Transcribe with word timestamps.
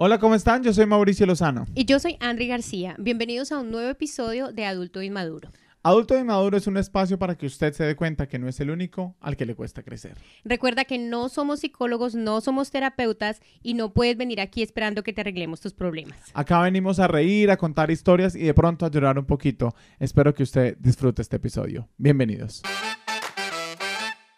Hola, 0.00 0.20
¿cómo 0.20 0.36
están? 0.36 0.62
Yo 0.62 0.72
soy 0.72 0.86
Mauricio 0.86 1.26
Lozano. 1.26 1.66
Y 1.74 1.84
yo 1.84 1.98
soy 1.98 2.18
Andri 2.20 2.46
García. 2.46 2.94
Bienvenidos 3.00 3.50
a 3.50 3.58
un 3.58 3.72
nuevo 3.72 3.90
episodio 3.90 4.52
de 4.52 4.64
Adulto 4.64 5.02
Inmaduro. 5.02 5.50
Adulto 5.82 6.16
Inmaduro 6.16 6.56
es 6.56 6.68
un 6.68 6.76
espacio 6.76 7.18
para 7.18 7.34
que 7.34 7.46
usted 7.46 7.72
se 7.72 7.82
dé 7.82 7.96
cuenta 7.96 8.28
que 8.28 8.38
no 8.38 8.46
es 8.46 8.60
el 8.60 8.70
único 8.70 9.16
al 9.20 9.36
que 9.36 9.44
le 9.44 9.56
cuesta 9.56 9.82
crecer. 9.82 10.16
Recuerda 10.44 10.84
que 10.84 10.98
no 10.98 11.28
somos 11.28 11.58
psicólogos, 11.58 12.14
no 12.14 12.40
somos 12.40 12.70
terapeutas 12.70 13.40
y 13.60 13.74
no 13.74 13.92
puedes 13.92 14.16
venir 14.16 14.40
aquí 14.40 14.62
esperando 14.62 15.02
que 15.02 15.12
te 15.12 15.22
arreglemos 15.22 15.60
tus 15.60 15.74
problemas. 15.74 16.16
Acá 16.32 16.60
venimos 16.60 17.00
a 17.00 17.08
reír, 17.08 17.50
a 17.50 17.56
contar 17.56 17.90
historias 17.90 18.36
y 18.36 18.44
de 18.44 18.54
pronto 18.54 18.86
a 18.86 18.92
llorar 18.92 19.18
un 19.18 19.26
poquito. 19.26 19.74
Espero 19.98 20.32
que 20.32 20.44
usted 20.44 20.76
disfrute 20.78 21.22
este 21.22 21.38
episodio. 21.38 21.88
Bienvenidos. 21.96 22.62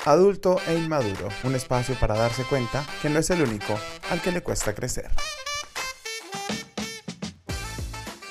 Adulto 0.06 0.56
e 0.66 0.78
Inmaduro, 0.78 1.28
un 1.44 1.54
espacio 1.54 1.94
para 2.00 2.16
darse 2.16 2.44
cuenta 2.44 2.82
que 3.02 3.10
no 3.10 3.18
es 3.18 3.28
el 3.28 3.42
único 3.42 3.78
al 4.08 4.22
que 4.22 4.32
le 4.32 4.42
cuesta 4.42 4.74
crecer. 4.74 5.10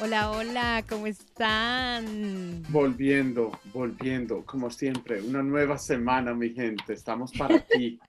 Hola, 0.01 0.31
hola, 0.31 0.85
¿cómo 0.87 1.07
están? 1.07 2.63
Volviendo, 2.69 3.51
volviendo, 3.73 4.45
como 4.45 4.69
siempre, 4.69 5.21
una 5.21 5.43
nueva 5.43 5.77
semana, 5.77 6.33
mi 6.33 6.51
gente. 6.51 6.93
Estamos 6.93 7.33
para 7.33 7.55
aquí. 7.57 7.99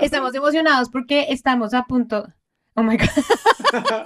Estamos 0.00 0.34
emocionados 0.34 0.88
porque 0.88 1.26
estamos 1.28 1.74
a 1.74 1.84
punto. 1.84 2.26
Oh 2.72 2.82
my 2.82 2.96
God. 2.96 3.06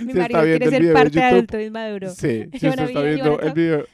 Mi 0.00 0.12
Se 0.12 0.18
marido 0.18 0.42
quiere 0.42 0.68
ser 0.68 0.92
parte 0.92 1.10
de. 1.10 1.24
Adulto 1.24 1.60
Inmaduro. 1.60 2.10
Sí, 2.10 2.48
si 2.58 2.68
usted 2.68 2.84
está 2.88 3.00
vi, 3.02 3.06
viendo 3.06 3.40
el 3.40 3.52
video, 3.52 3.84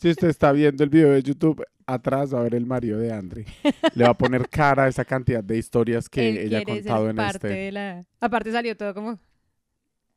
si 0.00 0.10
usted 0.10 0.28
está 0.28 0.50
viendo 0.50 0.82
el 0.82 0.90
video 0.90 1.10
de 1.12 1.22
YouTube, 1.22 1.64
atrás 1.86 2.34
va 2.34 2.40
a 2.40 2.42
ver 2.42 2.56
el 2.56 2.66
marido 2.66 2.98
de 2.98 3.12
Andri. 3.12 3.44
Le 3.94 4.04
va 4.04 4.10
a 4.10 4.18
poner 4.18 4.48
cara 4.48 4.84
a 4.84 4.88
esa 4.88 5.04
cantidad 5.04 5.44
de 5.44 5.56
historias 5.56 6.08
que 6.08 6.30
Él 6.30 6.38
ella 6.38 6.58
ha 6.58 6.64
quiere 6.64 6.82
ser 6.82 6.90
contado 6.90 7.10
en 7.10 7.16
parte 7.16 7.46
este. 7.46 7.48
de 7.48 7.72
la... 7.72 8.04
Aparte 8.20 8.50
salió 8.50 8.76
todo 8.76 8.92
como... 8.92 9.20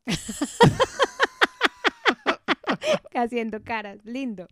Haciendo 3.13 3.61
caras, 3.63 3.97
lindo. 4.05 4.47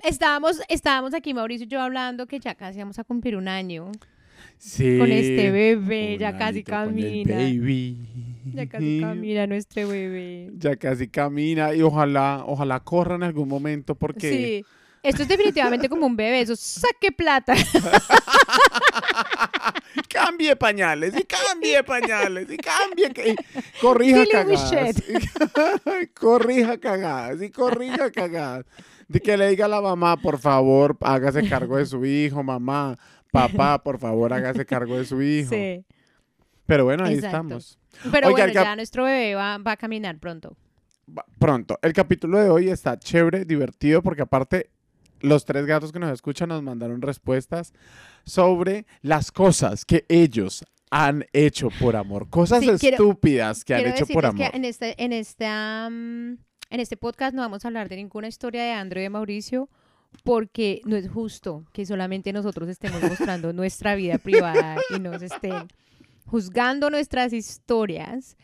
Estábamos, 0.00 0.60
estábamos 0.68 1.12
aquí, 1.14 1.34
Mauricio 1.34 1.66
y 1.66 1.68
yo, 1.68 1.80
hablando 1.80 2.26
que 2.26 2.38
ya 2.38 2.54
casi 2.54 2.78
vamos 2.78 2.98
a 2.98 3.04
cumplir 3.04 3.36
un 3.36 3.48
año 3.48 3.90
Sí. 4.58 4.96
con 4.98 5.10
este 5.10 5.50
bebé, 5.50 6.12
un 6.14 6.18
ya 6.20 6.38
casi 6.38 6.58
añito 6.58 6.72
con 6.72 6.98
el 6.98 7.26
camina. 7.26 7.34
baby. 7.34 7.96
Ya 8.54 8.66
casi 8.68 9.00
camina 9.00 9.46
nuestro 9.46 9.88
bebé. 9.88 10.50
Ya 10.56 10.76
casi 10.76 11.08
camina 11.08 11.74
y 11.74 11.82
ojalá, 11.82 12.44
ojalá 12.46 12.80
corra 12.80 13.16
en 13.16 13.24
algún 13.24 13.48
momento 13.48 13.94
porque 13.96 14.30
Sí. 14.30 14.64
Esto 15.02 15.22
es 15.22 15.28
definitivamente 15.28 15.88
como 15.88 16.06
un 16.06 16.16
bebé, 16.16 16.40
eso 16.40 16.56
saque 16.56 17.12
plata. 17.12 17.54
cambie 20.08 20.56
pañales 20.56 21.14
y 21.16 21.24
cambie 21.24 21.82
pañales 21.84 22.48
y 22.50 22.56
cambie 22.56 23.12
y 23.30 23.36
corrija 23.80 24.24
cagadas. 24.30 24.72
y- 25.08 26.06
corrija 26.18 26.78
cagadas 26.78 27.42
y 27.42 27.50
corrija 27.50 28.10
cagadas. 28.10 28.64
De 29.06 29.20
que 29.20 29.36
le 29.36 29.48
diga 29.48 29.66
a 29.66 29.68
la 29.68 29.80
mamá, 29.80 30.16
por 30.16 30.38
favor, 30.38 30.96
hágase 31.00 31.48
cargo 31.48 31.76
de 31.76 31.86
su 31.86 32.04
hijo, 32.04 32.42
mamá. 32.42 32.98
Papá, 33.30 33.82
por 33.82 33.98
favor, 33.98 34.32
hágase 34.32 34.66
cargo 34.66 34.98
de 34.98 35.04
su 35.04 35.22
hijo. 35.22 35.50
Sí. 35.50 35.84
Pero 36.66 36.84
bueno, 36.84 37.04
ahí 37.04 37.14
Exacto. 37.14 37.36
estamos. 37.36 37.78
Pero 38.12 38.28
Oiga, 38.28 38.44
bueno, 38.46 38.52
ya 38.62 38.76
nuestro 38.76 39.04
bebé 39.04 39.34
va, 39.34 39.56
va 39.58 39.72
a 39.72 39.76
caminar 39.76 40.18
pronto. 40.18 40.56
Va- 41.16 41.24
Pronto. 41.38 41.78
El 41.80 41.94
capítulo 41.94 42.38
de 42.38 42.50
hoy 42.50 42.68
está 42.68 42.98
chévere, 42.98 43.46
divertido, 43.46 44.02
porque 44.02 44.22
aparte 44.22 44.68
los 45.20 45.44
tres 45.44 45.66
gatos 45.66 45.92
que 45.92 45.98
nos 45.98 46.12
escuchan 46.12 46.48
nos 46.48 46.62
mandaron 46.62 47.02
respuestas 47.02 47.72
sobre 48.24 48.86
las 49.02 49.30
cosas 49.32 49.84
que 49.84 50.04
ellos 50.08 50.64
han 50.90 51.26
hecho 51.32 51.68
por 51.80 51.96
amor. 51.96 52.28
Cosas 52.30 52.60
Sí, 52.60 52.70
quiero- 52.78 52.96
estúpidas 52.96 53.64
que 53.64 53.74
han 53.74 53.86
hecho 53.86 54.06
por 54.06 54.26
amor. 54.26 54.50
que 54.50 54.56
en 54.56 54.64
este, 54.64 55.02
en 55.02 55.12
esta, 55.12 55.88
mm, 55.90 56.38
en 56.70 56.80
este 56.80 56.96
podcast 56.96 57.34
no 57.34 57.42
vamos 57.42 57.64
a 57.64 57.68
hablar 57.68 57.88
de 57.88 57.96
ninguna 57.96 58.28
historia 58.28 58.62
de 58.62 58.72
Andrew 58.72 59.00
y 59.00 59.04
de 59.04 59.10
Mauricio 59.10 59.68
porque 60.24 60.80
no 60.86 60.96
es 60.96 61.08
justo 61.10 61.66
que 61.72 61.84
solamente 61.84 62.32
nosotros 62.32 62.68
estemos 62.70 63.02
mostrando 63.02 63.52
nuestra 63.52 63.94
vida 63.94 64.16
privada 64.18 64.76
y 64.96 64.98
nos 65.00 65.20
estén 65.20 65.68
juzgando 66.24 66.88
nuestras 66.90 67.32
historias 67.34 68.36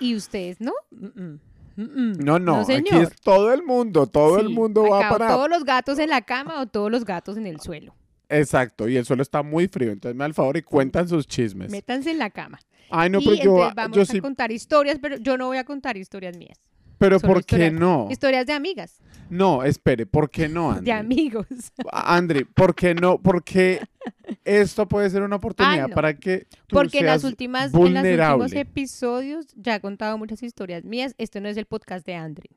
y 0.00 0.14
ustedes, 0.14 0.60
¿no? 0.60 0.72
Mm, 0.90 1.06
mm, 1.22 1.40
No, 1.78 2.40
no, 2.40 2.62
aquí 2.62 2.96
es 2.96 3.14
todo 3.20 3.52
el 3.52 3.62
mundo, 3.62 4.08
todo 4.08 4.40
el 4.40 4.48
mundo 4.48 4.82
va 4.82 4.98
acá 4.98 5.08
o 5.08 5.18
para... 5.18 5.28
todos 5.28 5.48
los 5.48 5.64
gatos 5.64 6.00
en 6.00 6.10
la 6.10 6.22
cama 6.22 6.60
o 6.60 6.66
todos 6.66 6.90
los 6.90 7.04
gatos 7.04 7.36
en 7.36 7.46
el 7.46 7.60
suelo. 7.60 7.94
Exacto, 8.28 8.88
y 8.88 8.96
el 8.96 9.04
suelo 9.04 9.22
está 9.22 9.44
muy 9.44 9.68
frío, 9.68 9.92
entonces 9.92 10.16
me 10.16 10.24
al 10.24 10.34
favor 10.34 10.56
y 10.56 10.62
cuentan 10.62 11.08
sus 11.08 11.28
chismes. 11.28 11.70
Métanse 11.70 12.10
en 12.10 12.18
la 12.18 12.30
cama. 12.30 12.58
Ay, 12.90 13.10
no, 13.10 13.20
y 13.20 13.24
pero 13.24 13.36
yo, 13.36 13.42
entonces 13.52 13.74
vamos 13.76 13.96
yo 13.96 14.02
a 14.02 14.06
sí, 14.06 14.20
contar 14.20 14.50
historias, 14.50 14.98
pero 15.00 15.18
yo 15.18 15.38
no 15.38 15.46
voy 15.46 15.58
a 15.58 15.64
contar 15.64 15.96
historias 15.96 16.36
mías. 16.36 16.58
Pero 16.98 17.20
¿por 17.20 17.44
qué 17.44 17.70
no? 17.70 18.08
Historias 18.10 18.46
de 18.46 18.52
amigas, 18.52 18.98
No, 19.30 19.62
espere, 19.62 20.04
¿por 20.06 20.30
qué 20.30 20.48
no, 20.48 20.72
de 20.80 20.90
Andri? 20.90 20.90
amigos. 20.92 21.46
Andri, 21.92 22.44
¿por 22.44 22.74
qué 22.74 22.94
no? 22.94 23.18
Porque 23.20 23.80
esto 24.44 24.86
puede 24.88 25.08
ser 25.10 25.22
una 25.22 25.36
oportunidad 25.36 25.88
no. 25.88 25.94
para 25.94 26.14
que 26.14 26.46
tú 26.66 26.76
Porque 26.76 26.98
en 27.00 27.06
las 27.06 27.24
últimas, 27.24 27.66
en 27.66 27.72
los 27.72 27.80
vulnerable. 27.80 28.44
últimos 28.44 28.60
episodios 28.60 29.46
ya 29.56 29.76
he 29.76 29.80
contado 29.80 30.18
muchas 30.18 30.42
historias 30.42 30.84
mías. 30.84 31.14
Esto 31.18 31.40
no 31.40 31.48
es 31.48 31.56
el 31.56 31.66
podcast 31.66 32.04
de 32.06 32.14
Andre. 32.14 32.50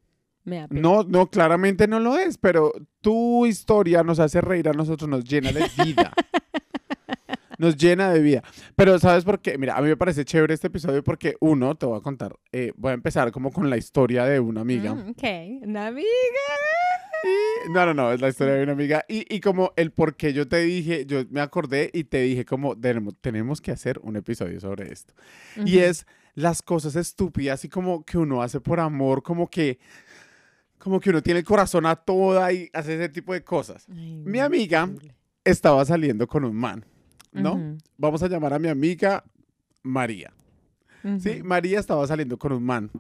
Me. 0.44 0.66
No, 0.72 1.04
no, 1.04 1.30
claramente 1.30 1.88
no 1.88 2.00
lo 2.00 2.18
es, 2.18 2.38
pero 2.40 2.72
tu 3.02 3.46
historia 3.46 4.02
nos 4.04 4.20
hace 4.20 4.42
reír 4.42 4.70
a 4.70 4.74
nosotros, 4.74 5.08
nos 5.08 5.24
llena 5.24 5.52
de 5.52 5.66
vida. 5.86 6.12
Nos 7.62 7.78
llena 7.78 8.12
de 8.12 8.20
vida. 8.22 8.44
Pero 8.76 8.98
¿sabes 8.98 9.24
por 9.24 9.40
qué? 9.40 9.56
Mira, 9.60 9.78
a 9.78 9.82
mí 9.84 9.88
me 9.88 9.96
parece 9.96 10.26
chévere 10.26 10.56
este 10.56 10.66
episodio 10.68 11.04
porque 11.04 11.36
uno, 11.40 11.76
te 11.76 11.86
voy 11.86 12.00
a 12.00 12.02
contar, 12.02 12.36
eh, 12.52 12.74
voy 12.76 12.90
a 12.90 12.94
empezar 12.96 13.32
como 13.32 13.52
con 13.52 13.70
la 13.70 13.78
historia 13.78 14.26
de 14.26 14.40
una 14.40 14.62
amiga. 14.62 14.96
Mm, 14.96 15.10
ok, 15.12 15.24
una 15.68 15.86
amiga. 15.88 16.08
Y- 17.24 17.72
No, 17.72 17.86
no, 17.86 17.94
no, 17.94 18.12
es 18.12 18.20
la 18.20 18.30
historia 18.30 18.56
de 18.56 18.64
una 18.64 18.72
amiga. 18.72 19.06
Y, 19.08 19.26
y 19.34 19.40
como 19.42 19.74
el 19.76 19.92
por 19.92 20.16
qué 20.16 20.34
yo 20.34 20.48
te 20.48 20.58
dije, 20.58 21.06
yo 21.06 21.22
me 21.30 21.40
acordé 21.40 21.92
y 21.94 22.04
te 22.06 22.22
dije 22.22 22.46
como 22.46 22.76
tenemos, 22.76 23.16
tenemos 23.22 23.62
que 23.62 23.72
hacer 23.72 24.00
un 24.02 24.16
episodio 24.16 24.60
sobre 24.60 24.92
esto. 24.92 25.14
Y 25.64 25.78
es 25.78 26.08
las 26.34 26.64
cosas 26.64 26.96
estúpidas 26.96 27.64
y 27.64 27.70
como 27.70 28.04
que 28.04 28.18
uno 28.18 28.42
hace 28.42 28.60
por 28.60 28.80
amor, 28.80 29.22
como 29.22 29.48
que, 29.48 29.78
como 30.80 31.00
que 31.00 31.12
uno 31.12 31.22
tiene 31.22 31.42
el 31.42 31.46
corazón 31.46 31.86
a 31.86 31.96
toda 31.96 32.52
y 32.52 32.72
hace 32.74 32.96
ese 32.96 33.10
tipo 33.10 33.34
de 33.34 33.44
cosas. 33.44 33.86
Ay, 33.88 34.16
Mi 34.26 34.40
amiga 34.40 34.90
estaba 35.44 35.86
saliendo 35.86 36.26
con 36.28 36.44
un 36.44 36.56
man, 36.56 36.84
¿no? 37.32 37.78
Vamos 37.98 38.24
a 38.24 38.28
llamar 38.28 38.54
a 38.54 38.60
mi 38.60 38.68
amiga 38.68 39.24
María. 39.84 40.32
Sí. 41.20 41.42
María 41.44 41.80
estaba 41.80 42.06
saliendo 42.06 42.38
con 42.38 42.52
un 42.52 42.64
man. 42.64 42.92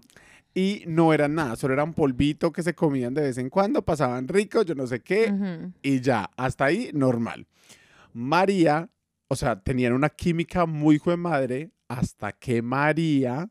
Y 0.54 0.84
no 0.86 1.14
eran 1.14 1.36
nada, 1.36 1.56
solo 1.56 1.74
eran 1.74 1.94
polvito 1.94 2.52
que 2.52 2.62
se 2.62 2.74
comían 2.74 3.14
de 3.14 3.22
vez 3.22 3.38
en 3.38 3.50
cuando, 3.50 3.84
pasaban 3.84 4.28
ricos, 4.28 4.66
yo 4.66 4.76
no 4.76 4.86
sé 4.86 5.00
qué, 5.00 5.34
y 5.82 6.02
ya, 6.02 6.30
hasta 6.36 6.66
ahí 6.66 6.90
normal. 6.94 7.48
María, 8.12 8.90
o 9.30 9.36
sea, 9.38 9.62
tenían 9.62 9.94
una 9.94 10.10
química 10.10 10.66
muy 10.66 11.00
de 11.06 11.16
madre 11.16 11.72
hasta 11.88 12.34
que 12.34 12.62
María 12.62 13.50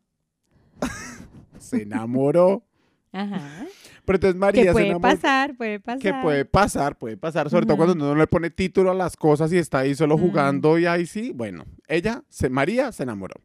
se 1.58 1.82
enamoró. 1.82 2.66
Ajá. 3.12 3.66
Pero 4.10 4.16
entonces 4.16 4.40
María 4.40 4.62
Que 4.62 4.68
se 4.70 4.72
puede 4.72 4.98
pasar, 4.98 5.56
puede 5.56 5.78
pasar. 5.78 5.98
Que 6.00 6.12
puede 6.14 6.44
pasar, 6.44 6.98
puede 6.98 7.16
pasar, 7.16 7.48
sobre 7.48 7.64
todo 7.64 7.76
cuando 7.76 7.94
uno 7.94 8.06
no 8.06 8.16
le 8.16 8.26
pone 8.26 8.50
título 8.50 8.90
a 8.90 8.94
las 8.94 9.16
cosas 9.16 9.52
y 9.52 9.56
está 9.58 9.78
ahí 9.78 9.94
solo 9.94 10.18
jugando 10.18 10.80
y 10.80 10.86
ahí 10.86 11.06
sí, 11.06 11.30
bueno, 11.32 11.64
ella, 11.86 12.24
se, 12.28 12.48
María 12.48 12.90
se 12.90 13.04
enamoró. 13.04 13.36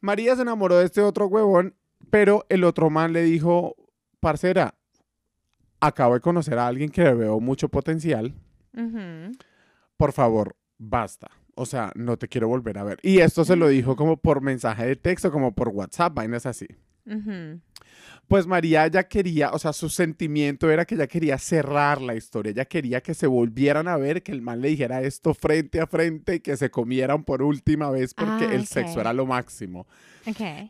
María 0.00 0.34
se 0.34 0.42
enamoró 0.42 0.78
de 0.78 0.86
este 0.86 1.00
otro 1.00 1.28
huevón, 1.28 1.76
pero 2.10 2.44
el 2.48 2.64
otro 2.64 2.90
man 2.90 3.12
le 3.12 3.22
dijo, 3.22 3.76
parcera, 4.18 4.74
acabo 5.78 6.14
de 6.14 6.22
conocer 6.22 6.58
a 6.58 6.66
alguien 6.66 6.90
que 6.90 7.04
le 7.04 7.14
veo 7.14 7.38
mucho 7.38 7.68
potencial, 7.68 8.34
por 9.96 10.12
favor, 10.12 10.56
basta. 10.76 11.30
O 11.54 11.66
sea, 11.66 11.92
no 11.94 12.16
te 12.16 12.26
quiero 12.26 12.48
volver 12.48 12.78
a 12.78 12.82
ver. 12.82 12.98
Y 13.02 13.20
esto 13.20 13.44
se 13.44 13.54
lo 13.54 13.68
dijo 13.68 13.94
como 13.94 14.16
por 14.16 14.40
mensaje 14.40 14.84
de 14.86 14.96
texto, 14.96 15.30
como 15.30 15.54
por 15.54 15.68
WhatsApp, 15.68 16.14
vainas 16.14 16.46
así. 16.46 16.66
Pues 18.26 18.46
María 18.46 18.86
ya 18.88 19.04
quería, 19.08 19.50
o 19.52 19.58
sea, 19.58 19.72
su 19.72 19.88
sentimiento 19.88 20.70
era 20.70 20.84
que 20.84 20.94
ella 20.96 21.06
quería 21.06 21.38
cerrar 21.38 22.02
la 22.02 22.14
historia, 22.14 22.50
ella 22.52 22.64
quería 22.66 23.00
que 23.02 23.14
se 23.14 23.26
volvieran 23.26 23.88
a 23.88 23.96
ver, 23.96 24.22
que 24.22 24.32
el 24.32 24.42
man 24.42 24.60
le 24.60 24.68
dijera 24.68 25.00
esto 25.02 25.32
frente 25.32 25.80
a 25.80 25.86
frente 25.86 26.34
y 26.36 26.40
que 26.40 26.56
se 26.58 26.70
comieran 26.70 27.24
por 27.24 27.42
última 27.42 27.90
vez 27.90 28.12
porque 28.12 28.44
Ah, 28.44 28.54
el 28.54 28.66
sexo 28.66 29.00
era 29.00 29.12
lo 29.14 29.24
máximo. 29.24 29.86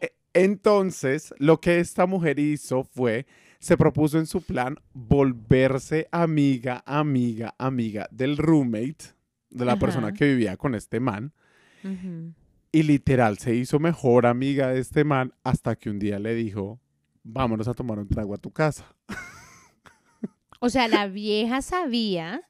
E- 0.00 0.12
Entonces, 0.34 1.34
lo 1.38 1.60
que 1.60 1.80
esta 1.80 2.06
mujer 2.06 2.38
hizo 2.38 2.84
fue, 2.84 3.26
se 3.58 3.76
propuso 3.76 4.18
en 4.20 4.26
su 4.26 4.40
plan 4.42 4.76
volverse 4.92 6.06
amiga, 6.12 6.82
amiga, 6.86 7.54
amiga 7.58 8.06
del 8.12 8.36
roommate, 8.36 9.16
de 9.50 9.64
la 9.64 9.76
persona 9.80 10.12
que 10.12 10.26
vivía 10.26 10.56
con 10.56 10.76
este 10.76 11.00
man. 11.00 11.32
Ujú. 11.82 12.32
Y 12.70 12.82
literal 12.82 13.38
se 13.38 13.54
hizo 13.54 13.78
mejor 13.78 14.26
amiga 14.26 14.68
de 14.68 14.80
este 14.80 15.04
man 15.04 15.32
hasta 15.42 15.76
que 15.76 15.88
un 15.90 15.98
día 15.98 16.18
le 16.18 16.34
dijo, 16.34 16.78
vámonos 17.24 17.66
a 17.68 17.74
tomar 17.74 17.98
un 17.98 18.08
trago 18.08 18.34
a 18.34 18.38
tu 18.38 18.50
casa. 18.50 18.84
O 20.60 20.70
sea, 20.70 20.88
la 20.88 21.06
vieja 21.06 21.62
sabía 21.62 22.42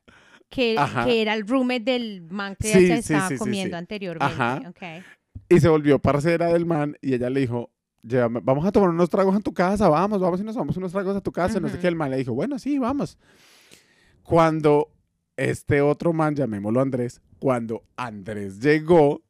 que, 0.49 0.77
era 1.07 1.35
el 1.35 1.47
roommate 1.47 1.85
del 1.93 2.23
man 2.23 2.57
que 2.59 2.73
Sí, 2.73 2.79
ella 2.87 2.97
se 2.97 3.03
sí, 3.03 3.13
estaba 3.13 3.29
sí, 3.29 3.37
comiendo 3.37 3.77
anteriormente. 3.77 4.35
Ajá. 4.35 4.63
ok. 4.67 5.05
Y 5.51 5.61
se 5.61 5.69
volvió 5.69 5.99
parcera 5.99 6.47
del 6.51 6.65
man 6.65 6.97
y 7.03 7.13
ella 7.13 7.29
le 7.29 7.41
dijo, 7.41 7.71
"Llévame- 8.03 8.41
vamos 8.43 8.65
a 8.65 8.73
tomar 8.73 8.89
unos 8.89 9.11
tragos 9.11 9.37
en 9.37 9.43
tu 9.43 9.53
casa, 9.53 9.91
vamos, 9.91 10.21
vamos 10.21 10.41
y 10.41 10.45
nos 10.45 10.57
vamos 10.57 10.75
unos 10.79 10.91
tragos 10.91 11.17
a 11.17 11.21
tu 11.21 11.33
casa. 11.33 11.61
No 11.61 11.69
sé 11.69 11.79
qué. 11.79 11.87
El 11.89 11.97
man 11.97 12.11
le 12.11 12.17
dijo, 12.17 12.33
bueno, 12.33 12.59
sí, 12.59 12.79
vamos. 12.79 13.19
Cuando 14.23 14.91
este 15.37 15.83
otro 15.83 16.15
man, 16.15 16.35
llamémoslo 16.35 16.81
Andrés, 16.81 17.21
cuando 17.39 17.83
Andrés 17.97 18.59
llegó, 18.61 19.21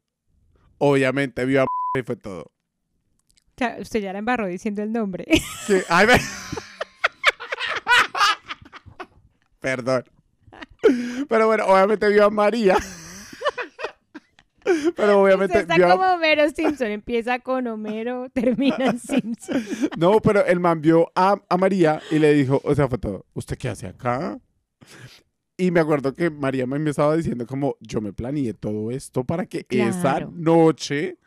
obviamente 0.79 1.45
vio 1.45 1.63
a 1.63 1.67
y 1.99 2.03
fue 2.03 2.15
todo. 2.15 2.41
O 2.41 2.51
sea, 3.57 3.77
usted 3.79 3.99
ya 4.01 4.13
la 4.13 4.19
embarró 4.19 4.47
diciendo 4.47 4.81
el 4.81 4.91
nombre. 4.91 5.25
Que- 5.67 5.83
ay, 5.89 6.07
ve- 6.07 6.19
Perdón. 9.59 10.03
Pero 11.27 11.47
bueno, 11.47 11.65
obviamente 11.65 12.07
vio 12.09 12.25
a 12.25 12.29
María. 12.29 12.77
Pero 14.95 15.21
obviamente 15.21 15.53
vio 15.53 15.61
está 15.61 15.75
a- 15.75 15.91
como 15.97 16.13
Homero 16.13 16.49
Simpson. 16.49 16.87
Empieza 16.87 17.39
con 17.39 17.67
Homero, 17.67 18.27
termina 18.33 18.77
en 18.85 18.99
Simpson. 18.99 19.63
No, 19.97 20.19
pero 20.21 20.45
el 20.45 20.59
man 20.59 20.81
vio 20.81 21.11
a, 21.15 21.41
a 21.49 21.57
María 21.57 22.01
y 22.11 22.19
le 22.19 22.33
dijo, 22.33 22.61
o 22.63 22.75
sea, 22.75 22.87
fue 22.87 22.97
todo, 22.97 23.25
¿usted 23.33 23.57
qué 23.57 23.69
hace 23.69 23.87
acá? 23.87 24.39
Y 25.59 25.71
me 25.71 25.81
acuerdo 25.81 26.13
que 26.13 26.29
María 26.29 26.65
me 26.65 26.89
estaba 26.89 27.15
diciendo 27.17 27.45
como, 27.45 27.75
yo 27.81 27.99
me 28.01 28.13
planeé 28.13 28.53
todo 28.53 28.91
esto 28.91 29.25
para 29.25 29.45
que 29.45 29.65
esa 29.69 30.21
noche 30.31 31.17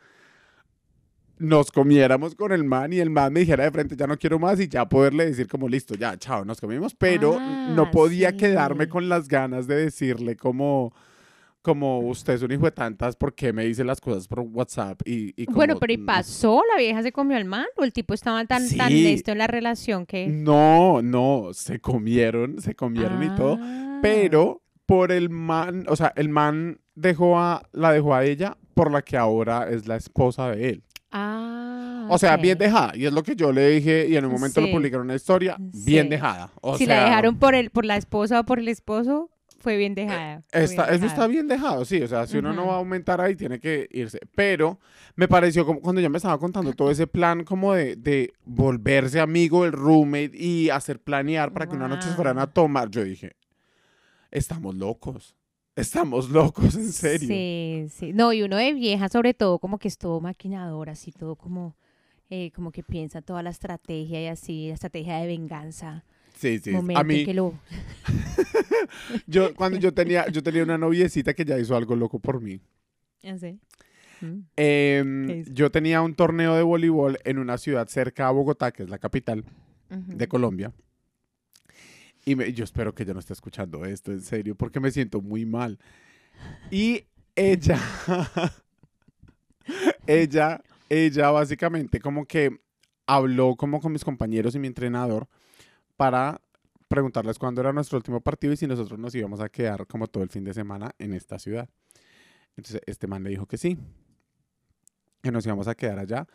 nos 1.37 1.71
comiéramos 1.71 2.35
con 2.35 2.51
el 2.51 2.63
man 2.63 2.93
y 2.93 2.99
el 2.99 3.09
man 3.09 3.31
me 3.33 3.41
dijera 3.41 3.65
de 3.65 3.71
frente, 3.71 3.95
ya 3.95 4.07
no 4.07 4.17
quiero 4.17 4.39
más 4.39 4.59
y 4.59 4.67
ya 4.67 4.87
poderle 4.87 5.25
decir 5.25 5.47
como, 5.47 5.67
listo, 5.67 5.93
ya, 5.95 6.17
chao, 6.17 6.45
nos 6.45 6.59
comimos, 6.61 6.95
pero 6.95 7.37
Ah, 7.39 7.73
no 7.75 7.91
podía 7.91 8.31
sí. 8.31 8.37
quedarme 8.37 8.87
con 8.89 9.07
las 9.07 9.27
ganas 9.27 9.67
de 9.67 9.75
decirle 9.75 10.35
como... 10.35 10.93
Como 11.61 11.99
usted 12.01 12.33
es 12.33 12.41
un 12.41 12.51
hijo 12.51 12.65
de 12.65 12.71
tantas, 12.71 13.15
¿por 13.15 13.33
qué 13.33 13.53
me 13.53 13.63
dice 13.63 13.85
las 13.85 14.01
cosas 14.01 14.27
por 14.27 14.41
WhatsApp? 14.41 14.99
Y, 15.05 15.33
y 15.41 15.45
Bueno, 15.45 15.77
pero 15.79 15.93
¿y 15.93 15.97
pasó? 15.97 16.61
¿La 16.69 16.77
vieja 16.77 17.01
se 17.01 17.13
comió 17.13 17.37
al 17.37 17.45
man? 17.45 17.65
¿O 17.77 17.85
el 17.85 17.93
tipo 17.93 18.13
estaba 18.13 18.43
tan, 18.43 18.67
tan 18.75 18.89
Sí. 18.89 19.01
listo 19.03 19.31
en 19.31 19.37
la 19.37 19.47
relación 19.47 20.05
que...? 20.05 20.27
No, 20.27 21.01
no, 21.01 21.51
se 21.53 21.79
comieron, 21.79 22.59
se 22.61 22.75
comieron 22.75 23.23
y 23.23 23.29
todo. 23.37 23.57
Pero 24.03 24.61
por 24.85 25.11
el 25.11 25.29
man, 25.29 25.85
o 25.87 25.95
sea, 25.95 26.13
el 26.15 26.29
man 26.29 26.79
dejó 26.95 27.39
a, 27.39 27.63
la 27.71 27.91
dejó 27.91 28.13
a 28.13 28.23
ella 28.25 28.57
por 28.73 28.91
la 28.91 29.01
que 29.01 29.17
ahora 29.17 29.69
es 29.69 29.87
la 29.87 29.95
esposa 29.95 30.49
de 30.51 30.69
él. 30.69 30.83
Ah, 31.11 32.07
O 32.09 32.17
sea, 32.17 32.37
bien 32.37 32.57
dejada, 32.57 32.91
y 32.95 33.05
es 33.05 33.13
lo 33.13 33.23
que 33.23 33.35
yo 33.35 33.51
le 33.51 33.69
dije, 33.69 34.07
y 34.09 34.17
en 34.17 34.25
un 34.25 34.31
momento 34.31 34.59
lo 34.61 34.67
Sí. 34.67 34.73
publicaron 34.73 35.05
en 35.05 35.09
la 35.09 35.15
historia, 35.15 35.55
bien 35.59 36.09
dejada. 36.09 36.49
O 36.61 36.77
si 36.77 36.85
sea, 36.85 36.97
la 37.01 37.05
dejaron 37.05 37.37
por, 37.37 37.55
el, 37.55 37.69
por 37.69 37.85
la 37.85 37.97
esposa 37.97 38.39
o 38.39 38.43
por 38.45 38.59
el 38.59 38.67
esposo, 38.67 39.29
fue 39.59 39.77
bien 39.77 39.95
dejada. 39.95 40.43
fue 40.51 40.63
Está, 40.63 40.83
bien 40.87 40.95
eso 40.95 41.05
está 41.05 41.15
dejada. 41.21 41.27
bien 41.27 41.47
dejado, 41.47 41.85
sí. 41.85 42.01
O 42.01 42.07
sea, 42.07 42.27
si 42.27 42.37
uno 42.37 42.51
no 42.51 42.67
va 42.67 42.73
a 42.73 42.77
aumentar 42.77 43.21
ahí, 43.21 43.35
tiene 43.35 43.59
que 43.59 43.87
irse. 43.91 44.19
Pero 44.35 44.79
me 45.15 45.27
pareció 45.29 45.65
como 45.65 45.79
cuando 45.79 46.01
ya 46.01 46.09
me 46.09 46.17
estaba 46.17 46.37
contando 46.37 46.73
todo 46.73 46.91
ese 46.91 47.07
plan 47.07 47.45
como 47.45 47.73
de, 47.73 47.95
de 47.95 48.33
volverse 48.43 49.21
amigo 49.21 49.63
del 49.63 49.71
roommate 49.71 50.31
y 50.33 50.69
hacer 50.69 50.99
planear 50.99 51.53
para 51.53 51.67
que 51.67 51.75
una 51.75 51.87
noche 51.87 52.09
se 52.09 52.15
fueran 52.15 52.39
a 52.39 52.47
tomar. 52.47 52.89
Yo 52.89 53.03
dije, 53.05 53.37
estamos 54.33 54.75
locos. 54.75 55.35
Estamos 55.75 56.29
locos, 56.29 56.75
en 56.75 56.91
serio. 56.91 57.27
Sí, 57.27 57.85
sí. 57.89 58.13
No, 58.13 58.33
y 58.33 58.43
uno 58.43 58.57
de 58.57 58.73
vieja, 58.73 59.09
sobre 59.09 59.33
todo, 59.33 59.59
como 59.59 59.79
que 59.79 59.87
es 59.87 59.97
todo 59.97 60.19
maquinador, 60.21 60.89
así 60.89 61.11
todo 61.11 61.35
como, 61.35 61.75
eh, 62.29 62.51
como 62.51 62.71
que 62.71 62.83
piensa 62.83 63.21
toda 63.21 63.41
la 63.41 63.49
estrategia 63.49 64.21
y 64.21 64.27
así, 64.27 64.67
la 64.67 64.75
estrategia 64.75 65.17
de 65.17 65.27
venganza. 65.27 66.03
Sí, 66.35 66.59
sí. 66.59 66.71
momento 66.71 66.99
A 66.99 67.03
mí, 67.03 67.25
que 67.25 67.33
lo... 67.33 67.53
yo, 69.27 69.55
cuando 69.55 69.79
yo 69.79 69.93
tenía, 69.93 70.27
yo 70.27 70.43
tenía 70.43 70.63
una 70.63 70.77
noviecita 70.77 71.33
que 71.33 71.45
ya 71.45 71.57
hizo 71.57 71.75
algo 71.75 71.95
loco 71.95 72.19
por 72.19 72.41
mí. 72.41 72.59
Así. 73.23 73.59
Em, 74.55 75.27
¿Qué 75.27 75.37
hizo? 75.39 75.53
yo 75.53 75.71
tenía 75.71 76.01
un 76.01 76.15
torneo 76.15 76.55
de 76.55 76.63
voleibol 76.63 77.19
en 77.25 77.39
una 77.39 77.57
ciudad 77.57 77.87
cerca 77.87 78.27
a 78.27 78.31
Bogotá, 78.31 78.71
que 78.71 78.83
es 78.83 78.89
la 78.89 78.97
capital. 78.97 79.43
De 79.89 80.27
Colombia. 80.27 80.73
Y 82.25 82.35
me- 82.35 82.51
yo 82.53 82.63
espero 82.63 82.93
que 82.95 83.03
ella 83.03 83.13
no 83.13 83.19
esté 83.19 83.33
escuchando 83.33 83.85
esto, 83.85 84.11
en 84.11 84.21
serio, 84.21 84.55
porque 84.55 84.79
me 84.79 84.91
siento 84.91 85.21
muy 85.21 85.45
mal. 85.45 85.77
Y 86.71 87.05
ella, 87.35 87.79
ella, 90.07 90.61
ella 90.89 91.31
básicamente 91.31 91.99
como 91.99 92.25
que 92.25 92.59
habló 93.05 93.55
como 93.55 93.79
con 93.81 93.91
mis 93.91 94.03
compañeros 94.03 94.55
y 94.55 94.59
mi 94.59 94.67
entrenador 94.67 95.27
para 95.97 96.41
preguntarles 96.87 97.39
cuándo 97.39 97.61
era 97.61 97.73
nuestro 97.73 97.97
último 97.97 98.21
partido 98.21 98.53
y 98.53 98.57
si 98.57 98.67
nosotros 98.67 98.99
nos 98.99 99.15
íbamos 99.15 99.39
a 99.39 99.49
quedar 99.49 99.87
como 99.87 100.07
todo 100.07 100.23
el 100.23 100.29
fin 100.29 100.43
de 100.43 100.53
semana 100.53 100.91
en 100.99 101.13
esta 101.13 101.39
ciudad. 101.39 101.69
Entonces 102.55 102.81
este 102.85 103.07
man 103.07 103.23
le 103.23 103.31
dijo 103.31 103.47
que 103.47 103.57
sí, 103.57 103.77
que 105.21 105.31
nos 105.31 105.45
íbamos 105.45 105.67
a 105.67 105.75
quedar 105.75 105.99
allá. 105.99 106.27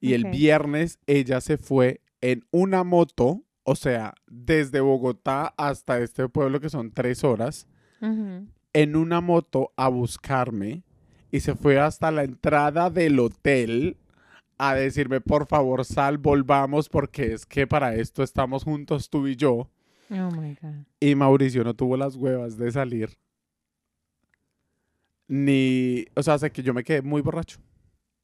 Y 0.00 0.14
el 0.14 0.24
viernes 0.32 0.98
ella 1.06 1.40
se 1.40 1.58
fue 1.58 2.00
en 2.20 2.44
una 2.50 2.84
moto, 2.84 3.42
o 3.70 3.76
sea, 3.76 4.14
desde 4.26 4.80
Bogotá 4.80 5.54
hasta 5.56 6.00
este 6.00 6.28
pueblo 6.28 6.58
que 6.58 6.68
son 6.68 6.90
tres 6.90 7.22
horas, 7.22 7.68
en 8.00 8.96
una 8.96 9.20
moto 9.20 9.72
a 9.76 9.88
buscarme 9.88 10.82
y 11.30 11.38
se 11.38 11.54
fue 11.54 11.78
hasta 11.78 12.10
la 12.10 12.24
entrada 12.24 12.90
del 12.90 13.20
hotel 13.20 13.96
a 14.58 14.74
decirme, 14.74 15.20
por 15.20 15.46
favor, 15.46 15.84
sal, 15.84 16.18
volvamos 16.18 16.88
porque 16.88 17.32
es 17.32 17.46
que 17.46 17.68
para 17.68 17.94
esto 17.94 18.24
estamos 18.24 18.64
juntos 18.64 19.08
tú 19.08 19.28
y 19.28 19.36
yo. 19.36 19.70
Oh 20.10 20.30
my 20.32 20.56
God. 20.60 20.86
Y 20.98 21.14
Mauricio 21.14 21.62
no 21.62 21.74
tuvo 21.74 21.96
las 21.96 22.16
huevas 22.16 22.56
de 22.56 22.72
salir. 22.72 23.16
Ni, 25.28 26.06
o 26.16 26.24
sea, 26.24 26.38
sé 26.38 26.50
que 26.50 26.64
yo 26.64 26.74
me 26.74 26.82
quedé 26.82 27.02
muy 27.02 27.22
borracho. 27.22 27.60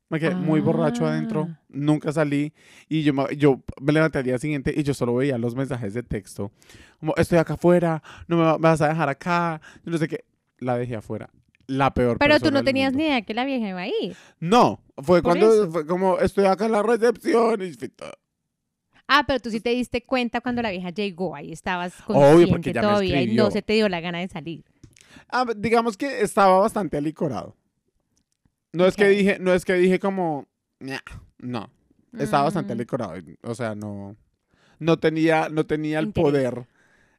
Me 0.09 0.21
quedé 0.21 0.35
muy 0.37 0.61
borracho 0.61 1.05
adentro, 1.05 1.49
Ah. 1.51 1.61
nunca 1.69 2.13
salí 2.13 2.53
y 2.89 3.03
yo, 3.03 3.13
me- 3.13 3.37
yo 3.37 3.61
me 3.81 3.93
levanté 3.93 4.19
al 4.19 4.25
día 4.25 4.39
siguiente 4.39 4.73
y 4.77 4.85
yo 4.85 4.95
solo 4.95 5.15
veía 5.17 5.37
los 5.37 5.57
mensajes 5.57 5.95
de 5.95 6.03
texto. 6.05 6.53
Como, 7.01 7.13
estoy 7.17 7.39
acá 7.39 7.55
afuera, 7.55 8.03
no 8.29 8.37
me, 8.37 8.45
va- 8.45 8.59
me 8.59 8.69
vas 8.69 8.81
a 8.81 8.89
dejar 8.89 9.09
acá, 9.09 9.61
yo 9.85 9.91
no 9.91 9.99
sé 9.99 10.07
qué. 10.07 10.25
La 10.59 10.79
dejé 10.79 10.95
afuera. 10.97 11.29
La 11.67 11.93
peor 11.93 12.19
Pero 12.19 12.39
tú 12.39 12.53
no 12.53 12.63
tenías 12.63 12.93
mundo. 12.93 13.03
ni 13.03 13.09
idea 13.09 13.23
que 13.23 13.35
la 13.35 13.45
vieja 13.45 13.69
iba 13.69 13.81
a 13.81 13.89
ir. 13.89 14.17
No, 14.39 14.81
fue 14.99 15.21
cuando 15.23 15.69
fue 15.73 15.85
como, 15.85 16.19
estoy 16.21 16.45
acá 16.47 16.67
en 16.67 16.73
la 16.73 16.83
recepción 16.85 17.61
y. 17.63 17.73
Ah, 19.09 19.25
pero 19.27 19.41
tú 19.41 19.51
sí 19.51 19.61
te 19.61 19.71
diste 19.71 20.03
cuenta 20.05 20.41
cuando 20.41 20.63
la 20.63 20.71
vieja 20.71 20.91
llegó, 20.91 21.35
ahí 21.35 21.53
estabas 21.53 21.95
consciente 22.03 22.73
todavía 22.73 23.23
y 23.23 23.35
no 23.35 23.51
se 23.51 23.63
te 23.63 23.73
dio 23.75 23.89
la 23.89 24.01
gana 24.01 24.19
de 24.21 24.29
salir. 24.29 24.65
Ah, 25.29 25.45
digamos 25.57 25.97
que 25.97 26.21
estaba 26.23 26.59
bastante 26.61 26.97
alicorado. 26.97 27.57
No 28.77 28.87
es 28.87 28.95
que 28.97 29.09
dije, 29.09 29.39
no 29.41 29.53
es 29.55 29.65
que 29.65 29.75
dije 29.75 29.99
como, 29.99 30.47
"Ña", 30.81 31.01
no, 31.39 31.71
estaba 32.19 32.45
bastante 32.45 32.75
Mm. 32.75 32.77
alicorado. 32.77 33.15
O 33.43 33.55
sea, 33.55 33.75
no, 33.75 34.17
no 34.79 34.99
tenía, 34.99 35.49
no 35.49 35.65
tenía 35.67 35.99
el 35.99 36.07
Interés. 36.07 36.25
poder, 36.25 36.67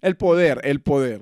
el 0.02 0.16
poder, 0.18 0.62
el 0.64 0.82
poder. 0.82 1.22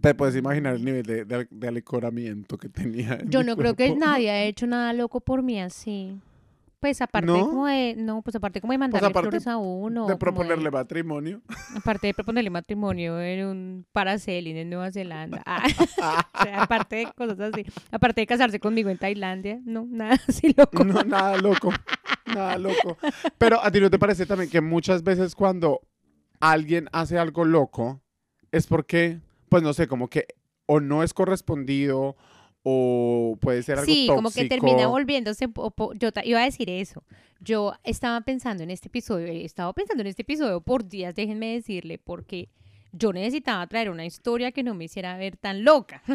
Te 0.00 0.14
puedes 0.14 0.34
imaginar 0.36 0.74
el 0.76 0.84
nivel 0.84 1.02
de, 1.04 1.24
de- 1.26 1.48
de 1.50 1.68
alicoramiento 1.68 2.56
que 2.56 2.68
tenía. 2.70 3.14
en 3.20 3.28
Yo 3.28 3.42
no 3.44 3.56
creo 3.56 3.74
que 3.74 3.94
nadie 3.94 4.30
ha 4.30 4.42
hecho 4.44 4.66
nada 4.66 4.92
loco 4.94 5.20
por 5.20 5.42
mí 5.42 5.60
así. 5.60 6.18
Pues 6.82 7.00
aparte 7.00 7.28
¿No? 7.28 7.48
como 7.48 7.66
de, 7.68 7.94
no, 7.96 8.22
pues 8.22 8.34
aparte 8.34 8.60
como 8.60 8.72
de 8.72 8.78
mandarle 8.78 9.06
aparte 9.06 9.28
flores 9.28 9.46
a 9.46 9.56
uno. 9.56 10.08
de 10.08 10.16
proponerle 10.16 10.68
matrimonio. 10.68 11.40
aparte 11.76 12.08
de 12.08 12.12
proponerle 12.12 12.50
matrimonio 12.50 13.20
en 13.20 13.46
un 13.46 13.86
parasailing 13.92 14.56
en 14.56 14.68
Nueva 14.68 14.90
Zelanda. 14.90 15.44
Ah, 15.46 15.62
o 16.34 16.42
sea, 16.42 16.62
aparte 16.64 16.96
de 16.96 17.08
cosas 17.16 17.38
así. 17.38 17.64
Aparte 17.92 18.22
de 18.22 18.26
casarse 18.26 18.58
conmigo 18.58 18.90
en 18.90 18.98
Tailandia. 18.98 19.60
No, 19.64 19.86
nada 19.88 20.18
así 20.26 20.52
loco. 20.56 20.82
No, 20.82 21.04
nada 21.04 21.36
loco. 21.36 21.72
Nada 22.26 22.58
loco. 22.58 22.98
Pero 23.38 23.62
a 23.62 23.70
ti 23.70 23.80
no 23.80 23.88
te 23.88 24.00
parece 24.00 24.26
también 24.26 24.50
que 24.50 24.60
muchas 24.60 25.04
veces 25.04 25.36
cuando 25.36 25.82
alguien 26.40 26.88
hace 26.90 27.16
algo 27.16 27.44
loco 27.44 28.00
es 28.50 28.66
porque, 28.66 29.20
pues 29.48 29.62
no 29.62 29.72
sé, 29.72 29.86
como 29.86 30.08
que 30.08 30.26
o 30.66 30.80
no 30.80 31.04
es 31.04 31.14
correspondido 31.14 32.16
o 32.62 33.36
puede 33.40 33.62
ser 33.62 33.78
algo 33.78 33.92
Sí, 33.92 34.06
como 34.08 34.30
que 34.30 34.44
tóxico. 34.44 34.48
termina 34.66 34.86
volviéndose. 34.86 35.48
Yo 35.98 36.08
iba 36.24 36.40
a 36.40 36.44
decir 36.44 36.70
eso. 36.70 37.02
Yo 37.40 37.74
estaba 37.82 38.20
pensando 38.20 38.62
en 38.62 38.70
este 38.70 38.88
episodio, 38.88 39.26
he 39.26 39.44
estado 39.44 39.72
pensando 39.72 40.02
en 40.02 40.06
este 40.06 40.22
episodio 40.22 40.60
por 40.60 40.86
días, 40.88 41.14
déjenme 41.14 41.54
decirle, 41.54 41.98
porque 41.98 42.48
yo 42.92 43.12
necesitaba 43.12 43.66
traer 43.66 43.90
una 43.90 44.06
historia 44.06 44.52
que 44.52 44.62
no 44.62 44.74
me 44.74 44.84
hiciera 44.84 45.16
ver 45.16 45.36
tan 45.36 45.64
loca. 45.64 46.02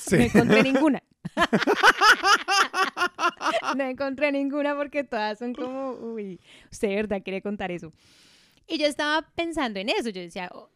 Sí. 0.00 0.16
No 0.16 0.22
encontré 0.24 0.62
ninguna. 0.64 1.02
no 3.76 3.84
encontré 3.84 4.32
ninguna 4.32 4.74
porque 4.74 5.04
todas 5.04 5.38
son 5.38 5.54
como, 5.54 5.92
uy, 5.92 6.40
usted 6.72 6.88
de 6.88 6.94
verdad 6.96 7.22
quiere 7.22 7.42
contar 7.42 7.70
eso. 7.70 7.92
Y 8.66 8.78
yo 8.78 8.86
estaba 8.86 9.22
pensando 9.34 9.80
en 9.80 9.88
eso. 9.88 10.10
Yo 10.10 10.20
decía, 10.20 10.50
oh, 10.54 10.68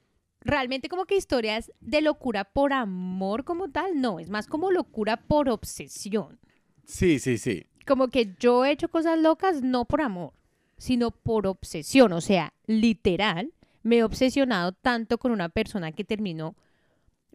realmente 0.44 0.88
como 0.88 1.06
que 1.06 1.16
historias 1.16 1.72
de 1.80 2.02
locura 2.02 2.44
por 2.44 2.72
amor 2.72 3.44
como 3.44 3.70
tal, 3.70 4.00
no, 4.00 4.20
es 4.20 4.28
más 4.30 4.46
como 4.46 4.70
locura 4.70 5.16
por 5.16 5.48
obsesión. 5.48 6.38
Sí, 6.84 7.18
sí, 7.18 7.38
sí. 7.38 7.66
Como 7.86 8.08
que 8.08 8.34
yo 8.38 8.64
he 8.64 8.70
hecho 8.70 8.88
cosas 8.88 9.18
locas 9.18 9.62
no 9.62 9.84
por 9.86 10.00
amor, 10.02 10.32
sino 10.76 11.10
por 11.10 11.46
obsesión. 11.46 12.12
O 12.12 12.20
sea, 12.20 12.52
literal, 12.66 13.52
me 13.82 13.96
he 13.98 14.04
obsesionado 14.04 14.72
tanto 14.72 15.18
con 15.18 15.32
una 15.32 15.48
persona 15.48 15.92
que 15.92 16.04
terminó 16.04 16.54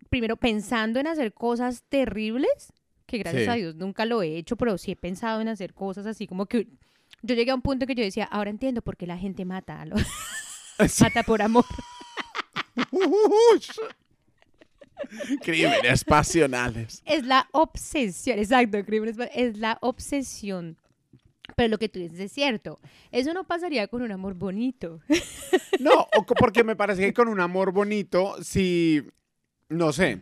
primero 0.10 0.38
pensando 0.38 1.00
en 1.00 1.08
hacer 1.08 1.34
cosas 1.34 1.84
terribles 1.90 2.74
que 3.06 3.18
gracias 3.18 3.44
Sí. 3.46 3.50
a 3.50 3.54
Dios 3.56 3.76
nunca 3.76 4.06
lo 4.06 4.22
he 4.22 4.38
hecho, 4.38 4.56
pero 4.56 4.78
sí 4.78 4.92
he 4.92 4.96
pensado 4.96 5.42
en 5.42 5.48
hacer 5.48 5.74
cosas 5.74 6.06
así 6.06 6.28
como 6.28 6.46
que 6.46 6.68
yo 7.24 7.34
llegué 7.36 7.50
a 7.52 7.56
un 7.56 7.62
punto 7.64 7.86
que 7.88 7.96
yo 7.96 8.04
decía, 8.04 8.26
ahora 8.26 8.50
entiendo 8.52 8.82
por 8.84 8.98
qué 8.98 9.08
la 9.08 9.18
gente 9.18 9.46
mata, 9.46 9.82
a 9.82 9.86
los- 9.88 10.00
Sí. 10.88 11.04
mata 11.04 11.24
por 11.24 11.42
amor. 11.42 11.66
Crímenes 15.42 16.04
pasionales. 16.04 17.02
Es 17.06 17.26
la 17.26 17.48
obsesión, 17.52 18.40
exacto, 18.40 18.84
crímenes, 18.86 19.18
es 19.34 19.58
la 19.58 19.78
obsesión. 19.82 20.78
Pero 21.56 21.70
lo 21.70 21.78
que 21.80 21.90
tú 21.90 22.00
dices 22.00 22.20
es 22.20 22.32
cierto. 22.32 22.80
Eso 23.12 23.34
no 23.34 23.44
pasaría 23.44 23.88
con 23.88 24.02
un 24.02 24.12
amor 24.12 24.34
bonito. 24.36 25.00
No, 25.80 26.08
porque 26.38 26.66
me 26.66 26.76
parece 26.76 27.02
que 27.02 27.14
con 27.14 27.30
un 27.30 27.40
amor 27.40 27.72
bonito, 27.72 28.36
si, 28.44 29.02
no 29.70 29.94
sé, 29.94 30.20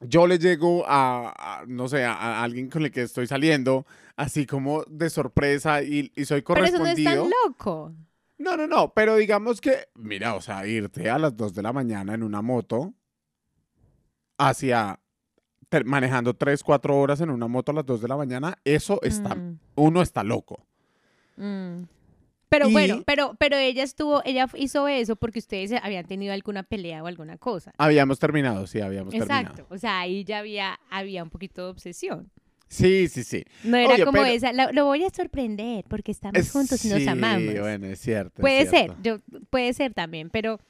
yo 0.00 0.26
le 0.26 0.36
llego 0.38 0.84
a, 0.84 1.60
a, 1.60 1.64
no 1.66 1.86
sé, 1.86 2.02
a, 2.02 2.12
a 2.12 2.42
alguien 2.42 2.68
con 2.68 2.82
el 2.82 2.90
que 2.90 3.02
estoy 3.02 3.28
saliendo, 3.28 3.86
así 4.16 4.46
como 4.46 4.82
de 4.84 5.08
sorpresa 5.08 5.80
y, 5.84 6.10
y 6.16 6.24
soy 6.24 6.42
Pero 6.42 6.64
eso 6.64 6.78
no 6.78 6.86
es 6.86 6.94
correspondido. 6.94 7.22
tan 7.22 7.30
loco. 7.46 7.92
No, 8.40 8.56
no, 8.56 8.66
no, 8.66 8.94
pero 8.94 9.16
digamos 9.16 9.60
que, 9.60 9.88
mira, 9.94 10.34
o 10.34 10.40
sea, 10.40 10.66
irte 10.66 11.10
a 11.10 11.18
las 11.18 11.36
2 11.36 11.52
de 11.54 11.62
la 11.62 11.72
mañana 11.74 12.14
en 12.14 12.22
una 12.22 12.40
moto 12.40 12.94
hacia, 14.38 14.98
manejando 15.84 16.34
3, 16.34 16.62
4 16.64 16.98
horas 16.98 17.20
en 17.20 17.30
una 17.30 17.48
moto 17.48 17.72
a 17.72 17.74
las 17.76 17.86
2 17.86 18.00
de 18.00 18.08
la 18.08 18.16
mañana, 18.16 18.56
eso 18.64 19.00
está, 19.02 19.34
Mm, 19.34 19.58
uno 19.76 20.02
está 20.02 20.22
loco. 20.24 20.66
mm. 21.36 21.82
Pero 22.48 22.68
Y- 22.68 22.72
bueno, 22.72 23.02
pero, 23.06 23.36
pero 23.38 23.56
ella 23.56 23.84
estuvo, 23.84 24.22
ella 24.24 24.48
hizo 24.56 24.88
eso 24.88 25.14
porque 25.14 25.38
ustedes 25.38 25.72
habían 25.80 26.04
tenido 26.04 26.32
alguna 26.32 26.64
pelea 26.64 27.00
o 27.00 27.06
alguna 27.06 27.36
cosa. 27.38 27.72
Habíamos 27.78 28.18
terminado, 28.18 28.66
sí, 28.66 28.80
habíamos 28.80 29.14
Exacto. 29.14 29.34
terminado. 29.52 29.66
O 29.72 29.78
sea, 29.78 30.00
ahí 30.00 30.24
ya 30.24 30.38
había, 30.40 30.80
había 30.90 31.22
un 31.22 31.30
poquito 31.30 31.62
de 31.62 31.70
obsesión. 31.70 32.28
Sí, 32.70 33.08
sí, 33.08 33.24
sí. 33.24 33.44
No 33.64 33.76
era 33.76 33.94
Oye, 33.94 34.04
como 34.04 34.22
pero- 34.22 34.26
esa, 34.32 34.52
"Lo- 34.52 34.70
lo 34.72 34.84
voy 34.86 35.04
a 35.04 35.10
sorprender 35.10 35.84
porque 35.88 36.12
estamos 36.12 36.38
Es- 36.38 36.52
juntos 36.52 36.82
y 36.84 36.88
nos 36.88 36.98
sí, 37.00 37.08
amamos. 37.08 37.58
bueno, 37.60 37.86
es 37.88 37.98
cierto. 38.00 38.34
es 38.36 38.40
Puede 38.40 38.66
ser, 38.66 38.92
yo, 39.02 39.18
puede 39.50 39.72
ser 39.74 39.92
también, 39.92 40.30
pero 40.30 40.60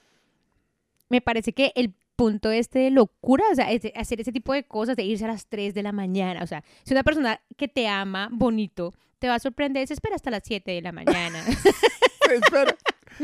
me 1.11 1.21
parece 1.21 1.53
que 1.53 1.73
el 1.77 1.93
punto 2.17 2.51
este 2.51 2.79
de 2.81 2.91
locura, 2.91 3.45
o 3.53 3.55
sea, 3.55 3.71
es 3.71 3.83
de 3.83 3.93
hacer 3.97 4.21
ese 4.21 4.33
tipo 4.33 4.53
de 4.55 4.63
cosas, 4.65 4.97
de 4.97 5.05
irse 5.05 5.25
a 5.25 5.29
las 5.29 5.47
3 5.47 5.75
de 5.75 5.83
la 5.83 5.93
mañana, 5.93 6.43
o 6.43 6.47
sea, 6.47 6.65
si 6.85 6.93
una 6.95 7.03
persona 7.03 7.41
que 7.57 7.69
te 7.69 7.87
ama 7.89 8.29
bonito 8.33 8.95
te 9.19 9.29
va 9.29 9.35
a 9.35 9.39
sorprender, 9.39 9.87
se 9.87 9.93
espera 9.95 10.17
hasta 10.17 10.31
las 10.31 10.43
7 10.45 10.71
de 10.71 10.81
la 10.83 10.93
mañana, 10.93 11.45
Espera, 12.31 12.77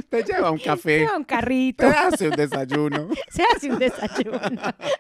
te 0.03 0.23
lleva 0.23 0.51
un 0.51 0.59
café, 0.65 1.05
va 1.05 1.15
a 1.15 1.17
un 1.17 1.25
carrito, 1.25 1.85
te 1.85 1.91
hace 1.91 2.29
un 2.29 2.37
desayuno, 2.37 3.09
se 3.29 3.43
hace 3.43 3.71
un 3.71 3.79
desayuno, 3.79 4.41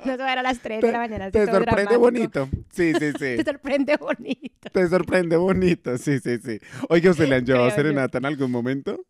no 0.04 0.12
se 0.12 0.22
va 0.22 0.28
a 0.28 0.32
ir 0.32 0.38
a 0.38 0.42
las 0.42 0.58
3 0.60 0.80
de 0.82 0.92
la 0.92 0.98
mañana. 0.98 1.30
te 1.30 1.46
sorprende 1.46 1.64
dramático. 1.64 2.00
bonito. 2.00 2.48
Sí, 2.70 2.92
sí, 2.94 3.12
sí. 3.12 3.36
Te 3.36 3.44
sorprende 3.44 3.96
bonito. 3.96 4.70
Te 4.72 4.88
sorprende 4.88 5.36
bonito, 5.36 5.98
sí, 5.98 6.18
sí, 6.18 6.38
sí. 6.38 6.58
Oye, 6.88 7.10
¿usted 7.10 7.28
le 7.28 7.36
han 7.36 7.44
llevado 7.46 7.68
yo. 7.68 7.74
serenata 7.74 8.18
en 8.18 8.26
algún 8.26 8.50
momento? 8.50 9.04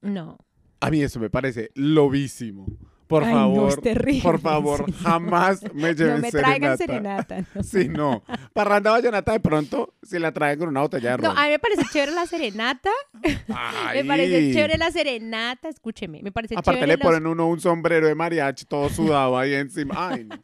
No. 0.00 0.38
A 0.80 0.90
mí 0.90 1.02
eso 1.02 1.20
me 1.20 1.30
parece 1.30 1.70
lobísimo. 1.74 2.66
Por 3.06 3.22
Ay, 3.22 3.30
no, 3.34 3.38
favor, 3.38 3.80
terrible, 3.82 4.22
por 4.22 4.40
favor, 4.40 4.92
jamás 4.94 5.62
me 5.74 5.94
lleven 5.94 6.16
No 6.16 6.22
me 6.22 6.30
traigan 6.32 6.76
serenata. 6.76 7.36
serenata. 7.36 7.50
no. 7.54 7.62
Sí, 7.62 7.88
no. 7.88 8.24
Parranda 8.52 8.90
vallenata 8.90 9.30
de 9.32 9.38
pronto, 9.40 9.94
si 10.02 10.18
la 10.18 10.32
traen 10.32 10.58
con 10.58 10.68
una 10.68 10.80
botella 10.80 11.12
de 11.16 11.22
No, 11.22 11.28
ron. 11.28 11.38
a 11.38 11.44
mí 11.44 11.50
me 11.50 11.58
parece 11.60 11.82
chévere 11.92 12.10
la 12.12 12.26
serenata. 12.26 12.90
Ay. 13.48 14.02
Me 14.02 14.04
parece 14.08 14.52
chévere 14.52 14.76
la 14.78 14.90
serenata. 14.90 15.68
Escúcheme, 15.68 16.20
me 16.22 16.32
parece 16.32 16.54
Aparte 16.54 16.72
chévere 16.80 16.86
le 16.88 16.96
los- 16.96 17.06
ponen 17.06 17.26
uno 17.28 17.46
un 17.48 17.60
sombrero 17.60 18.08
de 18.08 18.14
mariachi 18.16 18.64
todo 18.64 18.88
sudado 18.88 19.38
ahí 19.38 19.54
encima. 19.54 19.94
Ay, 20.08 20.24
no. 20.24 20.42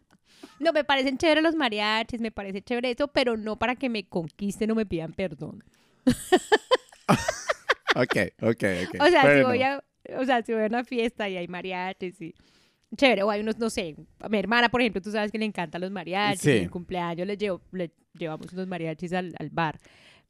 No, 0.61 0.73
me 0.73 0.85
parecen 0.85 1.19
chévere 1.19 1.43
los 1.43 1.57
mariachis, 1.57 2.21
me 2.21 2.31
parece 2.31 2.63
chévere 2.63 2.93
eso, 2.93 3.09
pero 3.09 3.37
no 3.37 3.57
para 3.59 3.75
que 3.75 3.89
me 3.89 4.05
conquisten 4.09 4.71
o 4.71 4.77
me 4.77 4.87
pidan 4.87 5.13
perdón. 5.15 5.65
Ok, 7.95 8.17
ok, 8.41 8.65
ok. 8.87 9.01
O 9.01 9.07
sea, 9.09 9.21
si 9.23 9.27
Bueno. 9.29 9.49
voy 9.49 9.63
a, 9.63 9.83
o 10.19 10.25
sea, 10.25 10.43
si 10.43 10.53
voy 10.53 10.63
a 10.63 10.67
una 10.67 10.85
fiesta 10.85 11.29
y 11.29 11.37
hay 11.37 11.49
mariachis 11.49 12.21
y 12.21 12.35
chévere, 12.97 13.23
o 13.23 13.31
hay 13.31 13.41
unos, 13.41 13.59
no 13.59 13.71
sé, 13.71 13.97
a 14.21 14.29
mi 14.29 14.39
hermana, 14.39 14.69
por 14.69 14.81
ejemplo, 14.83 15.01
tú 15.01 15.11
sabes 15.11 15.31
que 15.33 15.39
le 15.39 15.45
encantan 15.47 15.81
los 15.81 15.91
mariachis, 15.91 16.41
Sí. 16.43 16.51
en 16.51 16.65
el 16.65 16.71
cumpleaños 16.71 17.27
le, 17.27 17.37
llevo, 17.37 17.61
le 17.73 17.91
llevamos 18.19 18.53
unos 18.53 18.67
mariachis 18.67 19.13
al, 19.15 19.35
al 19.39 19.49
bar. 19.51 19.79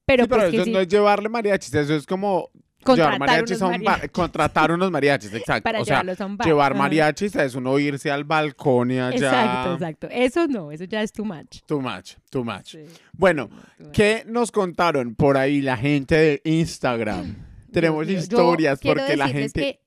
Pero, 0.04 0.24
Sí, 0.24 0.28
pero 0.28 0.40
pues 0.42 0.50
que 0.50 0.56
eso 0.56 0.64
sí, 0.66 0.70
no 0.72 0.80
es 0.80 0.88
llevarle 0.88 1.28
mariachis, 1.28 1.74
eso 1.74 1.94
es 1.96 2.06
como 2.06 2.50
llevar 2.52 3.12
contratar 3.12 3.18
mariachis 3.20 3.56
unos 3.58 3.62
a 3.62 3.66
un 3.66 3.72
bar, 3.72 3.82
mariachis 3.84 4.10
contratar 4.12 4.70
unos 4.72 4.90
mariachis, 4.92 5.32
exacto. 5.34 5.62
para 5.64 5.80
o 5.80 5.84
sea, 5.84 5.94
llevarlos 5.96 6.20
a 6.20 6.26
un 6.26 6.36
bar. 6.36 6.46
llevar 6.46 6.72
Ajá. 6.72 6.82
mariachis 6.82 7.34
es 7.36 7.54
uno 7.56 7.78
irse 7.80 8.10
al 8.12 8.22
balcón 8.24 8.90
y 8.92 8.98
allá. 9.00 9.16
Exacto, 9.16 9.72
exacto. 9.74 10.08
Eso 10.10 10.46
no, 10.46 10.70
eso 10.70 10.84
ya 10.84 11.02
es 11.02 11.10
too 11.12 11.24
much. 11.24 11.60
Too 11.66 11.80
much, 11.80 12.14
too 12.30 12.44
much. 12.44 12.66
Sí, 12.66 12.84
Bueno, 13.12 13.48
too 13.48 13.84
much. 13.86 13.92
¿qué 13.92 14.24
nos 14.26 14.52
contaron 14.52 15.14
por 15.16 15.36
ahí 15.36 15.62
la 15.62 15.76
gente 15.76 16.14
de 16.16 16.40
Instagram? 16.44 17.36
Tenemos 17.72 18.06
Dios 18.06 18.28
yo 18.28 18.36
historias 18.36 18.78
quiero 18.80 19.00
porque 19.00 19.16
la 19.16 19.28
gente... 19.28 19.60
que 19.60 19.80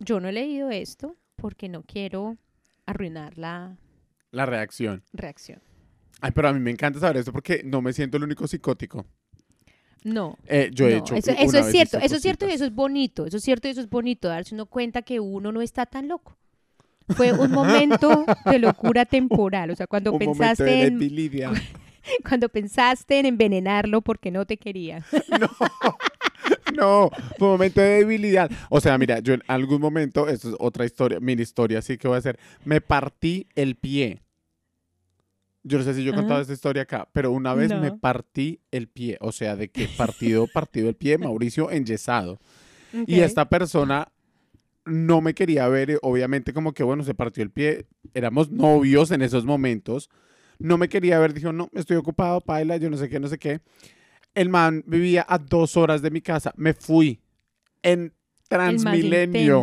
yo 0.00 0.20
no 0.20 0.28
he 0.28 0.32
leído 0.32 0.70
esto 0.70 1.16
porque 1.36 1.68
no 1.68 1.82
quiero 1.82 2.36
arruinar 2.86 3.38
la 3.38 3.76
La 4.30 4.46
reacción. 4.46 5.02
reacción. 5.12 5.60
Ay, 6.20 6.30
pero 6.32 6.48
a 6.48 6.52
mí 6.52 6.60
me 6.60 6.70
encanta 6.70 6.98
saber 6.98 7.18
esto 7.18 7.32
porque 7.32 7.62
no 7.64 7.82
me 7.82 7.92
siento 7.92 8.16
el 8.16 8.24
único 8.24 8.46
psicótico. 8.46 9.06
No. 10.02 10.38
Eh, 10.46 10.70
yo 10.72 10.86
he 10.86 10.92
no, 10.92 10.96
hecho 10.98 11.14
eso, 11.16 11.32
eso 11.32 11.58
es 11.58 11.70
cierto, 11.70 11.98
eso 11.98 12.16
es 12.16 12.22
cierto 12.22 12.46
y 12.46 12.52
eso 12.52 12.64
es 12.64 12.72
bonito, 12.72 13.26
eso 13.26 13.36
es 13.38 13.42
cierto 13.42 13.66
y 13.66 13.72
eso 13.72 13.80
es 13.80 13.90
bonito, 13.90 14.28
darse 14.28 14.54
uno 14.54 14.66
cuenta 14.66 15.02
que 15.02 15.18
uno 15.20 15.50
no 15.52 15.60
está 15.62 15.84
tan 15.84 16.08
loco. 16.08 16.36
Fue 17.08 17.32
un 17.32 17.50
momento 17.52 18.24
de 18.44 18.58
locura 18.58 19.04
temporal, 19.04 19.70
o 19.70 19.76
sea, 19.76 19.86
cuando 19.86 20.12
Un 20.14 20.18
pensaste 20.18 20.64
de 20.64 20.86
en 20.86 20.98
cuando 22.28 22.48
pensaste 22.48 23.18
en 23.18 23.26
envenenarlo 23.26 24.00
porque 24.00 24.30
no 24.30 24.46
te 24.46 24.56
quería. 24.56 25.04
No, 25.40 25.48
fue 27.38 27.48
un 27.48 27.52
momento 27.54 27.80
de 27.80 27.88
debilidad. 27.98 28.50
O 28.70 28.80
sea, 28.80 28.96
mira, 28.98 29.18
yo 29.20 29.34
en 29.34 29.42
algún 29.48 29.80
momento, 29.80 30.28
esto 30.28 30.50
es 30.50 30.56
otra 30.58 30.84
historia, 30.84 31.20
mini 31.20 31.42
historia, 31.42 31.78
así 31.80 31.96
que 31.98 32.08
voy 32.08 32.16
a 32.16 32.18
hacer. 32.18 32.38
Me 32.64 32.80
partí 32.80 33.46
el 33.54 33.76
pie. 33.76 34.20
Yo 35.62 35.78
no 35.78 35.84
sé 35.84 35.94
si 35.94 36.04
yo 36.04 36.12
he 36.12 36.14
contado 36.14 36.40
esta 36.40 36.52
historia 36.52 36.82
acá, 36.82 37.08
pero 37.12 37.32
una 37.32 37.52
vez 37.54 37.72
me 37.72 37.90
No. 37.90 37.98
partí 37.98 38.60
el 38.70 38.86
pie. 38.86 39.18
O 39.20 39.32
sea, 39.32 39.56
de 39.56 39.68
que 39.68 39.88
partido, 39.88 40.46
partido 40.46 40.88
el 40.88 40.94
pie, 40.94 41.18
Mauricio 41.18 41.70
enyesado. 41.72 42.38
Y 42.92 43.18
Ok. 43.20 43.24
esta 43.26 43.48
persona 43.48 44.12
no 44.84 45.20
me 45.20 45.34
quería 45.34 45.66
ver, 45.68 45.98
obviamente 46.02 46.52
como 46.52 46.72
que 46.72 46.84
bueno, 46.84 47.02
se 47.02 47.14
partió 47.14 47.42
el 47.42 47.50
pie, 47.50 47.86
éramos 48.14 48.50
novios 48.52 49.10
en 49.10 49.20
esos 49.22 49.44
momentos, 49.44 50.08
no 50.60 50.78
me 50.78 50.88
quería 50.88 51.18
ver, 51.18 51.34
dijo, 51.34 51.52
no, 51.52 51.68
estoy 51.74 51.96
ocupado, 51.96 52.40
paila, 52.40 52.76
yo 52.76 52.88
no 52.88 52.96
sé 52.96 53.08
qué, 53.08 53.18
no 53.18 53.26
sé 53.26 53.36
qué. 53.36 53.60
El 54.36 54.48
man 54.50 54.84
vivía 54.86 55.24
a 55.28 55.38
dos 55.38 55.76
horas 55.76 56.02
de 56.02 56.10
mi 56.12 56.20
casa, 56.20 56.52
me 56.56 56.74
fui 56.74 57.20
en 57.82 58.00
El 58.02 58.12
Transmilenio, 58.48 59.62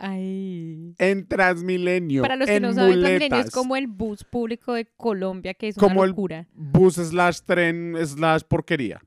ay. 0.00 0.94
en 0.98 1.28
Transmilenio, 1.28 2.22
Para 2.22 2.34
los 2.36 2.46
que 2.48 2.56
en 2.56 2.62
no 2.62 2.72
saben, 2.72 2.98
Transmilenio 3.00 3.38
es 3.38 3.50
como 3.52 3.76
el 3.76 3.86
bus 3.86 4.24
público 4.24 4.72
de 4.72 4.86
Colombia, 4.86 5.54
que 5.54 5.68
es 5.68 5.76
Como 5.76 5.96
una 6.00 6.04
el- 6.04 6.10
locura. 6.10 6.48
bus 6.54 6.94
slash 6.94 7.40
tren 7.46 7.94
slash 8.04 8.42
porquería. 8.48 9.00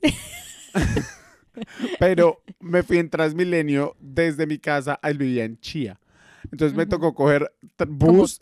Pero 1.98 2.42
me 2.60 2.82
fui 2.82 2.98
en 2.98 3.10
Transmilenio 3.10 3.96
desde 4.00 4.46
mi 4.46 4.58
casa, 4.58 4.98
él 5.02 5.18
vivía 5.18 5.44
en 5.44 5.58
Chía. 5.60 5.98
Entonces 6.52 6.76
me 6.76 6.86
tocó 6.86 7.14
coger 7.14 7.52
bus 7.88 8.40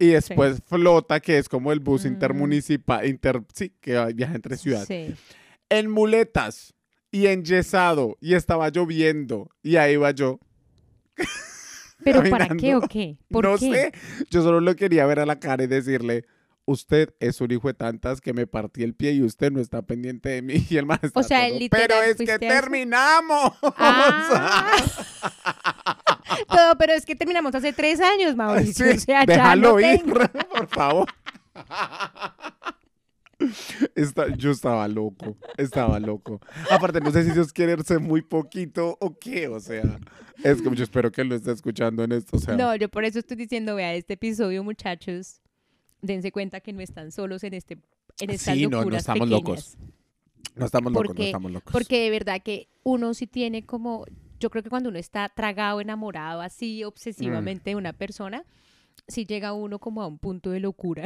y 0.00 0.08
después 0.08 0.60
flota, 0.66 1.20
que 1.20 1.38
es 1.38 1.48
como 1.48 1.70
el 1.70 1.78
bus 1.78 2.04
Mm. 2.04 2.08
intermunicipal, 2.08 3.06
inter, 3.06 3.42
sí, 3.54 3.72
que 3.80 4.04
viaja 4.14 4.34
entre 4.34 4.56
ciudades. 4.56 4.88
Sí. 4.88 5.14
En 5.68 5.88
muletas 5.90 6.74
y 7.12 7.26
enyesado 7.26 8.16
y 8.20 8.34
estaba 8.34 8.68
lloviendo 8.70 9.48
y 9.62 9.76
ahí 9.76 9.92
iba 9.92 10.10
yo. 10.10 10.40
¿Pero 12.02 12.22
para 12.30 12.48
qué 12.56 12.74
o 12.74 12.80
qué? 12.80 13.18
¿Por 13.30 13.44
no 13.44 13.58
qué? 13.58 13.70
sé, 13.70 13.92
yo 14.30 14.42
solo 14.42 14.60
lo 14.60 14.74
quería 14.74 15.04
ver 15.06 15.18
a 15.20 15.26
la 15.26 15.38
cara 15.38 15.64
y 15.64 15.66
decirle, 15.66 16.24
usted 16.64 17.12
es 17.20 17.40
un 17.42 17.50
hijo 17.50 17.68
de 17.68 17.74
tantas 17.74 18.20
que 18.22 18.32
me 18.32 18.46
partí 18.46 18.82
el 18.84 18.94
pie 18.94 19.12
y 19.12 19.22
usted 19.22 19.52
no 19.52 19.60
está 19.60 19.82
pendiente 19.82 20.30
de 20.30 20.40
mí. 20.42 20.54
Y 20.70 20.76
el 20.78 20.86
está 21.02 21.20
O 21.20 21.22
sea, 21.22 21.46
todo, 21.48 21.58
literal, 21.58 21.86
pero 21.88 22.02
es 22.02 22.16
que 22.16 22.24
fuiste 22.26 22.32
a 22.32 22.34
eso". 22.52 22.60
terminamos. 22.60 23.52
Ah. 23.76 24.76
Todo, 26.50 26.76
pero 26.78 26.92
es 26.92 27.04
que 27.06 27.14
terminamos 27.16 27.54
hace 27.54 27.72
tres 27.72 28.00
años, 28.00 28.36
Mauricio. 28.36 28.86
Sí, 28.92 28.96
o 28.96 29.00
sea, 29.00 29.24
ya 29.24 29.26
déjalo 29.34 29.72
no 29.72 29.80
ir, 29.80 30.02
por 30.50 30.68
favor. 30.68 31.08
Esta- 33.94 34.28
yo 34.36 34.50
estaba 34.50 34.86
loco, 34.86 35.36
estaba 35.56 35.98
loco. 35.98 36.40
Aparte, 36.70 37.00
no 37.00 37.10
sé 37.10 37.24
si 37.24 37.30
Dios 37.30 37.52
quiere 37.54 37.72
irse 37.72 37.98
muy 37.98 38.20
poquito 38.20 38.98
o 39.00 39.18
qué, 39.18 39.48
o 39.48 39.58
sea, 39.60 39.98
es 40.44 40.60
como 40.60 40.74
yo 40.76 40.84
espero 40.84 41.10
que 41.10 41.24
lo 41.24 41.34
esté 41.34 41.50
escuchando 41.52 42.04
en 42.04 42.12
esto, 42.12 42.36
o 42.36 42.40
sea. 42.40 42.54
No, 42.54 42.76
yo 42.76 42.90
por 42.90 43.04
eso 43.04 43.18
estoy 43.18 43.38
diciendo, 43.38 43.74
vea, 43.76 43.94
este 43.94 44.14
episodio, 44.14 44.62
muchachos, 44.62 45.40
dense 46.02 46.32
cuenta 46.32 46.60
que 46.60 46.74
no 46.74 46.82
están 46.82 47.12
solos 47.12 47.42
en 47.44 47.54
este 47.54 47.78
en 48.20 48.28
estas 48.30 48.54
Sí, 48.54 48.66
no, 48.66 48.84
no 48.84 48.94
estamos 48.96 49.20
pequeñas. 49.30 49.30
locos. 49.42 49.78
No 50.56 50.66
estamos 50.66 50.92
locos, 50.92 51.16
no 51.16 51.24
estamos 51.24 51.50
locos. 51.52 51.72
Porque 51.72 52.00
de 52.02 52.10
verdad 52.10 52.42
que 52.42 52.68
uno 52.82 53.14
sí 53.14 53.26
tiene 53.26 53.64
como, 53.64 54.04
yo 54.40 54.50
creo 54.50 54.64
que 54.64 54.70
cuando 54.70 54.88
uno 54.88 54.98
está 54.98 55.28
tragado, 55.28 55.80
enamorado, 55.80 56.40
así 56.40 56.82
obsesivamente 56.82 57.70
de 57.70 57.76
una 57.76 57.92
persona, 57.92 58.44
sí 59.06 59.26
llega 59.26 59.52
uno 59.52 59.78
como 59.78 60.02
a 60.02 60.06
un 60.06 60.18
punto 60.18 60.50
de 60.50 60.60
locura. 60.60 61.04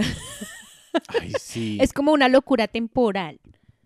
Ay, 1.09 1.33
sí. 1.39 1.79
Es 1.83 1.93
como 1.93 2.13
una 2.13 2.29
locura 2.29 2.69
temporal. 2.69 3.41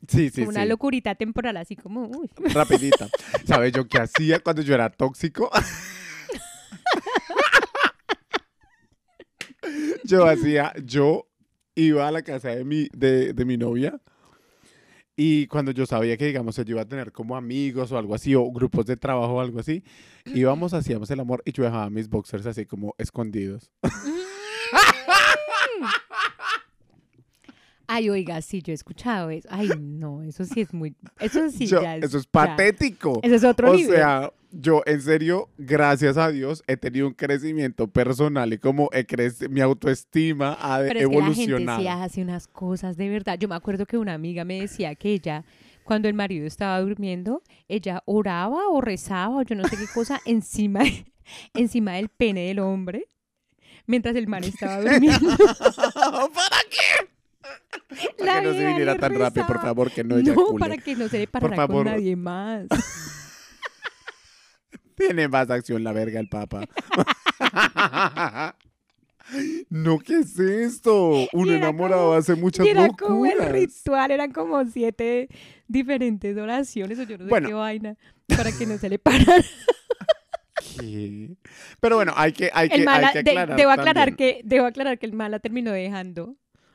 sí, 0.07 0.29
sí, 0.29 0.43
como 0.43 0.51
una 0.51 0.63
sí. 0.63 0.69
locurita 0.69 1.15
temporal, 1.15 1.57
así 1.57 1.77
como, 1.77 2.07
uy. 2.07 2.31
Rapidita. 2.53 3.09
¿Sabes 3.45 3.73
yo 3.73 3.89
qué 3.89 3.99
hacía 3.99 4.41
cuando 4.41 4.63
yo 4.63 4.75
era 4.75 4.91
tóxico? 4.91 5.51
yo 10.05 10.27
hacía, 10.27 10.75
yo 10.85 11.27
iba 11.75 12.07
a 12.07 12.11
la 12.11 12.23
casa 12.23 12.51
de 12.51 12.65
mi, 12.65 12.89
de, 12.93 13.33
de 13.33 13.45
mi 13.47 13.57
novia 13.57 13.99
y 15.21 15.49
cuando 15.49 15.73
yo 15.73 15.85
sabía 15.85 16.17
que, 16.17 16.27
digamos, 16.27 16.55
yo 16.57 16.63
iba 16.69 16.83
a 16.83 16.89
tener 16.89 17.11
como 17.11 17.37
amigos 17.37 17.91
o 17.91 17.99
algo 17.99 18.15
así, 18.15 18.35
o 18.37 18.49
grupos 18.53 18.87
de 18.87 18.97
trabajo 18.97 19.35
o 19.35 19.41
algo 19.41 19.59
así, 19.59 19.83
íbamos, 20.27 20.73
hacíamos 20.75 21.11
el 21.11 21.19
amor 21.19 21.43
y 21.45 21.51
yo 21.53 21.65
dejaba 21.65 21.91
mis 21.91 22.09
boxers 22.09 22.47
así 22.47 22.65
como 22.67 22.95
escondidos. 22.99 23.73
Ay, 27.91 28.11
oiga, 28.11 28.41
sí, 28.43 28.61
yo 28.61 28.73
he 28.73 28.75
escuchado 28.75 29.31
eso. 29.31 29.49
Ay, 29.51 29.71
no, 29.81 30.23
eso 30.23 30.45
sí 30.45 30.61
es 30.61 30.75
muy. 30.75 30.95
Eso 31.19 31.49
sí 31.51 31.67
Yo- 31.67 31.81
ya 31.81 31.97
es. 31.97 32.05
eso 32.05 32.19
es 32.19 32.25
ya. 32.25 32.31
patético. 32.31 33.19
Eso 33.23 33.35
es 33.35 33.45
otro 33.45 33.71
O 33.71 33.75
nivel. 33.75 33.97
sea, 33.97 34.31
yo 34.51 34.83
en 34.87 35.03
serio, 35.03 35.49
gracias 35.59 36.17
a 36.17 36.31
Dios, 36.31 36.63
he 36.67 36.77
tenido 36.77 37.07
un 37.07 37.15
crecimiento 37.15 37.89
personal 37.89 38.53
y 38.53 38.59
como 38.59 38.89
he 38.93 39.05
crecido, 39.07 39.51
mi 39.51 39.61
autoestima 39.61 40.57
ha 40.61 40.79
Pero 40.79 40.85
es 40.85 40.89
que 40.89 40.95
la 40.95 40.99
gente 41.01 41.03
evolucionado. 41.43 41.81
sí 41.81 41.89
hace 41.89 42.23
unas 42.23 42.47
cosas 42.47 42.97
de 42.97 43.09
verdad. 43.09 43.39
Yo 43.39 43.49
me 43.49 43.55
acuerdo 43.55 43.87
que 43.87 43.99
una 43.99 44.15
amiga 44.15 44.45
me 44.45 44.61
decía 44.61 44.95
que 44.95 45.13
ella, 45.13 45.45
cuando 45.85 46.09
el 46.09 46.15
marido 46.15 46.47
estaba 46.47 46.81
durmiendo, 46.81 47.43
ella 47.69 48.03
oraba 48.07 48.69
o 48.69 48.81
rezaba 48.81 49.37
o 49.37 49.43
yo 49.43 49.55
no 49.55 49.67
sé 49.69 49.77
qué 49.77 49.87
cosa 49.93 50.21
encima, 50.25 50.81
encima 51.55 51.93
del 51.95 52.09
pene 52.09 52.47
del 52.47 52.59
hombre 52.61 53.07
mientras 53.87 54.15
el 54.17 54.29
man 54.29 54.45
estaba 54.45 54.81
durmiendo. 54.83 55.37
¿Para 55.37 56.61
qué? 56.71 57.09
Para 58.19 58.35
La 58.35 58.41
que 58.41 58.47
no 58.47 58.53
se 58.53 58.67
viniera 58.67 58.99
tan 58.99 59.15
rápido, 59.15 59.47
por 59.47 59.61
favor, 59.61 59.91
que 59.91 60.05
no 60.05 60.19
No, 60.19 60.55
para 60.59 60.77
que 60.77 60.95
no 60.95 61.09
se 61.09 61.19
le 61.19 61.27
parara 61.27 61.67
con 61.67 61.85
nadie 61.85 62.15
más. 62.15 62.67
Tiene 64.99 65.29
más 65.29 65.49
acción 65.51 65.83
la 65.85 65.93
verga 65.93 66.21
el 66.21 66.29
papa. 66.29 66.67
no, 69.71 69.99
¿qué 69.99 70.19
es 70.21 70.39
esto? 70.39 71.27
Un 71.33 71.51
enamorado 71.51 72.07
como- 72.09 72.15
hace 72.15 72.35
muchas 72.35 72.67
Y 72.67 72.71
era 72.71 72.89
como 72.89 73.27
el 73.27 73.39
ritual, 73.51 74.11
eran 74.11 74.33
como 74.33 74.65
siete 74.67 75.29
diferentes 75.67 76.37
oraciones 76.37 76.99
o 76.99 77.03
yo 77.05 77.19
no 77.19 77.25
sé 77.25 77.31
Bueno. 77.31 77.49
qué 77.49 77.55
vaina 77.55 77.97
para 78.37 78.51
que 78.53 78.67
no 78.67 78.79
se 78.79 78.89
le 78.89 78.99
parara. 78.99 79.45
¿Qué? 80.81 81.37
Pero 81.81 81.97
bueno, 81.97 82.13
hay 82.17 82.33
que, 82.33 82.51
hay 82.53 82.69
que, 82.69 82.85
mala, 82.85 83.09
hay 83.09 83.13
que 83.15 83.23
de- 83.23 83.31
aclarar 83.31 83.57
debo 83.57 83.71
aclarar 83.71 84.17
que 84.17 84.41
debo 84.45 84.67
aclarar 84.67 84.99
que 84.99 85.07
el 85.07 85.13
mala 85.13 85.39
terminó 85.39 85.71
dejando, 85.73 86.35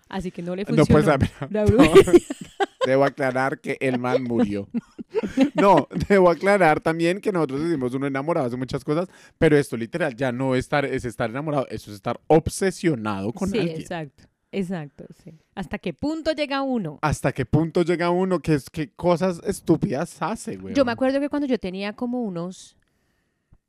así 0.09 0.31
que 0.31 0.41
no 0.41 0.55
le 0.55 0.63
No, 0.63 0.67
funcionó. 0.85 0.87
pues, 0.87 1.07
a 1.07 1.17
ver, 1.17 1.29
no. 1.51 1.65
debo 2.85 3.05
aclarar 3.05 3.59
que 3.59 3.77
el 3.79 3.99
man 3.99 4.23
murió. 4.23 4.67
No, 5.53 5.87
debo 6.09 6.29
aclarar 6.29 6.81
también 6.81 7.21
que 7.21 7.31
nosotros 7.31 7.63
decimos 7.63 7.93
uno 7.93 8.07
enamorado 8.07 8.47
hace 8.47 8.57
muchas 8.57 8.83
cosas, 8.83 9.07
pero 9.37 9.57
esto 9.57 9.77
literal 9.77 10.15
ya 10.15 10.31
no 10.31 10.55
estar, 10.55 10.85
es 10.85 11.05
estar 11.05 11.29
enamorado, 11.29 11.67
eso 11.69 11.91
es 11.91 11.95
estar 11.95 12.19
obsesionado 12.27 13.31
con 13.31 13.49
sí, 13.49 13.59
alguien. 13.59 13.81
exacto, 13.81 14.23
exacto, 14.51 15.05
sí. 15.23 15.33
¿Hasta 15.55 15.77
qué 15.77 15.93
punto 15.93 16.31
llega 16.31 16.61
uno? 16.63 16.99
¿Hasta 17.01 17.31
qué 17.31 17.45
punto 17.45 17.83
llega 17.83 18.09
uno 18.09 18.39
que 18.39 18.55
es 18.55 18.69
que 18.69 18.89
cosas 18.91 19.39
estúpidas 19.45 20.21
hace, 20.21 20.57
güey? 20.57 20.73
Yo 20.73 20.83
me 20.83 20.91
acuerdo 20.91 21.19
que 21.19 21.29
cuando 21.29 21.47
yo 21.47 21.59
tenía 21.59 21.93
como 21.93 22.23
unos, 22.23 22.75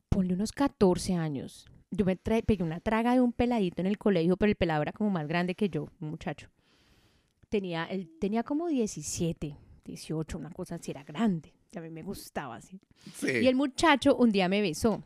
ponle 0.09 0.35
unos 0.35 0.53
14 0.53 1.15
años, 1.15 1.67
yo 1.91 2.05
me 2.05 2.17
pegué 2.17 2.65
una 2.65 2.81
traga 2.81 3.13
de 3.13 3.21
un 3.21 3.33
peladito 3.33 3.81
en 3.81 3.87
el 3.87 3.99
colegio, 3.99 4.37
pero 4.37 4.51
el 4.51 4.57
pelado 4.57 4.83
era 4.83 4.93
como 4.93 5.11
más 5.11 5.29
grande 5.29 5.55
que 5.55 5.69
yo, 5.69 5.89
un 6.01 6.11
muchacho. 6.11 6.49
Tenía, 7.55 7.85
él 7.85 8.11
tenía 8.19 8.43
como 8.43 8.67
17, 8.67 9.57
18, 9.85 10.39
una 10.39 10.51
cosa 10.51 10.75
así, 10.75 10.91
era 10.91 11.05
grande. 11.05 11.53
A 11.77 11.81
mí 11.81 11.89
me 11.89 12.03
gustaba 12.03 12.57
así. 12.57 12.81
Sí. 13.15 13.29
Y 13.31 13.47
el 13.47 13.55
muchacho 13.55 14.17
un 14.17 14.33
día 14.33 14.49
me 14.49 14.61
besó. 14.61 15.05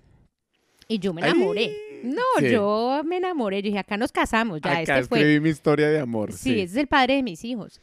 Y 0.89 0.99
yo 0.99 1.13
me 1.13 1.23
Ay. 1.23 1.32
enamoré. 1.32 1.73
No, 2.04 2.23
Sí. 2.39 2.50
yo 2.50 3.02
me 3.04 3.19
enamoré. 3.19 3.61
Yo 3.61 3.67
dije, 3.67 3.78
acá 3.80 3.99
nos 3.99 4.13
casamos. 4.13 4.63
Ya, 4.63 4.78
Acá 4.78 4.80
este 5.00 5.08
fue. 5.08 5.19
escribí 5.19 5.41
mi 5.41 5.50
historia 5.50 5.91
de 5.91 6.00
amor. 6.00 6.32
Sí, 6.32 6.39
Sí, 6.39 6.52
ese 6.61 6.63
es 6.73 6.76
el 6.76 6.87
padre 6.87 7.17
de 7.17 7.23
mis 7.23 7.45
hijos. 7.45 7.82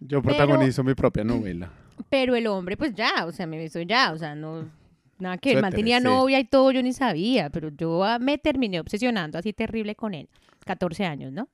Yo 0.00 0.20
pero- 0.20 0.36
protagonizo 0.36 0.84
mi 0.84 0.92
propia 0.92 1.24
novela. 1.24 1.72
Pero 2.10 2.36
el 2.36 2.46
hombre, 2.46 2.76
pues 2.76 2.92
ya, 2.92 3.24
o 3.24 3.32
sea, 3.32 3.46
me 3.46 3.56
besó 3.56 3.80
ya. 3.80 4.12
O 4.12 4.18
sea, 4.18 4.34
no. 4.34 4.70
Nada 5.18 5.38
que 5.38 5.52
el 5.52 5.62
man 5.62 5.72
tenía 5.72 5.98
novia 5.98 6.38
y 6.40 6.44
todo, 6.44 6.72
yo 6.72 6.82
ni 6.82 6.92
sabía. 6.92 7.48
Pero 7.48 7.70
yo 7.70 8.04
ah, 8.04 8.18
me 8.18 8.36
terminé 8.36 8.80
obsesionando 8.80 9.38
así 9.38 9.54
terrible 9.54 9.94
con 9.94 10.12
él. 10.12 10.28
14 10.66 11.06
años, 11.06 11.32
¿no? 11.32 11.48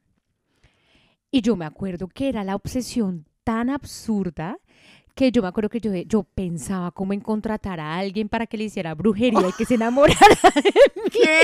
Y 1.31 1.43
yo 1.43 1.57
me 1.57 1.64
acuerdo 1.64 2.09
que 2.09 2.29
era 2.29 2.43
la 2.45 2.57
obsesión 2.57 3.27
tan 3.45 3.71
absurda 3.71 4.59
que 5.14 5.31
yo 5.31 5.43
me 5.43 5.49
acuerdo 5.49 5.69
que 5.69 5.81
yo, 5.81 5.93
yo 5.95 6.23
pensaba 6.23 6.90
cómo 6.93 7.12
en 7.12 7.21
contratar 7.21 7.79
a 7.79 7.99
alguien 7.99 8.29
para 8.29 8.47
que 8.47 8.57
le 8.57 8.64
hiciera 8.64 8.95
brujería 8.95 9.49
y 9.49 9.53
que 9.53 9.64
se 9.64 9.75
enamorara 9.75 10.16
¿Qué? 11.12 11.43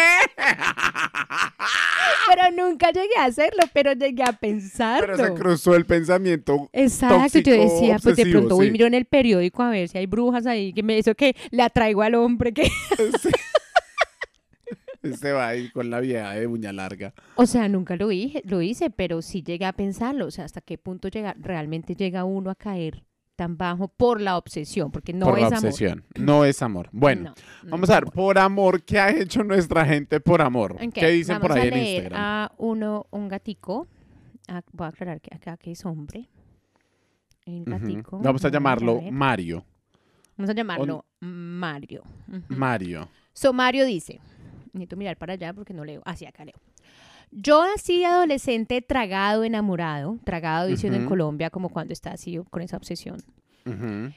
Pero 2.29 2.51
nunca 2.57 2.91
llegué 2.91 3.17
a 3.19 3.25
hacerlo, 3.25 3.63
pero 3.73 3.93
llegué 3.93 4.23
a 4.23 4.33
pensarlo. 4.33 5.15
Pero 5.15 5.27
se 5.27 5.35
cruzó 5.35 5.75
el 5.75 5.85
pensamiento. 5.85 6.69
Exacto, 6.73 7.17
yo 7.17 7.23
tóxico, 7.23 7.51
decía, 7.51 7.99
pues 8.03 8.17
de 8.17 8.27
pronto 8.27 8.57
voy 8.57 8.67
y 8.67 8.69
sí. 8.69 8.73
miro 8.73 8.87
en 8.87 8.95
el 8.95 9.05
periódico 9.05 9.63
a 9.63 9.71
ver 9.71 9.89
si 9.89 9.99
hay 9.99 10.07
brujas 10.07 10.47
ahí, 10.47 10.73
que 10.73 10.83
me 10.83 10.99
eso 10.99 11.15
que 11.15 11.37
le 11.51 11.63
atraigo 11.63 12.03
al 12.03 12.15
hombre 12.15 12.53
que 12.53 12.65
Sí. 13.23 13.31
Este 15.15 15.33
va 15.33 15.49
ahí 15.49 15.71
con 15.71 15.91
la 15.91 16.01
vieja 16.01 16.31
de 16.33 16.47
uña 16.47 16.73
larga. 16.73 17.13
O 17.35 17.47
sea, 17.47 17.69
nunca 17.69 17.97
lo 17.97 18.11
hice, 18.13 18.43
lo 18.45 18.63
hice, 18.63 18.91
pero 18.91 19.23
sí 19.23 19.43
llegué 19.43 19.65
a 19.67 19.73
pensarlo, 19.73 20.27
o 20.27 20.31
sea, 20.31 20.45
hasta 20.45 20.61
qué 20.61 20.79
punto 20.79 21.09
llega 21.09 21.35
realmente 21.41 21.95
llega 21.95 22.25
uno 22.25 22.51
a 22.51 22.55
caer 22.55 23.05
tan 23.37 23.59
bajo 23.59 23.89
por 23.89 24.21
la 24.23 24.39
obsesión, 24.39 24.91
porque 24.91 25.13
no 25.13 25.27
por 25.27 25.39
es 25.39 25.43
la 25.43 25.59
amor. 25.59 25.65
obsesión. 25.67 26.05
No 26.15 26.45
es 26.47 26.63
amor. 26.63 26.89
Bueno, 26.93 27.23
No, 27.23 27.35
no 27.65 27.71
vamos 27.73 27.91
a 27.91 27.95
ver, 27.95 28.05
amor. 28.05 28.15
por 28.15 28.39
amor, 28.39 28.83
¿qué 28.83 28.99
ha 28.99 29.11
hecho 29.11 29.45
nuestra 29.45 29.85
gente 29.85 30.21
por 30.21 30.41
amor? 30.41 30.77
¿Qué 30.95 31.09
dicen 31.09 31.39
por 31.41 31.53
ahí 31.53 31.69
a 31.69 31.73
en 31.75 31.77
Instagram? 31.87 32.21
A 32.23 32.53
uno, 32.57 33.07
un 33.11 33.29
gatico. 33.29 33.87
Ah, 34.49 34.63
voy 34.73 34.87
a 34.87 34.89
aclarar 34.89 35.21
que 35.21 35.35
acá 35.35 35.57
que 35.59 35.73
es 35.73 35.85
hombre. 35.85 36.29
El 37.45 37.65
gatico. 37.65 38.19
Vamos 38.21 38.45
a 38.45 38.49
llamarlo. 38.49 39.01
Mario. 39.03 39.65
Vamos 40.37 40.51
a 40.51 40.55
llamarlo 40.55 41.05
Mario. 41.21 42.03
Mario. 42.49 43.09
So 43.33 43.53
Mario 43.53 43.85
dice, 43.85 44.19
necesito 44.79 44.97
mirar 44.97 45.17
para 45.17 45.35
allá 45.35 45.53
porque 45.53 45.75
no 45.75 45.85
leo, 45.85 46.03
así 46.05 46.27
acá 46.27 46.45
leo. 46.45 46.55
Yo 47.33 47.63
así 47.75 48.05
adolescente 48.05 48.81
tragado, 48.83 49.45
enamorado, 49.45 50.19
tragado 50.25 50.69
diciendo 50.69 50.97
en 50.97 51.03
Ujú. 51.05 51.11
Colombia 51.11 51.51
como 51.51 51.69
cuando 51.69 51.93
está 51.93 52.13
así 52.13 52.39
con 52.51 52.63
esa 52.63 52.77
obsesión. 52.77 53.19
Ujú. 53.65 54.13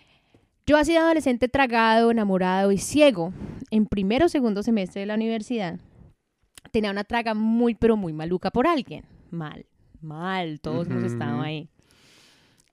Yo 0.67 0.78
así 0.78 0.95
adolescente 0.95 1.48
tragado, 1.48 2.12
enamorado 2.12 2.72
y 2.72 2.78
ciego 2.78 3.34
en 3.72 3.88
primero 3.88 4.28
o 4.28 4.30
segundo 4.30 4.62
semestre 4.62 5.02
de 5.02 5.08
la 5.08 5.15
universidad 5.15 5.80
tenía 6.72 6.91
una 6.91 7.04
traga 7.04 7.34
muy 7.34 7.74
pero 7.74 7.98
muy 7.98 8.13
maluca 8.13 8.52
por 8.52 8.67
alguien. 8.67 9.04
Mal, 9.32 9.65
mal, 10.02 10.60
todos 10.62 10.88
hemos 10.88 11.04
estado 11.04 11.41
ahí. 11.41 11.69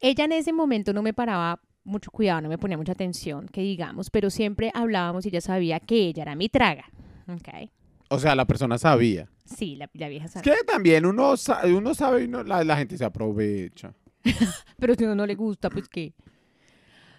Ella 0.00 0.24
en 0.24 0.32
ese 0.32 0.52
momento 0.52 0.92
no 0.92 1.02
me 1.02 1.14
paraba 1.14 1.60
mucho 1.84 2.10
cuidado, 2.10 2.42
no 2.42 2.48
me 2.48 2.58
ponía 2.58 2.76
mucha 2.76 2.92
atención, 2.92 3.46
que 3.48 3.62
digamos, 3.62 4.10
pero 4.10 4.28
siempre 4.28 4.70
hablábamos 4.74 5.24
y 5.24 5.28
ella 5.28 5.40
sabía 5.40 5.80
que 5.80 5.96
ella 6.08 6.22
era 6.24 6.34
mi 6.34 6.48
traga. 6.48 6.84
Ok. 7.28 7.70
O 8.08 8.18
sea, 8.18 8.34
la 8.36 8.44
persona 8.44 8.78
sabía. 8.78 9.28
Sí, 9.44 9.74
la, 9.76 9.90
la 9.94 10.08
vieja 10.08 10.26
Es 10.26 10.42
que 10.42 10.54
también 10.66 11.06
uno, 11.06 11.36
sa- 11.36 11.62
uno 11.66 11.94
sabe 11.94 12.24
y 12.24 12.28
la, 12.28 12.62
la 12.64 12.76
gente 12.76 12.96
se 12.96 13.04
aprovecha. 13.04 13.94
Pero 14.78 14.94
si 14.94 15.04
a 15.04 15.06
uno 15.06 15.16
no 15.16 15.26
le 15.26 15.34
gusta, 15.34 15.70
pues 15.70 15.88
qué. 15.88 16.12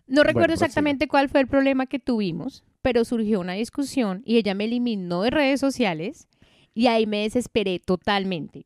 No 0.07 0.23
recuerdo 0.23 0.47
prosiga. 0.47 0.65
exactamente 0.67 1.07
cuál 1.09 1.27
fue 1.29 1.41
el 1.41 1.47
problema 1.47 1.85
que 1.85 1.99
tuvimos, 1.99 2.63
pero 2.81 3.03
surgió 3.03 3.41
una 3.41 3.53
discusión 3.53 4.21
y 4.25 4.37
ella 4.37 4.53
me 4.53 4.63
eliminó 4.63 5.23
de 5.23 5.31
redes 5.31 5.59
sociales 5.59 6.29
y 6.73 6.87
ahí 6.87 7.05
me 7.05 7.23
desesperé 7.23 7.79
totalmente. 7.79 8.63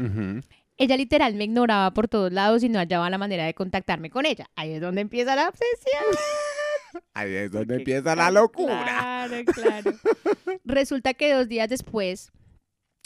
Ujú. 0.00 0.40
Ella 0.78 0.96
literal 0.96 1.34
me 1.34 1.44
ignoraba 1.44 1.92
por 1.92 2.08
todos 2.08 2.32
lados 2.32 2.62
y 2.62 2.70
no 2.70 2.78
hallaba 2.78 3.10
la 3.10 3.18
manera 3.18 3.44
de 3.44 3.52
contactarme 3.52 4.08
con 4.08 4.24
ella. 4.24 4.48
Ahí 4.56 4.72
es 4.72 4.80
donde 4.80 5.02
empieza 5.02 5.36
la 5.36 5.48
obsesión. 5.48 6.04
Ahí 7.14 7.34
es 7.34 7.50
donde 7.50 7.76
empieza 7.76 8.14
la 8.16 8.30
locura. 8.30 8.82
Claro, 8.84 9.36
claro. 9.52 9.92
Resulta 10.64 11.14
que 11.14 11.32
dos 11.32 11.48
días 11.48 11.68
después 11.68 12.32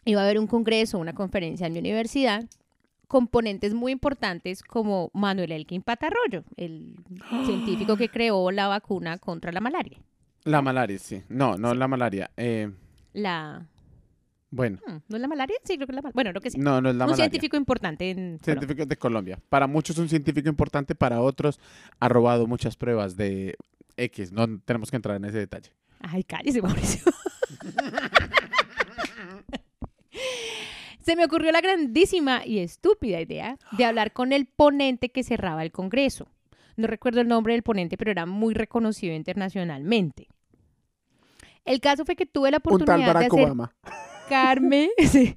iba 0.04 0.20
a 0.20 0.24
haber 0.24 0.38
un 0.38 0.46
congreso, 0.46 0.98
una 0.98 1.12
conferencia 1.14 1.66
en 1.66 1.72
mi 1.72 1.78
universidad, 1.80 2.44
componentes 3.08 3.74
muy 3.74 3.92
importantes 3.92 4.62
como 4.62 5.10
Manuel 5.12 5.52
Elkin 5.52 5.82
Patarroyo, 5.82 6.44
el 6.56 6.94
científico 7.46 7.96
que 7.96 8.08
creó 8.08 8.50
la 8.50 8.68
vacuna 8.68 9.18
contra 9.18 9.52
la 9.52 9.60
malaria. 9.60 9.98
La 10.44 10.60
malaria, 10.62 10.98
sí. 10.98 11.22
No, 11.28 11.56
no 11.56 11.72
la 11.74 11.86
malaria. 11.86 12.30
Eh, 12.36 12.68
La... 13.12 13.64
bueno, 14.50 14.78
hmm, 14.84 14.96
¿No 15.08 15.16
es 15.16 15.22
la 15.22 15.28
malaria? 15.28 15.56
Sí, 15.62 15.76
creo 15.76 15.86
que 15.86 15.92
es 15.92 15.96
la 15.96 16.02
malaria. 16.02 16.14
Bueno, 16.14 16.32
lo 16.32 16.40
que 16.40 16.50
sea. 16.50 16.60
no, 16.60 16.80
no 16.80 16.88
es 16.90 16.96
la 16.96 17.04
un 17.04 17.10
malaria. 17.10 17.16
científico 17.30 17.56
importante 17.56 18.10
en 18.10 18.16
Colombia. 18.16 18.44
Científico 18.44 18.86
de 18.86 18.96
Colombia. 18.96 19.38
Para 19.48 19.68
muchos 19.68 19.98
un 19.98 20.08
científico 20.08 20.48
importante, 20.48 20.96
para 20.96 21.20
otros 21.20 21.60
ha 22.00 22.08
robado 22.08 22.48
muchas 22.48 22.76
pruebas 22.76 23.16
de 23.16 23.56
X. 23.96 24.32
No 24.32 24.58
tenemos 24.60 24.90
que 24.90 24.96
entrar 24.96 25.16
en 25.16 25.24
ese 25.24 25.38
detalle. 25.38 25.72
Ay, 26.00 26.24
cállese, 26.24 26.60
Mauricio. 26.60 27.12
Se 31.00 31.16
me 31.16 31.24
ocurrió 31.24 31.50
la 31.50 31.60
grandísima 31.60 32.46
y 32.46 32.58
estúpida 32.60 33.20
idea 33.20 33.58
de 33.72 33.84
hablar 33.84 34.12
con 34.12 34.32
el 34.32 34.46
ponente 34.46 35.10
que 35.10 35.24
cerraba 35.24 35.62
el 35.62 35.72
Congreso. 35.72 36.28
No 36.76 36.86
recuerdo 36.86 37.20
el 37.20 37.28
nombre 37.28 37.54
del 37.54 37.62
ponente, 37.62 37.96
pero 37.96 38.10
era 38.10 38.24
muy 38.24 38.54
reconocido 38.54 39.14
internacionalmente. 39.14 40.28
El 41.64 41.80
caso 41.80 42.04
fue 42.04 42.16
que 42.16 42.26
tuve 42.26 42.50
la 42.50 42.58
Un 42.58 42.62
tal 42.62 42.72
oportunidad 42.74 43.06
de 43.08 43.12
Barack 43.14 43.32
hacer 43.32 43.44
Obama. 43.44 43.72
acercarme. 43.82 44.90
sí. 45.08 45.36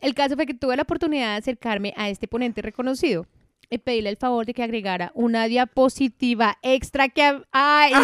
El 0.00 0.14
caso 0.14 0.36
fue 0.36 0.46
que 0.46 0.54
tuve 0.54 0.76
la 0.76 0.82
oportunidad 0.82 1.32
de 1.32 1.38
acercarme 1.38 1.92
a 1.96 2.08
este 2.08 2.28
ponente 2.28 2.62
reconocido 2.62 3.26
pedirle 3.76 4.08
el 4.08 4.16
favor 4.16 4.46
de 4.46 4.54
que 4.54 4.62
agregara 4.62 5.12
una 5.14 5.44
diapositiva 5.44 6.56
extra 6.62 7.10
que... 7.10 7.42
¡Ay, 7.52 7.92
no! 7.92 7.98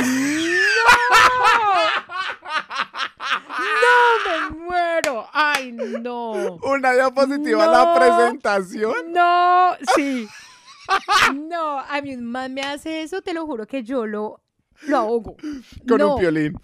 ¡No, 3.81 4.51
me 4.51 4.57
muero! 4.59 5.27
¡Ay, 5.33 5.73
no! 5.73 6.59
Una 6.63 6.93
diapositiva 6.93 7.65
a 7.65 7.69
la 7.69 7.95
presentación. 7.95 8.93
No, 9.13 9.75
sí. 9.97 10.29
No, 11.35 11.79
a 11.81 12.03
mí 12.03 12.15
un 12.15 12.25
man 12.25 12.53
me 12.53 12.61
hace 12.61 13.01
eso, 13.03 13.23
te 13.23 13.33
lo 13.33 13.47
juro 13.47 13.67
que 13.67 13.83
yo 13.83 14.05
lo, 14.07 14.43
lo 14.83 14.99
ahogo. 14.99 15.37
Con 15.89 15.99
no, 15.99 16.17
un 16.17 16.21
violín. 16.21 16.61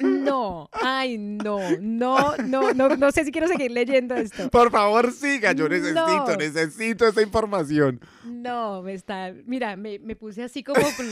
No, 0.00 0.68
ay, 0.72 1.18
no, 1.18 1.58
no, 1.80 2.36
no, 2.36 2.72
no, 2.72 2.88
no 2.96 3.10
sé 3.12 3.24
si 3.24 3.32
quiero 3.32 3.48
seguir 3.48 3.70
leyendo 3.70 4.14
esto. 4.14 4.48
Por 4.50 4.70
favor, 4.70 5.12
siga. 5.12 5.52
Yo 5.52 5.68
necesito, 5.68 6.06
No. 6.26 6.36
necesito 6.36 7.06
esa 7.06 7.22
información. 7.22 8.00
No, 8.24 8.82
me 8.82 8.94
está, 8.94 9.32
mira, 9.46 9.76
me, 9.76 9.98
me 9.98 10.14
puse 10.16 10.42
así 10.42 10.62
como 10.62 10.80
con 10.96 11.06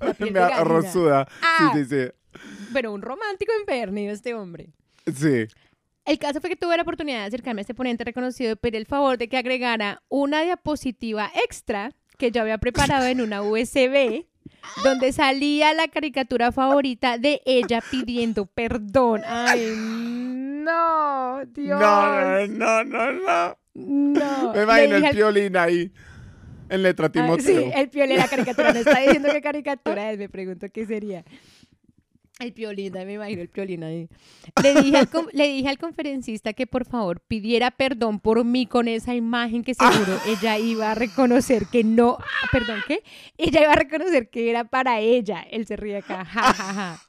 la 0.00 0.14
piel 0.14 0.32
Me. 0.32 0.40
Ah. 0.40 1.72
Sí, 1.74 1.84
sí, 1.84 2.08
Pero 2.72 2.92
un 2.92 3.02
romántico 3.02 3.52
empedernido 3.58 4.12
este 4.12 4.34
hombre. 4.34 4.70
sí. 5.06 5.12
Sí. 5.14 5.46
El 6.04 6.18
caso 6.18 6.40
fue 6.40 6.48
que 6.48 6.56
tuve 6.56 6.74
la 6.74 6.84
oportunidad 6.84 7.20
de 7.20 7.26
acercarme 7.26 7.60
a 7.60 7.62
este 7.62 7.74
ponente 7.74 8.02
reconocido 8.02 8.52
y 8.52 8.56
pedir 8.56 8.76
el 8.76 8.86
favor 8.86 9.18
de 9.18 9.28
que 9.28 9.36
agregara 9.36 10.02
una 10.08 10.40
diapositiva 10.40 11.30
extra 11.44 11.92
que 12.16 12.30
yo 12.30 12.40
había 12.40 12.56
preparado 12.56 13.04
en 13.04 13.20
una 13.20 13.42
USB 13.42 14.24
donde 14.84 15.12
salía 15.12 15.72
la 15.74 15.88
caricatura 15.88 16.52
favorita 16.52 17.18
de 17.18 17.40
ella 17.44 17.82
pidiendo 17.90 18.46
perdón. 18.46 19.22
Ay, 19.26 19.74
no, 19.76 21.40
Dios. 21.46 21.80
No, 21.80 22.46
no, 22.46 22.84
no, 22.84 23.12
no. 23.12 23.58
No. 23.74 24.52
Me 24.54 24.62
imagino 24.62 24.96
el 24.96 25.14
violín 25.14 25.56
ahí. 25.56 25.92
En 26.70 26.82
letra 26.82 27.06
Ah, 27.06 27.12
Timoteo. 27.12 27.44
sí, 27.62 27.70
el 27.74 27.88
piolín, 27.88 28.18
la 28.18 28.28
caricatura. 28.28 28.72
No 28.74 28.80
está 28.80 28.98
diciendo 29.00 29.30
qué 29.32 29.40
caricatura 29.40 30.12
es, 30.12 30.18
me 30.18 30.28
pregunto 30.28 30.66
qué 30.70 30.84
sería. 30.84 31.24
El 32.40 32.52
piolín, 32.52 32.92
me 32.92 33.14
imagino 33.14 33.42
el 33.42 33.48
piolín 33.48 33.82
ahí. 33.82 34.08
Le 34.62 34.80
dije, 34.80 34.96
al, 34.96 35.08
con- 35.10 35.26
le 35.32 35.48
dije 35.48 35.68
al 35.68 35.76
conferencista 35.78 36.52
que 36.52 36.68
por 36.68 36.84
favor 36.84 37.20
pidiera 37.20 37.72
perdón 37.72 38.20
por 38.20 38.44
mí 38.44 38.64
con 38.66 38.86
esa 38.86 39.12
imagen 39.16 39.64
que 39.64 39.74
seguro 39.74 40.16
ella 40.26 40.56
iba 40.56 40.92
a 40.92 40.94
reconocer 40.94 41.66
que 41.66 41.82
no. 41.82 42.16
¿Perdón 42.52 42.78
qué? 42.86 43.02
Ella 43.36 43.62
iba 43.62 43.72
a 43.72 43.76
reconocer 43.76 44.30
que 44.30 44.50
era 44.50 44.62
para 44.62 45.00
ella. 45.00 45.44
Él 45.50 45.66
se 45.66 45.74
ríe 45.76 45.96
acá. 45.96 46.24
Ja, 46.24 46.52
ja, 46.52 46.74
ja. 46.74 47.02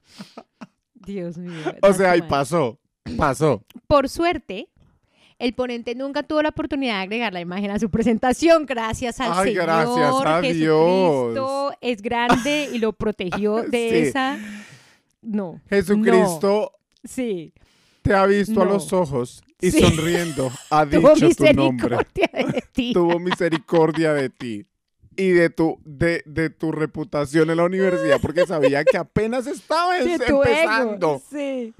Dios 0.95 1.37
mío. 1.37 1.75
O 1.83 1.93
sea, 1.93 2.11
ahí 2.13 2.23
pasó. 2.23 2.79
Pasó. 3.15 3.63
Por 3.85 4.09
suerte, 4.09 4.69
el 5.37 5.53
ponente 5.53 5.93
nunca 5.93 6.23
tuvo 6.23 6.41
la 6.41 6.49
oportunidad 6.49 6.95
de 6.95 7.01
agregar 7.03 7.33
la 7.33 7.39
imagen 7.41 7.69
a 7.69 7.77
su 7.77 7.91
presentación, 7.91 8.65
gracias 8.65 9.19
al 9.19 9.31
Ay, 9.33 9.49
Señor 9.49 9.65
gracias 9.65 9.97
a 10.25 10.41
Jesucristo. 10.41 11.71
Es 11.81 12.01
grande 12.01 12.69
y 12.73 12.79
lo 12.79 12.93
protegió 12.93 13.57
de 13.61 13.89
Sí. 13.91 13.95
esa. 14.07 14.39
No. 15.21 15.61
Jesucristo 15.69 16.71
Sí. 17.03 17.53
te 18.01 18.13
ha 18.13 18.25
visto 18.25 18.61
a 18.61 18.65
No. 18.65 18.71
los 18.73 18.91
ojos 18.93 19.43
y 19.61 19.71
Sí. 19.71 19.79
sonriendo 19.81 20.49
ha 20.69 20.85
Tuvo 20.89 21.13
dicho 21.15 21.29
tu 21.35 21.53
nombre. 21.53 21.97
misericordia 21.97 22.29
de 22.53 22.63
ti. 22.73 22.93
Tuvo 22.93 23.19
misericordia 23.19 24.13
de 24.13 24.29
ti 24.29 24.65
y 25.17 25.29
de 25.31 25.49
tu, 25.49 25.77
de, 25.83 26.23
de 26.25 26.49
tu 26.49 26.71
reputación 26.71 27.49
en 27.49 27.57
la 27.57 27.65
universidad 27.65 28.17
porque 28.21 28.45
sabía 28.45 28.83
que 28.85 28.97
apenas 28.97 29.47
estabas 29.47 30.03
de 30.05 30.17
tu 30.19 30.41
empezando. 30.43 31.07
ego. 31.15 31.21
Sí. 31.29 31.73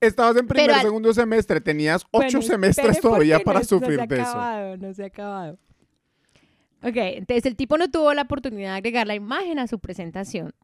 Estabas 0.00 0.34
en 0.38 0.46
primer, 0.48 0.70
Pero 0.70 0.80
segundo 0.80 1.12
semestre, 1.12 1.60
tenías 1.60 2.02
ocho 2.10 2.38
Bueno, 2.38 2.42
semestres 2.42 3.00
todavía 3.02 3.38
para 3.40 3.58
no- 3.58 3.64
sufrir 3.66 3.98
no 3.98 4.04
se 4.04 4.14
de 4.14 4.20
ha 4.20 4.22
eso. 4.22 4.30
acabado, 4.30 4.76
No 4.78 4.94
se 4.94 5.02
ha 5.02 5.06
acabado. 5.06 5.58
Ok, 6.82 6.96
entonces 6.96 7.44
el 7.44 7.56
tipo 7.56 7.76
no 7.76 7.90
tuvo 7.90 8.14
la 8.14 8.22
oportunidad 8.22 8.70
de 8.72 8.76
agregar 8.78 9.06
la 9.06 9.14
imagen 9.14 9.58
a 9.58 9.66
su 9.66 9.78
presentación. 9.78 10.54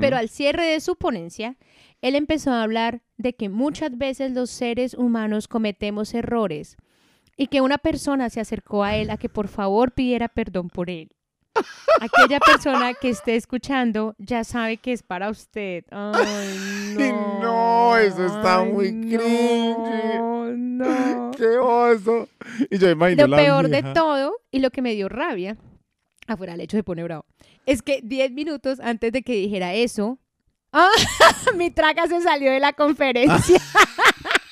Pero 0.00 0.16
al 0.16 0.28
cierre 0.28 0.64
de 0.64 0.80
su 0.80 0.96
ponencia, 0.96 1.56
él 2.02 2.14
empezó 2.14 2.52
a 2.52 2.62
hablar 2.62 3.02
de 3.16 3.34
que 3.34 3.48
muchas 3.48 3.96
veces 3.96 4.32
los 4.32 4.50
seres 4.50 4.94
humanos 4.94 5.48
cometemos 5.48 6.14
errores 6.14 6.76
y 7.36 7.48
que 7.48 7.60
una 7.60 7.78
persona 7.78 8.30
se 8.30 8.40
acercó 8.40 8.84
a 8.84 8.96
él 8.96 9.10
a 9.10 9.16
que 9.16 9.28
por 9.28 9.48
favor 9.48 9.92
pidiera 9.92 10.28
perdón 10.28 10.68
por 10.68 10.90
él. 10.90 11.10
Aquella 12.00 12.38
persona 12.40 12.92
que 12.94 13.08
esté 13.08 13.36
escuchando 13.36 14.14
ya 14.18 14.44
sabe 14.44 14.76
que 14.76 14.92
es 14.92 15.02
para 15.02 15.30
usted. 15.30 15.84
Ay, 15.90 16.94
no. 16.98 17.40
No, 17.40 17.96
eso 17.96 18.26
está 18.26 18.60
Ay, 18.60 18.72
muy 18.72 18.92
no, 18.92 19.18
cringy. 19.18 20.56
No. 20.56 21.30
¡Qué 21.36 21.58
oso! 21.58 22.28
Y 22.70 22.78
yo 22.78 22.90
imagino 22.90 23.22
Lo 23.26 23.28
la 23.28 23.36
peor 23.38 23.68
de 23.68 23.82
todo 23.94 24.36
y 24.50 24.60
lo 24.60 24.70
que 24.70 24.82
me 24.82 24.94
dio 24.94 25.08
rabia, 25.08 25.56
afuera 26.26 26.54
el 26.54 26.60
hecho 26.60 26.76
se 26.76 26.82
pone 26.82 27.02
bravo, 27.02 27.24
es 27.66 27.82
que 27.82 28.00
10 28.02 28.32
minutos 28.32 28.80
antes 28.80 29.12
de 29.12 29.22
que 29.22 29.34
dijera 29.34 29.74
eso, 29.74 30.18
¡ah! 30.72 30.90
mi 31.56 31.70
traga 31.70 32.06
se 32.06 32.20
salió 32.20 32.50
de 32.50 32.60
la 32.60 32.72
conferencia. 32.72 33.60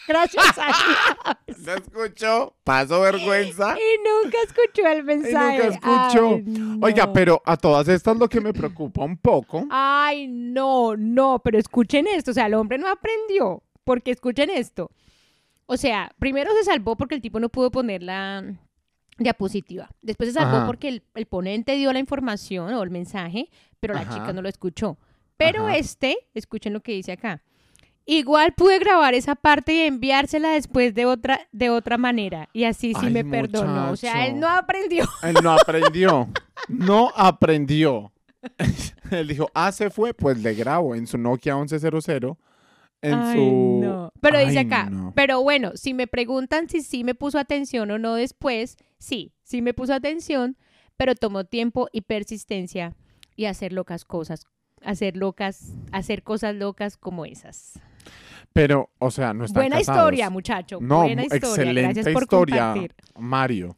Gracias 0.06 0.58
a 0.58 0.66
Dios. 0.66 1.58
¿No 1.64 1.72
escuchó? 1.72 2.54
Pasó 2.62 3.00
vergüenza. 3.00 3.74
Y 3.74 4.24
nunca 4.24 4.36
escuchó 4.46 4.86
el 4.86 5.02
mensaje. 5.02 5.68
escuchó. 5.68 6.34
Ay, 6.34 6.42
no. 6.46 6.86
Oiga, 6.86 7.12
pero 7.12 7.42
a 7.44 7.56
todas 7.56 7.88
estas 7.88 8.16
lo 8.18 8.28
que 8.28 8.40
me 8.40 8.52
preocupa 8.52 9.02
un 9.02 9.16
poco. 9.16 9.66
Ay, 9.70 10.26
no, 10.28 10.94
no, 10.96 11.40
pero 11.42 11.58
escuchen 11.58 12.06
esto. 12.06 12.32
O 12.32 12.34
sea, 12.34 12.46
el 12.46 12.54
hombre 12.54 12.76
no 12.76 12.88
aprendió. 12.88 13.62
Porque 13.84 14.10
escuchen 14.10 14.50
esto. 14.50 14.90
O 15.66 15.76
sea, 15.76 16.12
primero 16.18 16.52
se 16.54 16.64
salvó 16.64 16.96
porque 16.96 17.14
el 17.14 17.22
tipo 17.22 17.40
no 17.40 17.48
pudo 17.48 17.70
poner 17.70 18.02
la 18.02 18.44
diapositiva. 19.18 19.88
Después 20.02 20.28
se 20.30 20.34
salvó 20.34 20.56
Ajá. 20.58 20.66
porque 20.66 20.88
el, 20.88 21.02
el 21.14 21.26
ponente 21.26 21.76
dio 21.76 21.92
la 21.92 21.98
información 21.98 22.72
o 22.74 22.82
el 22.82 22.90
mensaje, 22.90 23.48
pero 23.80 23.94
la 23.94 24.00
Ajá. 24.00 24.14
chica 24.14 24.32
no 24.32 24.42
lo 24.42 24.48
escuchó. 24.48 24.98
Pero 25.36 25.66
Ajá. 25.66 25.76
este, 25.76 26.16
escuchen 26.34 26.72
lo 26.72 26.80
que 26.80 26.92
dice 26.92 27.12
acá. 27.12 27.42
Igual 28.06 28.52
pude 28.52 28.78
grabar 28.78 29.14
esa 29.14 29.34
parte 29.34 29.72
y 29.72 29.80
enviársela 29.80 30.50
después 30.50 30.94
de 30.94 31.06
otra, 31.06 31.40
de 31.52 31.70
otra 31.70 31.96
manera. 31.96 32.50
Y 32.52 32.64
así 32.64 32.92
sí 32.92 33.06
Ay, 33.06 33.12
me 33.12 33.24
perdonó. 33.24 33.90
O 33.90 33.96
sea, 33.96 34.26
él 34.26 34.38
no 34.38 34.48
aprendió. 34.48 35.08
Él 35.22 35.36
no 35.42 35.52
aprendió. 35.52 36.28
No 36.68 37.10
aprendió. 37.16 38.12
Él 39.10 39.28
dijo, 39.28 39.50
ah, 39.54 39.72
se 39.72 39.88
fue, 39.88 40.12
pues 40.12 40.38
le 40.38 40.54
grabo 40.54 40.94
en 40.94 41.06
su 41.06 41.16
Nokia 41.16 41.56
1100. 41.56 42.36
En 43.04 43.14
Ay, 43.14 43.36
su. 43.38 43.80
no. 43.82 44.12
Pero 44.20 44.38
dice 44.38 44.58
acá, 44.60 44.88
no. 44.90 45.12
pero 45.14 45.42
bueno, 45.42 45.72
si 45.74 45.92
me 45.94 46.06
preguntan 46.06 46.68
si 46.68 46.80
sí 46.82 47.04
me 47.04 47.14
puso 47.14 47.38
atención 47.38 47.90
o 47.90 47.98
no 47.98 48.14
después, 48.14 48.76
sí, 48.98 49.32
sí 49.42 49.60
me 49.62 49.74
puso 49.74 49.92
atención, 49.94 50.56
pero 50.96 51.14
tomó 51.14 51.44
tiempo 51.44 51.88
y 51.92 52.00
persistencia 52.02 52.94
y 53.36 53.44
hacer 53.44 53.72
locas 53.72 54.04
cosas, 54.04 54.46
hacer 54.82 55.16
locas, 55.16 55.72
hacer 55.92 56.22
cosas 56.22 56.54
locas 56.54 56.96
como 56.96 57.26
esas. 57.26 57.78
Pero, 58.52 58.90
o 58.98 59.10
sea, 59.10 59.34
no 59.34 59.44
están 59.44 59.62
Buena 59.62 59.78
casados. 59.78 60.00
historia, 60.00 60.30
muchacho. 60.30 60.78
No, 60.80 61.02
buena 61.02 61.22
historia. 61.24 61.48
excelente 61.48 61.82
Gracias 61.82 62.12
por 62.14 62.22
historia, 62.22 62.72
compartir. 62.72 62.94
Mario. 63.18 63.76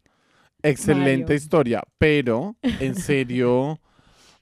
Excelente 0.62 1.22
Mario. 1.24 1.36
historia, 1.36 1.82
pero 1.98 2.56
en 2.62 2.94
serio, 2.96 3.80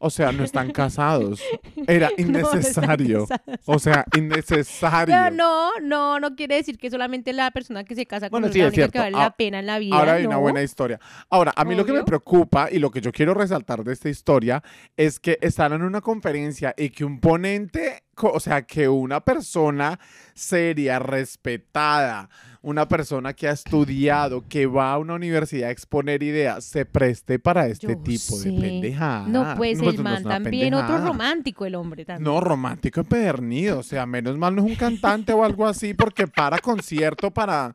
o 0.05 0.11
sea, 0.11 0.33
no 0.33 0.45
están 0.45 0.71
casados. 0.71 1.40
Era 1.87 2.11
No, 2.19 2.40
no 2.40 2.59
están 2.59 2.87
innecesario. 2.87 3.27
o 3.64 3.79
sea, 3.79 4.05
innecesario. 4.17 5.14
Pero 5.14 5.31
no, 5.35 5.71
no, 5.83 6.21
no 6.21 6.37
quiere 6.37 6.57
decir 6.57 6.79
que 6.79 6.90
solamente 6.90 7.33
la 7.33 7.51
persona 7.51 7.85
que 7.85 7.95
se 7.95 8.07
casa 8.07 8.29
con 8.31 8.40
Bueno, 8.43 8.53
sí, 8.53 8.61
es 8.61 8.64
la 8.64 8.69
es 8.69 8.75
única 8.75 8.88
que 8.88 8.99
cierto. 8.99 9.05
vale 9.05 9.17
Ah, 9.17 9.29
la 9.29 9.37
pena 9.37 9.59
en 9.61 9.67
la 9.67 9.79
vida. 9.79 9.97
Ahora 9.97 10.12
hay 10.14 10.27
una 10.27 10.37
buena 10.37 10.62
historia. 10.62 11.01
Ahora, 11.31 11.53
a 11.57 11.64
mí 11.64 11.75
lo 11.75 11.85
que 11.85 11.93
me 11.93 12.05
preocupa 12.05 12.69
y 12.71 12.79
lo 12.79 12.90
que 12.90 13.01
yo 13.01 13.11
quiero 13.12 13.35
resaltar 13.35 13.83
de 13.83 13.93
esta 13.93 14.09
historia 14.09 14.62
es 14.97 15.19
que 15.21 15.38
están 15.40 15.73
en 15.73 15.83
una 15.83 16.01
conferencia 16.01 16.75
y 16.77 16.90
que 16.90 17.05
un 17.05 17.21
ponente, 17.21 18.04
o 18.22 18.40
sea, 18.40 18.62
que 18.62 18.88
una 18.88 19.20
persona 19.20 19.98
seria, 20.35 20.98
respetada, 20.98 22.29
una 22.62 22.88
persona 22.88 23.35
que 23.35 23.46
ha 23.48 23.53
estudiado, 23.53 24.42
que 24.48 24.66
va 24.66 24.92
a 24.92 24.98
una 24.98 25.14
universidad 25.14 25.68
a 25.68 25.72
exponer 25.72 26.22
ideas, 26.22 26.64
se 26.64 26.87
preste 26.87 27.38
para 27.38 27.66
este 27.66 27.88
Yo 27.88 27.98
tipo 27.98 28.37
sé. 28.37 28.50
de 28.50 28.61
pendejada. 28.61 29.29
No, 29.29 29.55
pues 29.57 29.79
No, 29.81 29.90
el 29.90 29.96
no 29.96 30.03
man 30.03 30.24
una 30.24 30.35
también, 30.35 30.74
otro 30.74 30.98
romántico 30.98 31.66
el 31.66 31.74
hombre 31.74 32.05
también. 32.05 32.24
No, 32.24 32.40
romántico 32.40 33.00
empedernido. 33.00 33.79
O 33.81 33.83
sea, 33.83 34.07
menos 34.07 34.37
mal 34.38 34.55
no 34.57 34.64
es 34.64 34.70
un 34.70 34.77
cantante 34.77 35.33
o 35.33 35.44
algo 35.44 35.66
así 35.66 35.94
porque 35.94 36.27
para 36.27 36.59
concierto 36.59 37.31
para, 37.31 37.74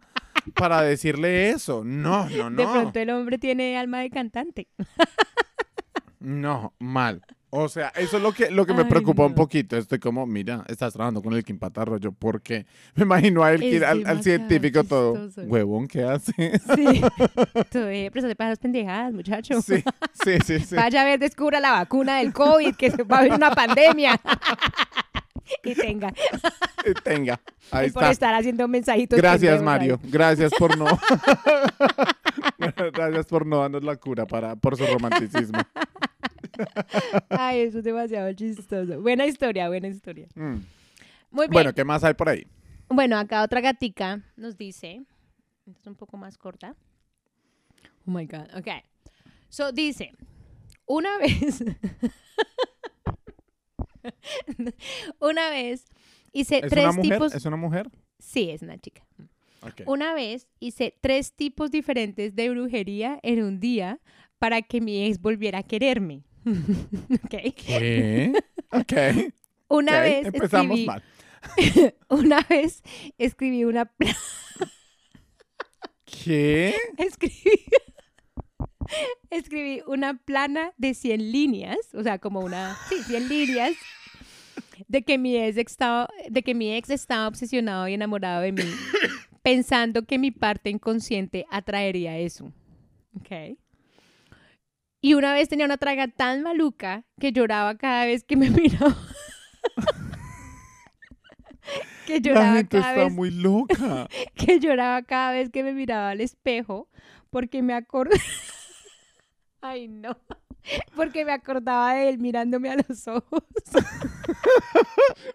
para 0.55 0.81
decirle 0.81 1.51
eso. 1.51 1.83
No, 1.85 2.27
no, 2.29 2.49
no. 2.49 2.63
De 2.63 2.67
pronto 2.67 2.99
el 2.99 3.09
hombre 3.11 3.37
tiene 3.37 3.77
alma 3.77 3.99
de 3.99 4.09
cantante. 4.09 4.67
No, 6.19 6.73
mal. 6.79 7.21
O 7.51 7.67
sea, 7.67 7.87
eso 7.95 8.17
es 8.17 8.23
lo 8.23 8.31
que, 8.31 8.51
lo 8.51 8.65
que 8.65 8.73
me 8.73 8.83
Ay, 8.83 8.89
preocupa 8.89 9.25
un 9.25 9.33
poquito. 9.33 9.75
Estoy 9.75 9.97
como, 9.99 10.25
mira, 10.27 10.63
estás 10.67 10.93
trabajando 10.93 11.21
con 11.23 11.33
el 11.33 11.43
Kim 11.43 11.57
Patarroyo 11.57 12.11
porque 12.11 12.65
me 12.95 13.03
imagino 13.03 13.43
a 13.43 13.51
él, 13.53 13.61
que 13.61 13.83
al, 13.83 14.05
al 14.05 14.21
científico 14.23 14.83
todo. 14.83 15.29
Huevón, 15.37 15.87
¿qué 15.87 16.03
hace? 16.03 16.31
Sí. 16.75 17.01
Tú, 17.71 17.79
eh, 17.79 18.09
pero 18.13 18.27
de 18.27 18.35
para 18.35 18.51
las 18.51 18.59
pendejadas, 18.59 19.13
muchacho. 19.13 19.61
Sí, 19.61 19.83
sí, 20.23 20.37
sí, 20.45 20.59
sí. 20.59 20.75
Vaya 20.75 21.01
a 21.01 21.05
ver, 21.05 21.19
descubra 21.19 21.59
la 21.59 21.71
vacuna 21.71 22.17
del 22.19 22.33
COVID, 22.33 22.75
que 22.75 22.91
se 22.91 23.03
va 23.03 23.17
a 23.17 23.19
haber 23.21 23.33
una 23.33 23.51
pandemia. 23.51 24.19
y 25.63 25.73
tenga, 25.73 26.13
Eh, 26.85 26.93
Tenga, 27.03 27.39
ahí 27.71 27.87
y 27.87 27.91
por 27.91 28.03
está. 28.03 28.11
estar 28.11 28.33
haciendo 28.35 28.67
mensajitos. 28.67 29.17
Gracias, 29.17 29.57
ahí. 29.59 29.65
Mario. 29.65 29.99
Gracias 30.03 30.51
por 30.57 30.77
no. 30.77 30.85
Gracias 32.93 33.25
por 33.27 33.45
no 33.45 33.59
darnos 33.59 33.83
la 33.83 33.95
cura 33.95 34.25
para, 34.25 34.55
por 34.55 34.77
su 34.77 34.85
romanticismo. 34.85 35.59
Ay, 37.29 37.61
eso 37.61 37.79
es 37.79 37.83
demasiado 37.83 38.31
chistoso. 38.33 39.01
Buena 39.01 39.25
historia, 39.25 39.67
buena 39.69 39.87
historia. 39.87 40.27
Mm. 40.35 40.55
Muy 41.31 41.45
bien. 41.45 41.51
Bueno, 41.51 41.73
¿qué 41.73 41.83
más 41.83 42.03
hay 42.03 42.13
por 42.13 42.29
ahí? 42.29 42.45
Bueno, 42.89 43.17
acá 43.17 43.43
otra 43.43 43.61
gatica 43.61 44.21
nos 44.35 44.57
dice, 44.57 45.03
es 45.67 45.85
un 45.87 45.95
poco 45.95 46.17
más 46.17 46.37
corta. 46.37 46.75
Oh 48.05 48.11
my 48.11 48.25
God, 48.25 48.47
ok. 48.57 48.67
So 49.49 49.71
dice, 49.71 50.11
una 50.85 51.17
vez, 51.19 51.63
una 55.19 55.49
vez 55.49 55.85
hice 56.33 56.57
¿Es 56.63 56.69
tres 56.69 56.83
una 56.85 56.93
mujer? 56.93 57.13
tipos, 57.13 57.35
¿Es 57.35 57.45
una 57.45 57.57
mujer? 57.57 57.89
sí, 58.17 58.49
es 58.49 58.61
una 58.61 58.77
chica. 58.77 59.05
Una 59.85 60.13
vez 60.13 60.47
hice 60.59 60.95
tres 61.01 61.33
tipos 61.33 61.71
diferentes 61.71 62.35
de 62.35 62.49
brujería 62.49 63.19
en 63.23 63.43
un 63.43 63.59
día 63.59 63.99
para 64.37 64.61
que 64.61 64.81
mi 64.81 65.05
ex 65.05 65.19
volviera 65.19 65.59
a 65.59 65.63
quererme. 65.63 66.23
ok. 66.45 67.53
¿Qué? 67.55 68.33
Ok. 68.71 68.93
Una 69.67 70.01
vez 70.01 70.25
Empezamos 70.25 70.79
escribí, 70.79 70.85
mal. 70.85 71.03
una 72.09 72.41
vez 72.49 72.81
escribí 73.17 73.63
una 73.65 73.91
¿Qué? 76.05 76.75
escribí, 76.97 77.65
escribí 79.29 79.81
una 79.87 80.17
plana 80.17 80.73
de 80.77 80.93
100 80.93 81.31
líneas, 81.31 81.77
o 81.93 82.03
sea, 82.03 82.19
como 82.19 82.39
una, 82.41 82.77
sí, 82.89 82.95
100 83.03 83.29
líneas, 83.29 83.73
de 84.87 85.03
que 85.03 85.17
mi 85.17 85.37
ex 85.37 85.57
estaba, 85.57 86.09
de 86.29 86.41
que 86.41 86.55
mi 86.55 86.73
ex 86.75 86.89
estaba 86.89 87.27
obsesionado 87.27 87.87
y 87.87 87.93
enamorado 87.93 88.41
de 88.41 88.51
mí, 88.51 88.63
pensando 89.49 90.03
que 90.03 90.19
mi 90.19 90.29
parte 90.29 90.69
inconsciente 90.69 91.45
atraería 91.49 92.17
eso. 92.17 92.51
¿Ok? 93.19 93.57
Y 95.01 95.13
una 95.15 95.33
vez 95.33 95.49
tenía 95.49 95.65
una 95.65 95.77
traga 95.77 96.07
tan 96.07 96.43
maluca 96.43 97.05
que 97.19 97.31
lloraba 97.31 97.75
cada 97.75 98.05
vez 98.05 98.23
que 98.23 98.35
me 98.35 98.49
miraba. 98.51 98.95
que 102.05 102.13
La 102.15 102.19
lloraba 102.19 102.53
gente 102.57 102.77
cada 102.77 102.91
está 102.91 103.03
vez 103.05 103.13
muy 103.13 103.31
loca. 103.31 104.07
que 104.35 104.59
lloraba 104.59 105.01
cada 105.01 105.31
vez 105.31 105.49
que 105.49 105.63
me 105.63 105.73
miraba 105.73 106.11
al 106.11 106.21
espejo 106.21 106.87
porque 107.31 107.63
me 107.63 107.73
acordaba. 107.73 108.21
Ay, 109.61 109.87
no. 109.87 110.15
Porque 110.95 111.25
me 111.25 111.31
acordaba 111.31 111.95
de 111.95 112.09
él 112.09 112.19
mirándome 112.19 112.69
a 112.69 112.75
los 112.87 113.07
ojos. 113.07 113.43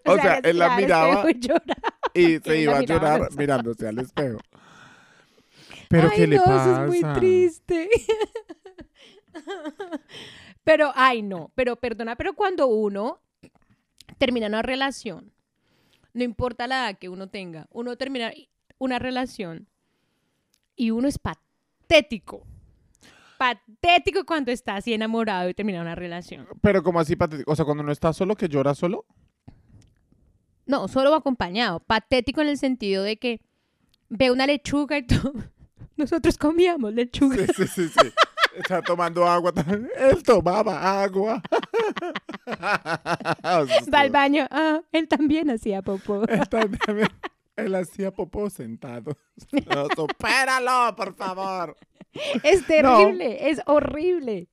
O 0.05 0.15
sea, 0.15 0.39
le 0.39 0.51
él 0.51 0.59
la 0.59 0.77
miraba 0.77 1.25
y 2.15 2.39
se 2.39 2.61
iba 2.61 2.77
a 2.77 2.81
llorar 2.81 3.29
mirándose 3.37 3.87
al 3.87 3.99
espejo. 3.99 4.39
Pero 5.89 6.09
ay, 6.09 6.15
¿qué 6.15 6.27
le 6.27 6.37
no, 6.37 6.43
pasa? 6.43 6.71
Eso 6.71 6.93
es 6.93 7.03
muy 7.03 7.13
triste. 7.13 7.89
pero, 10.63 10.91
ay, 10.95 11.21
no. 11.21 11.51
Pero, 11.55 11.75
perdona, 11.75 12.15
pero 12.15 12.33
cuando 12.33 12.67
uno 12.67 13.19
termina 14.17 14.47
una 14.47 14.61
relación, 14.61 15.31
no 16.13 16.23
importa 16.23 16.67
la 16.67 16.89
edad 16.89 16.97
que 16.97 17.09
uno 17.09 17.27
tenga, 17.27 17.67
uno 17.71 17.97
termina 17.97 18.31
una 18.77 18.97
relación 18.97 19.67
y 20.75 20.91
uno 20.91 21.07
es 21.07 21.19
patético. 21.19 22.47
Patético 23.37 24.25
cuando 24.25 24.51
está 24.51 24.77
así 24.77 24.93
enamorado 24.93 25.49
y 25.49 25.53
termina 25.53 25.81
una 25.81 25.93
relación. 25.93 26.47
Pero 26.61 26.81
como 26.81 27.01
así 27.01 27.17
patético. 27.17 27.51
O 27.51 27.55
sea, 27.55 27.65
cuando 27.65 27.83
no 27.83 27.91
está 27.91 28.13
solo, 28.13 28.35
que 28.35 28.47
llora 28.47 28.73
solo. 28.73 29.05
No, 30.65 30.87
solo 30.87 31.13
acompañado. 31.15 31.79
Patético 31.81 32.41
en 32.41 32.47
el 32.49 32.57
sentido 32.57 33.03
de 33.03 33.17
que 33.17 33.41
ve 34.09 34.31
una 34.31 34.47
lechuga 34.47 34.97
y 34.97 35.05
todo. 35.07 35.33
Nosotros 35.97 36.37
comíamos 36.37 36.93
lechuga. 36.93 37.37
Sí, 37.47 37.53
sí, 37.55 37.67
sí, 37.67 37.89
sí. 37.89 38.13
Está 38.57 38.81
tomando 38.81 39.25
agua. 39.27 39.51
también. 39.51 39.89
Él 39.97 40.23
tomaba 40.23 41.01
agua. 41.03 41.41
Va 43.93 43.99
al 43.99 44.09
baño. 44.11 44.47
Ah, 44.49 44.81
él 44.91 45.07
también 45.07 45.49
hacía 45.51 45.81
popó. 45.81 46.23
Él 46.27 46.47
también- 46.49 47.07
Él 47.55 47.75
hacía 47.75 48.11
popó 48.11 48.49
sentado. 48.49 49.17
No, 49.73 49.87
supéralo, 49.95 50.95
por 50.95 51.15
favor. 51.15 51.75
Es 52.43 52.65
terrible, 52.65 53.49
es 53.49 53.61
horrible. 53.65 54.47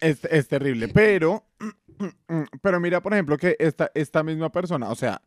Es, 0.00 0.24
es 0.24 0.46
terrible, 0.48 0.88
pero, 0.88 1.44
pero 2.62 2.78
mira, 2.80 3.00
por 3.00 3.12
ejemplo, 3.12 3.36
que 3.36 3.56
esta, 3.58 3.90
esta 3.94 4.22
misma 4.22 4.50
persona, 4.50 4.90
o 4.90 4.94
sea, 4.94 5.20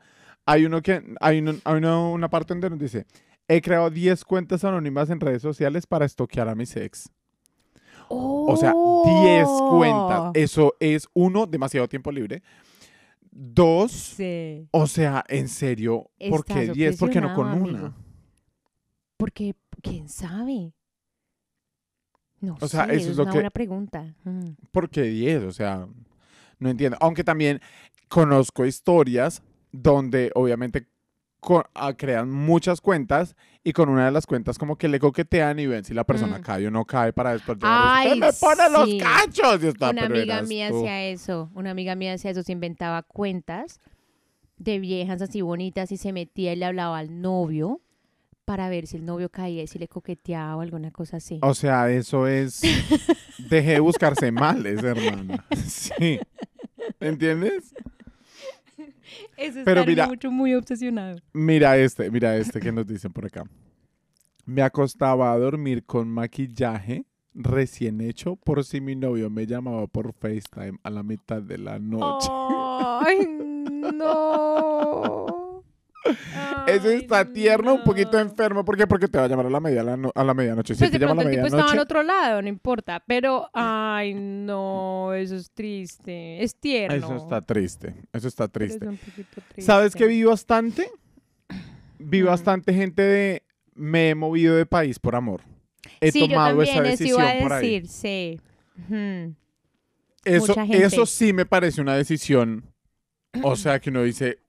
hay 0.45 0.65
uno 0.65 0.82
que, 0.82 1.03
hay, 1.19 1.39
uno- 1.39 1.56
hay 1.63 1.75
uno- 1.77 2.12
una 2.12 2.29
parte 2.29 2.53
donde 2.53 2.69
nos 2.69 2.79
dice, 2.79 3.06
he 3.47 3.62
creado 3.62 3.89
10 3.89 4.23
cuentas 4.25 4.63
anónimas 4.63 5.10
en 5.10 5.19
redes 5.19 5.41
sociales 5.41 5.86
para 5.88 6.06
estoquear 6.06 6.47
a 6.49 6.56
mis 6.56 6.75
ex. 6.75 7.10
O 8.10 8.56
sea, 8.58 8.73
10 9.06 9.47
cuentas. 9.69 10.32
Eso 10.36 10.75
es, 10.79 11.08
uno, 11.13 11.45
demasiado 11.45 11.88
tiempo 11.88 12.12
libre. 12.12 12.43
Dos, 13.32 13.91
Sí. 13.91 14.67
o 14.71 14.86
sea, 14.86 15.23
en 15.27 15.47
serio, 15.47 16.10
¿por 16.29 16.45
qué 16.45 16.62
Estás 16.62 16.75
10? 16.75 16.97
¿Por 16.97 17.10
qué 17.10 17.19
no 17.21 17.34
con 17.34 17.47
una? 17.62 17.93
Porque, 19.17 19.56
¿quién 19.82 20.08
sabe? 20.10 20.73
No 22.41 22.58
O 22.62 22.67
sea, 22.67 22.86
sé, 22.86 22.95
eso 22.95 23.06
es 23.06 23.08
es 23.12 23.17
lo 23.17 23.23
una 23.23 23.32
que- 23.32 23.38
buena 23.38 23.49
pregunta. 23.49 24.15
Mm. 24.25 24.49
¿Por 24.71 24.89
qué 24.89 25.03
10? 25.03 25.43
O 25.43 25.51
sea, 25.51 25.88
no 26.60 26.69
entiendo. 26.69 26.97
Aunque 26.99 27.23
también 27.23 27.60
conozco 28.10 28.65
historias 28.65 29.41
donde 29.73 30.31
obviamente 30.36 30.88
co- 31.41 31.65
ah, 31.73 31.93
crean 31.97 32.31
muchas 32.31 32.79
cuentas 32.79 33.36
y 33.65 33.73
con 33.73 33.89
una 33.89 34.05
de 34.05 34.12
las 34.12 34.25
cuentas 34.25 34.57
como 34.57 34.77
que 34.77 34.88
le 34.88 34.99
coquetean 34.99 35.59
y 35.59 35.67
ven 35.67 35.83
si 35.83 35.93
la 35.93 36.05
persona 36.05 36.39
Mm. 36.39 36.41
cae 36.41 36.67
o 36.67 36.71
no 36.71 36.86
cae 36.86 37.12
para 37.12 37.33
después 37.33 37.57
llegar 37.57 37.71
a 37.73 37.95
Ay, 37.97 38.07
decir, 38.19 38.23
"¡Eh, 38.23 38.25
me 38.27 38.33
pone 38.33 38.63
sí. 38.67 38.71
los 38.99 39.03
cachos! 39.03 39.63
Y 39.63 39.67
está, 39.67 39.89
Una 39.89 40.03
"Pero 40.03 40.15
amiga 40.15 40.41
mía 40.43 40.69
tú". 40.69 40.77
hacía 40.77 41.03
eso. 41.03 41.49
Una 41.53 41.71
amiga 41.71 41.95
mía 41.95 42.13
hacía 42.13 42.31
eso. 42.31 42.43
Se 42.43 42.53
inventaba 42.53 43.01
cuentas 43.03 43.81
de 44.57 44.79
viejas 44.79 45.21
así 45.21 45.41
bonitas 45.41 45.91
y 45.91 45.97
se 45.97 46.13
metía 46.13 46.53
y 46.53 46.55
le 46.55 46.65
hablaba 46.65 46.97
al 46.99 47.19
novio 47.21 47.81
para 48.45 48.69
ver 48.69 48.88
si 48.88 48.97
el 48.97 49.05
novio 49.05 49.29
caía 49.29 49.63
y 49.63 49.67
si 49.67 49.79
le 49.79 49.88
coqueteaba 49.88 50.55
o 50.55 50.62
alguna 50.62 50.91
cosa 50.91 51.17
así. 51.17 51.39
O 51.41 51.53
sea, 51.53 51.89
eso 51.89 52.27
es... 52.27 52.62
Deje 53.49 53.71
de 53.71 53.79
buscarse 53.79 54.31
males, 54.31 54.83
hermana. 54.83 55.43
Sí. 55.65 56.19
¿Entiendes? 56.99 57.73
Eso 59.38 59.60
es 59.60 59.66
pero 59.66 59.86
mira- 59.86 60.08
mucho, 60.08 60.32
muy 60.32 60.54
obsesionado. 60.56 61.18
Mira 61.34 61.78
este, 61.78 62.10
mira 62.12 62.36
este 62.38 62.60
que 62.60 62.72
nos 62.72 62.86
dicen 62.88 63.12
por 63.12 63.26
acá. 63.26 63.44
Me 64.46 64.62
acostaba 64.62 65.32
a 65.32 65.38
dormir 65.38 65.86
con 65.86 66.10
maquillaje 66.10 67.06
recién 67.34 68.02
hecho 68.02 68.36
por 68.36 68.63
si 68.63 68.82
mi 68.82 68.96
novio 68.96 69.30
me 69.30 69.46
llamaba 69.48 69.88
por 69.88 70.13
FaceTime 70.13 70.78
a 70.84 70.89
la 70.89 71.02
mitad 71.04 71.42
de 71.42 71.58
la 71.58 71.80
noche. 71.80 72.28
Ay, 72.32 73.26
no. 73.94 75.26
Eso 76.68 76.88
Ay, 76.89 76.98
está 77.02 77.26
tierno, 77.32 77.76
un 77.76 77.84
poquito 77.84 78.20
enfermo. 78.20 78.63
¿Por 78.66 78.76
qué? 78.78 78.86
Porque 78.88 79.08
te 79.08 79.18
va 79.18 79.26
a 79.26 79.28
llamar 79.28 79.46
a 79.46 79.50
la, 79.50 79.60
media, 79.60 79.82
a 79.82 79.84
la, 79.84 79.98
no- 79.98 80.12
a 80.13 80.24
la 80.24 80.34
medianoche. 80.34 80.74
Si 80.76 80.80
Pues 80.80 80.92
te 80.92 81.00
de 81.00 81.06
llama 81.06 81.22
a 81.22 81.24
la 81.26 81.30
el 81.32 81.36
tipo 81.36 81.46
estaba 81.48 81.63
medianoche, 81.63 81.82
otro 81.84 82.04
lado, 82.04 82.42
no 82.42 82.48
importa. 82.50 83.02
Pero, 83.08 83.50
ay, 83.54 84.13
no, 84.13 85.13
eso 85.13 85.36
es 85.36 85.52
triste. 85.52 86.44
Es 86.44 86.56
tierno. 86.56 86.96
eso 86.98 87.16
está 87.16 87.42
triste. 87.42 87.96
Eso 88.12 88.28
está 88.28 88.48
pero 88.48 88.66
es 88.66 88.80
triste. 88.80 89.02
triste. 89.34 89.62
¿Sabes 89.62 89.96
qué 89.96 90.06
vi 90.08 90.24
bastante? 90.24 90.89
Vi 92.00 92.22
Mm. 92.22 92.26
bastante 92.26 92.74
gente 92.74 93.02
de 93.02 93.44
me 93.76 94.10
he 94.10 94.16
movido 94.16 94.56
de 94.56 94.66
país 94.66 95.00
por 95.00 95.16
amor. 95.16 95.42
He 96.02 96.12
sí, 96.12 96.20
yo 96.22 96.28
tomado 96.28 96.50
también, 96.58 96.70
esa 96.70 96.80
eso 96.80 96.89
decisión 96.92 97.22
iba 97.22 97.32
a 97.32 97.42
por 97.42 97.54
ahí. 97.54 97.86
sí. 97.88 98.39
Eso, 100.26 100.56
eso 100.70 101.06
sí 101.06 101.34
me 101.34 101.46
parece 101.46 101.82
una 101.82 101.96
decisión. 101.96 102.66
O 103.42 103.56
sea, 103.56 103.80
que 103.80 103.89
uno 103.89 104.04
dice, 104.04 104.39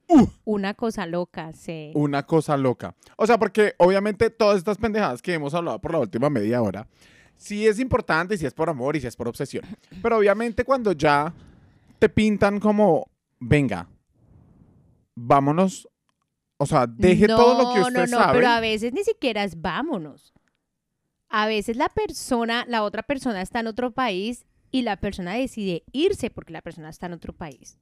Una 0.45 0.75
cosa 0.75 1.07
loca, 1.07 1.53
sí. 1.53 1.90
una 1.95 2.25
cosa 2.25 2.57
loca. 2.57 2.95
O 3.17 3.27
sea, 3.27 3.38
porque 3.38 3.75
obviamente 3.79 4.31
todas 4.31 4.59
estas 4.59 4.79
pendejadas 4.79 5.23
que 5.23 5.35
hemos 5.35 5.55
hablado 5.55 5.81
por 5.81 5.93
la 5.93 5.99
última 5.99 6.31
media 6.31 6.62
hora, 6.62 6.87
sí 7.37 7.67
es 7.67 7.79
importante, 7.79 8.37
si 8.37 8.47
es 8.47 8.55
por 8.55 8.69
amor 8.69 8.97
y 8.97 9.01
si 9.01 9.07
es 9.07 9.17
por 9.17 9.29
obsesión. 9.29 9.64
Pero 10.03 10.19
obviamente 10.19 10.64
cuando 10.64 10.93
ya 10.93 11.33
te 11.99 12.09
pintan 12.09 12.61
como, 12.61 13.11
venga, 13.40 13.88
vámonos. 15.14 15.88
O 16.57 16.67
sea, 16.67 16.87
deje 16.87 17.27
todo 17.27 17.62
lo 17.62 17.75
que 17.75 17.81
usted 17.81 18.07
no, 18.11 18.19
no, 18.19 18.19
sabe. 18.19 18.38
pero 18.38 18.49
a 18.49 18.61
veces 18.61 18.93
ni 18.93 19.03
siquiera 19.03 19.43
es 19.45 19.61
vámonos. 19.61 20.33
A 21.29 21.47
veces 21.47 21.77
la 21.77 21.88
persona, 21.88 22.64
la 22.69 22.85
otra 22.85 23.03
persona 23.03 23.43
está 23.43 23.61
en 23.61 23.67
otro 23.67 23.90
país 23.93 24.47
y 24.71 24.83
la 24.83 24.97
persona 24.97 25.35
decide 25.35 25.85
irse 25.93 26.31
porque 26.31 26.53
la 26.53 26.62
persona 26.62 26.88
está 26.90 27.07
en 27.07 27.14
otro 27.14 27.33
país. 27.33 27.79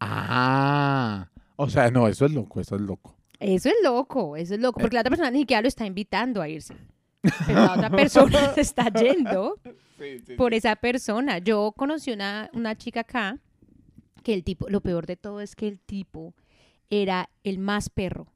Ah, 0.00 1.28
o 1.56 1.68
sea, 1.68 1.90
no, 1.90 2.08
eso 2.08 2.26
es 2.26 2.32
loco, 2.32 2.60
eso 2.60 2.76
es 2.76 2.82
loco. 2.82 3.16
Eso 3.40 3.68
es 3.68 3.74
loco, 3.82 4.36
eso 4.36 4.54
es 4.54 4.60
loco, 4.60 4.80
porque 4.80 4.94
la 4.94 5.00
otra 5.00 5.10
persona 5.10 5.30
ni 5.30 5.40
siquiera 5.40 5.62
lo 5.62 5.68
está 5.68 5.86
invitando 5.86 6.42
a 6.42 6.48
irse. 6.48 6.74
Pero 7.46 7.60
la 7.60 7.74
otra 7.74 7.90
persona 7.90 8.52
se 8.54 8.60
está 8.60 8.88
yendo 8.90 9.58
por 10.36 10.54
esa 10.54 10.76
persona. 10.76 11.38
Yo 11.38 11.72
conocí 11.76 12.12
una, 12.12 12.50
una 12.52 12.76
chica 12.76 13.00
acá 13.00 13.38
que 14.22 14.34
el 14.34 14.44
tipo, 14.44 14.68
lo 14.68 14.80
peor 14.80 15.06
de 15.06 15.16
todo 15.16 15.40
es 15.40 15.56
que 15.56 15.68
el 15.68 15.80
tipo 15.80 16.34
era 16.90 17.30
el 17.44 17.58
más 17.58 17.88
perro. 17.88 18.26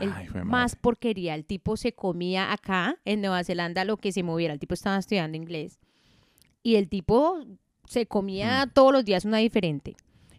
El 0.00 0.12
Ay, 0.12 0.28
más 0.44 0.74
porquería. 0.74 1.34
El 1.34 1.44
tipo 1.44 1.76
se 1.76 1.92
comía 1.92 2.52
acá 2.52 2.98
en 3.04 3.20
Nueva 3.20 3.44
Zelanda 3.44 3.84
lo 3.84 3.96
que 3.96 4.12
se 4.12 4.22
moviera. 4.22 4.52
El 4.52 4.60
tipo 4.60 4.74
estaba 4.74 4.98
estudiando 4.98 5.36
inglés. 5.36 5.78
Y 6.62 6.76
el 6.76 6.88
tipo 6.88 7.44
se 7.86 8.06
comía 8.06 8.68
todos 8.72 8.92
los 8.92 9.04
días 9.04 9.24
una 9.24 9.38
diferente. 9.38 9.94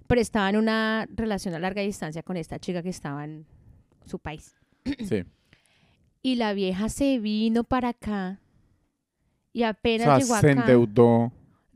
Pero 0.08 0.22
estaba 0.22 0.50
en 0.50 0.58
una 0.58 1.08
relación 1.16 1.54
a 1.56 1.60
larga 1.60 1.82
distancia 1.82 2.22
con 2.24 2.38
esta 2.38 2.60
chica 2.60 2.84
que 2.84 2.90
estaba 2.90 3.24
en 3.24 3.46
su 4.06 4.20
país. 4.20 4.56
Sí. 5.08 5.24
Y 6.22 6.38
la 6.38 6.54
vieja 6.54 6.90
se 6.90 7.20
vino 7.20 7.64
para 7.64 7.90
acá. 7.90 8.40
Y 9.54 9.62
O 9.62 9.68
apenas 9.68 10.06
sea, 10.08 10.18
llegó 10.18 10.40
se 10.40 10.52
endeudó. 10.52 11.32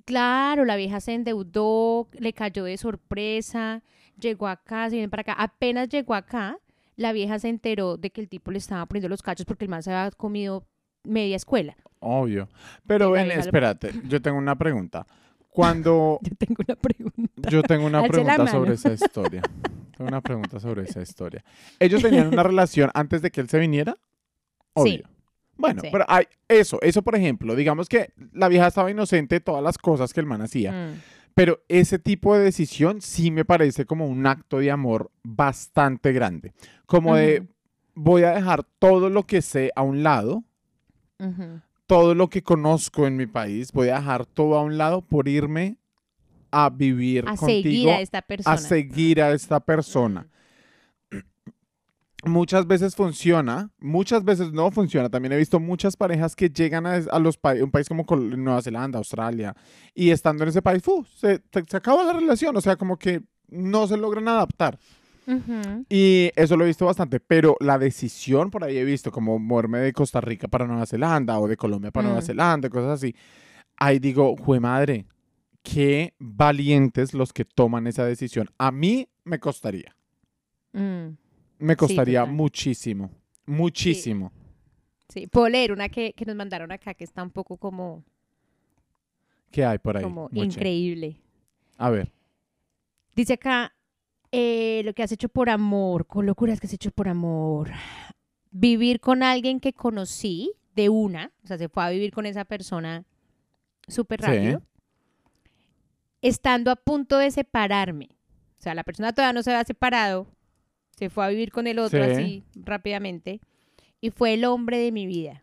Claro, 0.06 0.66
la 0.66 0.76
vieja 0.76 1.00
se 1.02 1.14
endeudó, 1.14 2.08
le 2.14 2.34
cayó 2.34 2.64
de 2.64 2.76
sorpresa, 2.78 3.84
llegó 4.20 4.48
acá, 4.48 4.90
se 4.90 4.96
viene 4.96 5.08
para 5.08 5.22
acá. 5.22 5.34
Apenas 5.34 5.88
llegó 5.90 6.16
acá, 6.16 6.58
la 6.96 7.12
vieja 7.14 7.38
se 7.38 7.50
enteró 7.50 7.98
de 7.98 8.10
que 8.10 8.22
el 8.22 8.28
tipo 8.28 8.50
le 8.50 8.58
estaba 8.58 8.88
poniendo 8.88 9.08
los 9.08 9.22
cachos 9.22 9.46
porque 9.46 9.66
el 9.66 9.70
man 9.70 9.84
se 9.84 9.94
había 9.94 10.10
comido 10.10 10.66
media 11.04 11.36
escuela. 11.36 11.78
Obvio. 12.00 12.50
Pero 12.88 13.12
ven, 13.12 13.28
lo- 13.28 13.36
espérate, 13.36 13.92
yo 14.08 14.20
tengo 14.20 14.40
una 14.40 14.58
pregunta. 14.58 15.06
Cuando 15.60 16.20
Yo 16.24 16.36
tengo 16.38 16.56
una 16.66 16.76
pregunta. 16.76 17.50
yo 17.50 17.64
tengo 17.64 17.86
una 17.86 18.00
Alce 18.00 18.10
pregunta 18.12 18.48
sobre 18.48 18.74
esa 18.74 18.94
historia. 18.94 19.42
Tengo 19.98 20.08
una 20.08 20.22
pregunta 20.22 20.60
sobre 20.60 20.84
esa 20.84 21.02
historia. 21.02 21.44
¿Ellos 21.80 22.02
tenían 22.02 22.28
una 22.28 22.44
relación 22.44 22.90
antes 22.94 23.22
de 23.22 23.30
que 23.30 23.42
él 23.42 23.50
se 23.50 23.60
viniera? 23.60 23.98
Obvio. 24.74 25.04
Bueno, 25.58 25.82
Sí. 25.82 25.90
pero 25.92 26.06
hay 26.08 26.24
eso, 26.48 26.80
eso 26.82 27.02
por 27.02 27.16
ejemplo, 27.18 27.54
digamos 27.58 27.90
que 27.90 28.14
la 28.32 28.48
vieja 28.48 28.68
estaba 28.68 28.90
inocente 28.90 29.36
de 29.36 29.40
todas 29.42 29.62
las 29.62 29.78
cosas 29.78 30.14
que 30.14 30.22
el 30.22 30.26
man 30.26 30.42
hacía, 30.42 30.72
Mm. 30.72 31.02
pero 31.34 31.60
ese 31.68 32.00
tipo 32.00 32.34
de 32.38 32.44
decisión 32.46 33.02
sí 33.02 33.30
me 33.30 33.44
parece 33.44 33.86
como 33.86 34.08
un 34.08 34.26
acto 34.26 34.60
de 34.60 34.72
amor 34.72 35.12
bastante 35.24 36.14
grande. 36.14 36.54
Como 36.86 37.18
de, 37.18 37.46
voy 37.94 38.24
a 38.24 38.32
dejar 38.32 38.64
todo 38.80 39.10
lo 39.10 39.24
que 39.24 39.42
sé 39.42 39.72
a 39.76 39.82
un 39.82 40.02
lado, 40.04 40.46
Ujú. 41.20 41.60
Todo 41.90 42.14
lo 42.14 42.30
que 42.30 42.44
conozco 42.44 43.08
en 43.08 43.18
mi 43.18 43.26
país, 43.26 43.72
voy 43.72 43.90
a 43.90 43.96
dejar 43.96 44.28
todo 44.28 44.56
a 44.60 44.62
un 44.62 44.78
lado 44.78 45.02
por 45.02 45.28
irme 45.28 45.78
a 46.52 46.70
vivir 46.70 47.24
A 47.28 47.36
contigo, 47.36 47.64
seguir 47.64 47.90
a 47.90 48.02
esta 48.02 48.22
persona. 48.22 48.54
a 48.54 48.58
seguir 48.60 49.22
a 49.24 49.32
esta 49.32 49.60
persona. 49.72 50.28
Muchas 52.26 52.68
veces 52.68 52.96
funciona, 52.96 53.72
muchas 53.80 54.24
veces 54.26 54.52
no 54.52 54.70
funciona. 54.72 55.10
También 55.10 55.32
he 55.32 55.38
visto 55.38 55.60
muchas 55.60 55.96
parejas 55.98 56.36
que 56.36 56.50
llegan 56.50 56.86
a, 56.86 56.96
a 56.96 57.18
los 57.18 57.38
pa- 57.38 57.54
un 57.54 57.72
país 57.72 57.88
como 57.88 58.06
Nueva 58.18 58.62
Zelanda, 58.62 59.00
Australia, 59.00 59.56
y 59.96 60.12
estando 60.12 60.44
en 60.44 60.50
ese 60.50 60.62
país, 60.62 60.84
se- 61.16 61.42
se 61.68 61.78
acaba 61.78 62.04
la 62.04 62.14
relación, 62.14 62.56
o 62.56 62.62
sea, 62.62 62.76
como 62.76 62.98
que 62.98 63.24
no 63.48 63.88
se 63.88 63.98
logran 63.98 64.28
adaptar. 64.28 64.78
Y 65.90 66.32
eso 66.36 66.58
lo 66.58 66.64
he 66.64 66.68
visto 66.68 66.86
bastante, 66.86 67.20
pero 67.20 67.56
la 67.60 67.78
decisión 67.78 68.50
por 68.50 68.64
ahí 68.64 68.78
he 68.78 68.84
visto 68.84 69.12
como 69.12 69.38
moverme 69.40 69.80
de 69.80 69.94
Costa 69.94 70.20
Rica 70.22 70.48
para 70.48 70.66
Nueva 70.66 70.86
Zelanda 70.86 71.40
o 71.40 71.48
de 71.48 71.56
Colombia 71.58 71.92
para 71.92 72.08
Nueva 72.08 72.22
Mm. 72.22 72.26
Zelanda, 72.26 72.70
cosas 72.70 72.92
así. 73.02 73.16
Ahí 73.78 74.00
digo, 74.00 74.36
jue 74.38 74.60
madre, 74.60 75.06
qué 75.62 76.14
valientes 76.20 77.14
los 77.14 77.32
que 77.34 77.46
toman 77.46 77.86
esa 77.88 78.06
decisión. 78.06 78.50
A 78.58 78.72
mí 78.72 79.08
me 79.24 79.40
costaría, 79.40 79.96
Mm. 80.74 81.10
me 81.60 81.76
costaría 81.76 82.26
muchísimo, 82.26 83.12
muchísimo. 83.46 84.32
Sí, 85.10 85.28
puedo 85.28 85.50
leer 85.50 85.72
una 85.72 85.90
que, 85.90 86.14
que 86.14 86.26
nos 86.26 86.36
mandaron 86.36 86.72
acá 86.72 86.94
que 86.94 87.04
está 87.04 87.24
un 87.24 87.32
poco 87.32 87.58
como, 87.58 88.04
¿Qué 89.52 89.66
hay 89.66 89.78
por 89.80 89.98
ahí? 89.98 90.04
como 90.04 90.30
increíble. 90.34 91.18
A 91.78 91.90
ver, 91.90 92.12
Dice 93.16 93.34
acá, 93.34 93.74
eh, 94.32 94.82
lo 94.86 94.94
que 94.94 95.04
has 95.04 95.12
hecho 95.12 95.30
por 95.30 95.50
amor, 95.50 96.06
con 96.08 96.26
locuras 96.26 96.60
que 96.60 96.68
has 96.68 96.74
hecho 96.74 96.92
por 96.92 97.08
amor. 97.08 97.72
Vivir 98.52 99.00
con 99.00 99.24
alguien 99.24 99.60
que 99.60 99.74
conocí 99.74 100.52
de 100.76 100.90
una, 100.90 101.32
o 101.44 101.48
sea, 101.48 101.58
se 101.58 101.70
fue 101.70 101.84
a 101.84 101.90
vivir 101.90 102.12
con 102.12 102.26
esa 102.26 102.46
persona 102.46 103.06
súper 103.88 104.22
Sí. 104.22 104.28
rápido, 104.28 104.62
estando 106.22 106.72
a 106.72 106.76
punto 106.76 107.18
de 107.18 107.32
separarme. 107.32 108.10
O 108.60 108.62
sea, 108.62 108.76
la 108.76 108.84
persona 108.84 109.14
todavía 109.14 109.34
no 109.34 109.44
se 109.44 109.52
había 109.52 109.64
separado, 109.64 110.28
se 110.96 111.10
fue 111.10 111.26
a 111.26 111.30
vivir 111.30 111.52
con 111.52 111.66
el 111.68 111.80
otro 111.80 112.04
Sí. 112.06 112.12
así 112.12 112.44
rápidamente, 112.56 113.40
y 114.02 114.12
fue 114.12 114.34
el 114.34 114.46
hombre 114.46 114.78
de 114.80 114.92
mi 114.92 115.06
vida. 115.08 115.42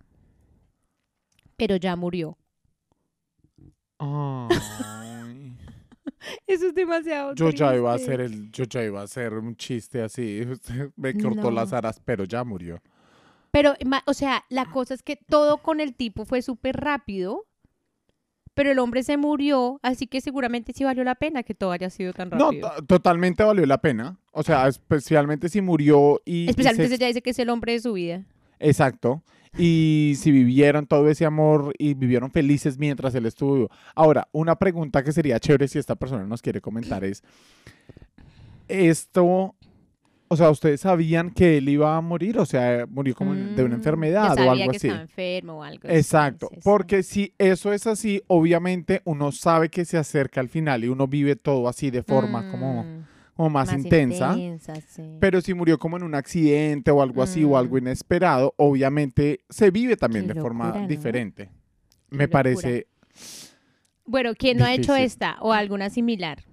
Pero 1.56 1.76
ya 1.76 1.96
murió. 1.96 2.36
Ay, 3.98 5.15
Eso 6.46 6.66
es 6.68 6.74
demasiado. 6.74 7.34
yo 7.34 7.50
ya 7.50 7.74
iba 7.76 7.92
a 7.92 7.96
hacer 7.96 8.20
el, 8.20 8.50
yo 8.52 8.64
ya 8.64 8.82
iba 8.84 9.00
a 9.00 9.04
hacer 9.04 9.34
un 9.34 9.56
chiste 9.56 10.02
así. 10.02 10.42
Me 10.96 11.14
cortó 11.14 11.42
No. 11.42 11.50
las 11.50 11.72
aras, 11.72 12.00
pero 12.04 12.24
ya 12.24 12.44
murió. 12.44 12.80
Pero, 13.50 13.74
o 14.06 14.14
sea, 14.14 14.44
la 14.50 14.66
cosa 14.66 14.92
es 14.94 15.02
que 15.02 15.16
todo 15.16 15.58
con 15.58 15.80
el 15.80 15.94
tipo 15.94 16.24
fue 16.26 16.42
súper 16.42 16.76
rápido, 16.76 17.46
pero 18.54 18.70
el 18.70 18.78
hombre 18.78 19.02
se 19.02 19.16
murió, 19.16 19.80
así 19.82 20.06
que 20.06 20.20
seguramente 20.20 20.72
sí 20.74 20.84
valió 20.84 21.04
la 21.04 21.14
pena 21.14 21.42
que 21.42 21.54
todo 21.54 21.72
haya 21.72 21.88
sido 21.90 22.12
tan 22.12 22.30
No, 22.30 22.46
rápido. 22.46 22.70
to- 22.76 22.84
totalmente 22.86 23.42
valió 23.44 23.64
la 23.66 23.78
pena. 23.80 24.18
O 24.32 24.42
sea, 24.42 24.66
especialmente 24.68 25.48
si 25.48 25.60
murió 25.62 26.20
y... 26.24 26.44
y 26.44 26.48
Especialmente 26.50 26.88
se- 26.88 26.96
si 26.96 27.02
ella 27.02 27.06
dice 27.08 27.22
que 27.22 27.30
es 27.30 27.38
el 27.38 27.48
hombre 27.50 27.72
de 27.72 27.80
su 27.80 27.92
vida. 27.94 28.24
Exacto. 28.58 29.22
Y 29.58 30.14
si 30.18 30.30
vivieron 30.30 30.86
todo 30.86 31.08
ese 31.08 31.24
amor 31.24 31.72
y 31.78 31.94
vivieron 31.94 32.30
felices 32.30 32.78
mientras 32.78 33.14
él 33.14 33.26
estuvo 33.26 33.54
vivo. 33.54 33.70
Ahora, 33.94 34.28
una 34.32 34.56
pregunta 34.56 35.02
que 35.02 35.12
sería 35.12 35.40
chévere 35.40 35.66
si 35.68 35.78
esta 35.78 35.96
persona 35.96 36.26
nos 36.26 36.42
quiere 36.42 36.60
comentar 36.60 37.04
es, 37.04 37.22
esto, 38.68 39.54
o 40.28 40.36
sea, 40.36 40.50
¿ustedes 40.50 40.80
sabían 40.80 41.30
que 41.30 41.58
él 41.58 41.68
iba 41.68 41.96
a 41.96 42.00
morir? 42.00 42.38
O 42.38 42.46
sea, 42.46 42.86
murió 42.88 43.14
como 43.14 43.34
de 43.34 43.62
una 43.62 43.76
Mm, 43.76 43.78
enfermedad 43.78 44.36
o 44.38 44.50
algo 44.50 44.70
que 44.70 44.76
así. 44.76 44.86
estaba 44.88 45.02
enfermo 45.02 45.58
o 45.58 45.62
algo 45.62 45.88
Exacto, 45.88 46.50
porque 46.64 47.02
si 47.02 47.32
eso 47.38 47.72
es 47.72 47.86
así, 47.86 48.22
obviamente 48.26 49.02
uno 49.04 49.30
sabe 49.32 49.68
que 49.68 49.84
se 49.84 49.98
acerca 49.98 50.40
al 50.40 50.48
final 50.48 50.84
y 50.84 50.88
uno 50.88 51.06
vive 51.06 51.36
todo 51.36 51.68
así 51.68 51.90
de 51.90 52.02
forma 52.02 52.42
como, 52.50 52.82
Mm, 52.84 52.86
como 52.86 53.05
más, 53.50 53.72
intensa. 53.72 54.34
sí. 54.88 55.16
Pero 55.20 55.40
si 55.42 55.52
murió 55.54 55.78
como 55.78 55.96
en 55.96 56.02
un 56.02 56.14
accidente 56.14 56.90
o 56.90 57.02
algo 57.02 57.22
así 57.22 57.44
o 57.44 57.50
Mm. 57.50 57.54
algo 57.56 57.78
inesperado, 57.78 58.54
obviamente 58.56 59.40
se 59.50 59.70
vive 59.70 59.96
también 59.96 60.26
Qué 60.26 60.34
de 60.34 60.40
forma 60.40 60.86
diferente. 60.86 61.50
Qué 62.10 62.16
Me 62.16 62.24
locura. 62.24 62.30
parece, 62.42 62.86
Bueno, 64.06 64.32
¿quién 64.38 64.56
no 64.58 64.64
ha 64.64 64.72
hecho 64.72 64.94
esta 64.96 65.36
o 65.40 65.52
alguna 65.52 65.90
similar? 65.90 66.44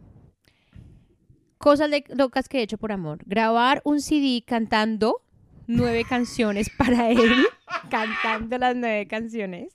Cosas 1.58 1.90
de- 1.92 2.04
locas 2.10 2.50
que 2.50 2.60
he 2.60 2.62
hecho 2.64 2.78
por 2.78 2.92
amor. 2.92 3.20
Grabar 3.26 3.82
un 3.86 4.02
CD 4.02 4.44
cantando 4.46 5.22
nueve 5.68 6.04
canciones 6.10 6.70
para 6.78 7.10
él, 7.12 7.46
cantando 7.90 8.58
las 8.58 8.76
nueve 8.76 9.08
canciones 9.08 9.74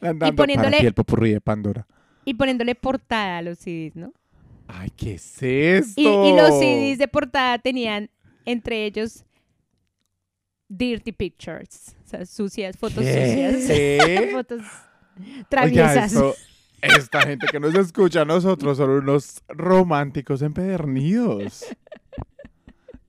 andando 0.00 0.42
poniéndole- 0.42 0.56
para 0.70 0.78
ti 0.80 0.86
el 0.86 0.94
popurrí 0.94 1.32
de 1.32 1.40
Pandora. 1.40 1.86
y 2.24 2.34
poniéndole 2.34 2.74
portada 2.74 3.38
a 3.38 3.42
los 3.42 3.58
CDs, 3.58 3.94
¿no? 3.96 4.12
Ay, 4.68 4.90
¿qué 4.96 5.14
es 5.14 5.42
esto? 5.42 6.00
Y, 6.00 6.06
y 6.06 6.36
los 6.36 6.58
CDs 6.58 6.98
de 6.98 7.08
portada 7.08 7.58
tenían 7.58 8.10
entre 8.44 8.84
ellos 8.86 9.24
dirty 10.68 11.12
pictures, 11.12 11.94
o 12.04 12.08
sea, 12.08 12.26
sucias, 12.26 12.76
fotos 12.76 13.04
sucias, 13.04 13.66
¿Qué? 13.66 14.30
fotos 14.32 14.60
Oiga, 15.18 15.44
traviesas. 15.48 16.12
esto- 16.12 16.34
esta 16.82 17.22
gente 17.22 17.46
que 17.50 17.58
nos 17.58 17.74
escucha 17.74 18.22
a 18.22 18.24
nosotros 18.24 18.76
son 18.76 18.90
unos 18.90 19.42
románticos 19.48 20.42
empedernidos. 20.42 21.64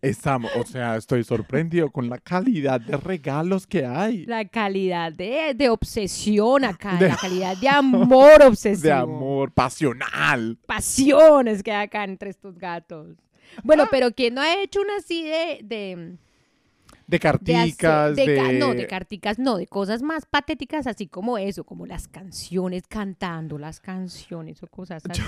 Estamos, 0.02 0.52
o 0.56 0.64
sea, 0.64 0.96
estoy 0.96 1.24
sorprendido 1.24 1.90
con 1.90 2.08
la 2.08 2.20
calidad 2.20 2.80
de 2.80 2.98
regalos 2.98 3.66
que 3.66 3.86
hay. 3.86 4.26
La 4.28 4.46
calidad 4.48 5.12
de, 5.12 5.54
de 5.56 5.70
obsesión 5.70 6.63
acá, 6.65 6.98
De- 6.98 7.10
la 7.10 7.17
calidad 7.17 7.58
de 7.58 7.67
amor 7.69 8.42
obsesivo. 8.46 8.84
De 8.84 8.92
amor 8.92 9.52
pasional. 9.52 10.58
Pasiones 10.67 11.63
que 11.63 11.71
hay 11.71 11.86
acá 11.86 12.04
entre 12.04 12.30
estos 12.30 12.58
gatos. 12.60 13.17
Bueno, 13.63 13.86
pero 13.90 14.12
¿quién 14.12 14.36
no 14.36 14.42
ha 14.42 14.62
hecho 14.62 14.82
una 14.82 14.98
así 14.98 15.24
de... 15.24 15.62
de 15.63 16.17
De 17.08 17.17
de 17.17 17.17
hacer- 17.17 17.40
carticas, 17.42 18.15
de... 18.15 18.26
de 18.28 18.36
ca- 18.38 18.52
no, 18.52 18.74
de 18.76 18.86
carticas, 18.88 19.40
no, 19.40 19.58
de 19.58 19.65
cosas 19.65 20.04
más 20.04 20.26
patéticas, 20.28 20.86
así 20.86 21.08
como 21.08 21.38
eso, 21.40 21.63
como 21.63 21.86
las 21.88 22.08
canciones, 22.08 22.84
cantando 22.88 23.58
las 23.58 23.80
canciones 23.80 24.62
o 24.62 24.67
cosas 24.67 25.02
así. 25.10 25.21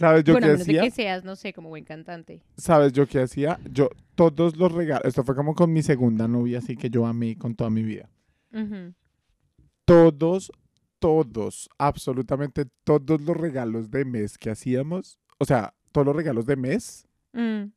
¿Sabes 0.00 0.24
yo 0.24 0.32
bueno, 0.32 0.46
qué 0.48 0.52
hacía? 0.54 0.80
que 0.82 0.90
seas, 0.90 1.24
no 1.24 1.36
sé, 1.36 1.52
como 1.52 1.68
buen 1.68 1.84
cantante. 1.84 2.42
¿Sabes 2.56 2.92
yo 2.94 3.06
qué 3.06 3.20
hacía? 3.20 3.60
Yo 3.70 3.90
todos 4.14 4.56
los 4.56 4.72
regalos, 4.72 5.04
esto 5.04 5.22
fue 5.24 5.36
como 5.36 5.54
con 5.54 5.72
mi 5.72 5.82
segunda 5.82 6.26
novia, 6.26 6.58
así 6.58 6.74
que 6.76 6.88
yo 6.90 7.06
amé 7.06 7.36
con 7.36 7.54
toda 7.54 7.68
mi 7.70 7.82
vida. 7.82 8.08
Ujú. 8.52 8.94
Todos 9.84 10.50
todos, 11.00 11.68
absolutamente 11.78 12.66
todos 12.84 13.20
los 13.22 13.34
regalos 13.36 13.90
de 13.90 14.04
mes 14.04 14.36
que 14.36 14.50
hacíamos, 14.50 15.18
o 15.38 15.44
sea, 15.46 15.72
todos 15.92 16.06
los 16.06 16.16
regalos 16.16 16.44
de 16.46 16.56
mes, 16.56 17.06
Mm. 17.32 17.70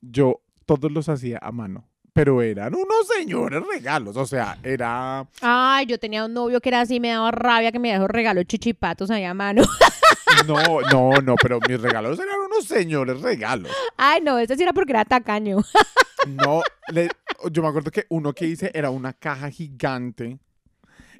yo 0.00 0.40
todos 0.66 0.90
los 0.90 1.08
hacía 1.08 1.38
a 1.42 1.52
mano. 1.52 1.88
Pero 2.20 2.42
eran 2.42 2.74
unos 2.74 3.06
señores 3.16 3.62
regalos, 3.66 4.14
o 4.14 4.26
sea, 4.26 4.58
era... 4.62 5.26
Ay, 5.40 5.86
yo 5.86 5.98
tenía 5.98 6.26
un 6.26 6.34
novio 6.34 6.60
que 6.60 6.68
era 6.68 6.82
así, 6.82 7.00
me 7.00 7.08
daba 7.08 7.30
rabia 7.30 7.72
que 7.72 7.78
me 7.78 7.90
dejó 7.90 8.08
regalos 8.08 8.44
chichipatos 8.44 9.10
ahí 9.10 9.24
a 9.24 9.32
mano. 9.32 9.62
No, 10.46 10.80
no, 10.92 11.10
no, 11.22 11.34
pero 11.36 11.58
mis 11.66 11.80
regalos 11.80 12.18
eran 12.18 12.38
unos 12.40 12.64
señores 12.66 13.20
regalos. 13.20 13.70
Ay, 13.96 14.20
no, 14.22 14.38
ese 14.38 14.54
sí 14.56 14.62
era 14.62 14.72
porque 14.74 14.92
era 14.92 15.04
tacaño. 15.06 15.58
No, 16.28 16.60
le- 16.92 17.08
yo 17.50 17.62
me 17.62 17.68
acuerdo 17.68 17.90
que 17.90 18.04
uno 18.10 18.34
que 18.34 18.44
hice 18.44 18.70
era 18.74 18.90
una 18.90 19.14
caja 19.14 19.50
gigante 19.50 20.38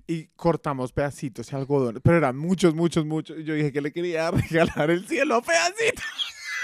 y 0.07 0.27
cortamos 0.37 0.93
pedacitos 0.93 1.51
y 1.51 1.57
algodón, 1.57 2.01
pero 2.05 2.19
eran 2.19 2.37
muchos, 2.37 2.75
muchos, 2.75 3.07
muchos. 3.07 3.39
Yo 3.43 3.55
dije 3.55 3.73
que 3.73 3.81
le 3.81 3.91
quería 3.93 4.31
regalar 4.51 4.91
el 4.91 5.07
cielo 5.09 5.37
a 5.37 5.41
pedacitos. 5.43 6.05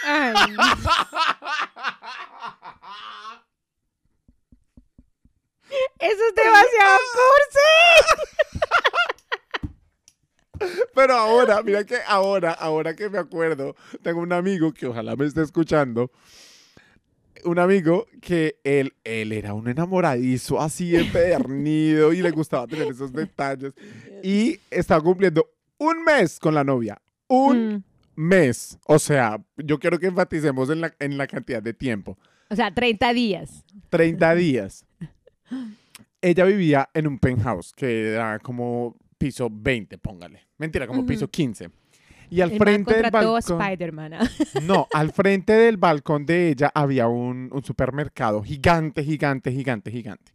Ay, 0.05 0.35
eso 5.99 6.23
es 6.29 6.35
demasiado 6.45 6.99
cursi. 7.13 7.71
Pero 10.95 11.15
ahora, 11.15 11.63
mira 11.63 11.85
que 11.85 11.97
ahora, 12.07 12.53
ahora 12.53 12.95
que 12.97 13.11
me 13.11 13.19
acuerdo, 13.19 13.77
tengo 14.03 14.21
un 14.21 14.33
amigo 14.33 14.73
que 14.73 14.87
ojalá 14.87 15.15
me 15.17 15.27
esté 15.27 15.43
escuchando. 15.43 16.11
Un 17.45 17.59
amigo 17.59 18.07
que 18.23 18.59
él, 18.65 18.95
él 19.05 19.33
era 19.33 19.53
un 19.53 19.69
enamoradizo 19.69 20.59
así 20.61 20.97
empedernido 20.97 22.13
y 22.15 22.23
le 22.23 22.31
gustaba 22.31 22.67
tener 22.67 22.89
esos 22.91 23.13
detalles. 23.13 23.75
Y 24.23 24.59
estaba 24.71 25.03
cumpliendo 25.03 25.47
un 25.79 26.03
mes 26.03 26.41
con 26.41 26.55
la 26.55 26.65
novia. 26.65 27.01
Un 27.29 27.75
Mm. 27.77 27.85
mes. 28.17 28.79
O 28.87 28.99
sea, 28.99 29.39
yo 29.59 29.79
quiero 29.79 29.99
que 29.99 30.07
enfaticemos 30.07 30.71
en 30.71 30.81
la, 30.81 30.95
en 30.99 31.19
la 31.19 31.27
cantidad 31.27 31.63
de 31.63 31.75
tiempo. 31.75 32.17
O 32.49 32.57
sea, 32.57 32.73
30 32.73 33.13
días. 33.13 33.65
30 33.91 34.35
días. 34.35 34.87
Ella 36.21 36.45
vivía 36.45 36.89
en 36.93 37.07
un 37.07 37.19
penthouse 37.19 37.73
que 37.73 38.15
era 38.15 38.39
como 38.39 38.97
piso 39.19 39.49
20, 39.51 39.99
póngale. 39.99 40.47
Mentira, 40.59 40.87
como 40.87 41.05
piso 41.07 41.29
15. 41.29 41.71
Y 42.31 42.41
al 42.41 42.53
El 42.53 42.59
frente 42.59 42.95
del 42.95 43.11
balcón. 43.11 43.61
Ah. 43.61 44.29
No, 44.63 44.89
al 44.93 45.13
frente 45.13 45.53
del 45.53 45.77
balcón 45.77 46.27
de 46.27 46.49
ella 46.49 46.73
había 46.75 47.07
un, 47.07 47.51
un 47.53 47.65
supermercado 47.65 48.43
gigante, 48.43 49.05
gigante, 49.05 49.53
gigante, 49.53 49.91
gigante. 49.91 50.33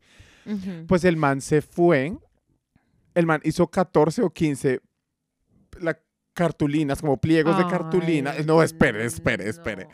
Pues 0.88 1.04
el 1.04 1.18
man 1.18 1.42
se 1.42 1.62
fue. 1.62 2.18
El 3.14 3.26
man 3.26 3.42
hizo 3.44 3.68
14 3.68 4.22
o 4.24 4.30
15 4.30 4.82
la, 5.82 6.00
cartulinas, 6.34 7.02
como 7.02 7.18
pliegos 7.18 7.58
de 7.58 7.68
cartulina. 7.68 8.34
No, 8.46 8.64
espere, 8.64 9.06
espere, 9.06 9.50
espere. 9.50 9.86
no. 9.86 9.90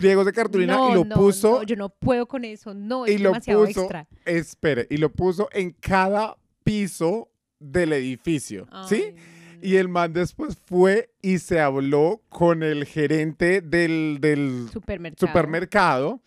Pliegos 0.00 0.26
de 0.26 0.32
cartulina 0.32 0.74
No, 0.76 0.90
y 0.90 0.94
lo 0.94 1.04
no, 1.04 1.14
puso 1.14 1.58
no, 1.58 1.62
yo 1.62 1.76
no 1.76 1.88
puedo 1.90 2.26
con 2.26 2.44
eso. 2.44 2.72
No, 2.74 3.04
es 3.06 3.12
y 3.12 3.18
lo 3.18 3.30
demasiado 3.30 3.66
puso, 3.66 3.80
extra. 3.82 4.08
espere, 4.24 4.86
y 4.90 4.96
lo 4.96 5.12
puso 5.12 5.48
en 5.52 5.72
cada 5.72 6.36
piso 6.64 7.28
del 7.58 7.92
edificio, 7.92 8.66
¿sí? 8.88 9.14
Y 9.62 9.76
el 9.76 9.88
man 9.88 10.14
después 10.14 10.56
fue 10.64 11.10
y 11.20 11.38
se 11.38 11.60
habló 11.60 12.22
con 12.30 12.62
el 12.62 12.86
gerente 12.86 13.60
del, 13.60 14.16
del 14.20 14.68
supermercado. 14.72 15.28
supermercado 15.28 16.22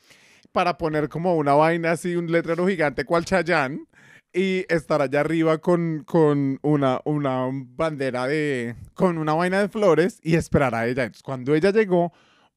para 0.51 0.77
poner 0.77 1.09
como 1.09 1.35
una 1.35 1.53
vaina 1.53 1.93
así, 1.93 2.15
un 2.15 2.31
letrero 2.31 2.67
gigante 2.67 3.05
cual 3.05 3.25
Chayán 3.25 3.87
y 4.31 4.65
estar 4.71 5.01
allá 5.01 5.21
arriba 5.21 5.57
con, 5.59 6.03
con 6.05 6.59
una, 6.61 6.99
una 7.05 7.49
bandera 7.51 8.27
de, 8.27 8.75
con 8.93 9.17
una 9.17 9.33
vaina 9.33 9.59
de 9.61 9.69
flores 9.69 10.19
y 10.23 10.35
esperar 10.35 10.75
a 10.75 10.87
ella. 10.87 11.03
Entonces, 11.03 11.23
cuando 11.23 11.55
ella 11.55 11.71
llegó, 11.71 12.13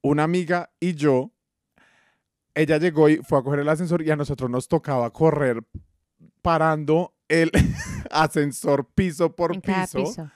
una 0.06 0.24
amiga 0.24 0.70
y 0.80 0.94
yo, 0.94 1.32
ella 2.54 2.78
llegó 2.78 3.08
y 3.08 3.16
fue 3.18 3.38
a 3.38 3.42
coger 3.42 3.60
el 3.60 3.68
ascensor 3.68 4.02
y 4.02 4.10
a 4.10 4.16
nosotros 4.16 4.50
nos 4.50 4.68
tocaba 4.68 5.10
correr 5.10 5.62
parando 6.42 7.14
el 7.28 7.50
ascensor 8.10 8.88
piso 8.94 9.34
por 9.34 9.60
piso, 9.60 9.98
piso. 10.04 10.30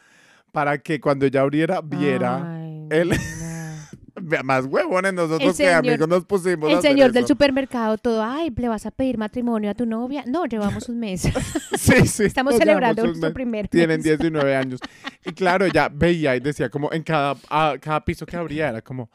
para 0.53 0.79
que 0.79 1.01
cuando 1.01 1.25
ella 1.27 1.41
abriera 1.43 1.81
viera 1.81 2.57
Ay, 2.57 2.89
el- 2.91 3.11
más 4.45 4.67
huevones 4.67 5.15
nosotros 5.15 5.57
que 5.57 5.73
amigos 5.73 6.07
nos 6.07 6.25
pusimos 6.27 6.71
El 6.71 6.83
señor 6.83 7.13
del 7.13 7.25
eso. 7.25 7.29
supermercado 7.29 7.97
todo, 7.97 8.23
ay, 8.23 8.51
¿le 8.55 8.69
vas 8.69 8.85
a 8.85 8.91
pedir 8.91 9.17
matrimonio 9.17 9.71
a 9.71 9.75
tu 9.75 9.87
novia? 9.87 10.25
No, 10.27 10.45
llevamos 10.45 10.89
un 10.89 10.99
mes. 10.99 11.23
Sí, 11.81 12.07
sí. 12.07 12.25
Estamos 12.25 12.57
celebrando 12.57 13.05
nuestro 13.05 13.29
mes. 13.29 13.35
primer 13.35 13.69
Tienen 13.69 13.99
mes. 14.01 14.05
19 14.05 14.55
años. 14.55 14.81
Y 15.25 15.33
claro, 15.33 15.65
ella 15.65 15.89
veía 15.89 16.37
y 16.37 16.41
decía 16.41 16.69
como 16.69 16.93
en 16.93 17.03
cada, 17.03 17.37
a- 17.49 17.77
cada 17.81 18.05
piso 18.05 18.27
que 18.27 18.37
abría 18.37 18.69
era 18.69 18.83
como, 18.83 19.11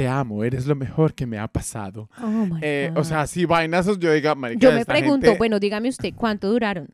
te 0.00 0.08
amo, 0.08 0.44
eres 0.44 0.66
lo 0.66 0.74
mejor 0.74 1.12
que 1.12 1.26
me 1.26 1.38
ha 1.38 1.46
pasado. 1.46 2.08
Oh, 2.22 2.26
my 2.26 2.58
Eh, 2.62 2.90
o 2.96 3.04
sea, 3.04 3.26
si 3.26 3.44
vainazos 3.44 3.98
yo 3.98 4.10
diga, 4.10 4.34
marica, 4.34 4.58
yo 4.58 4.72
me 4.72 4.80
esta 4.80 4.94
pregunto, 4.94 5.26
gente- 5.26 5.36
bueno, 5.38 5.60
dígame 5.60 5.90
usted, 5.90 6.14
¿cuánto 6.16 6.48
duraron? 6.48 6.88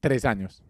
Tres 0.00 0.24
años. 0.24 0.62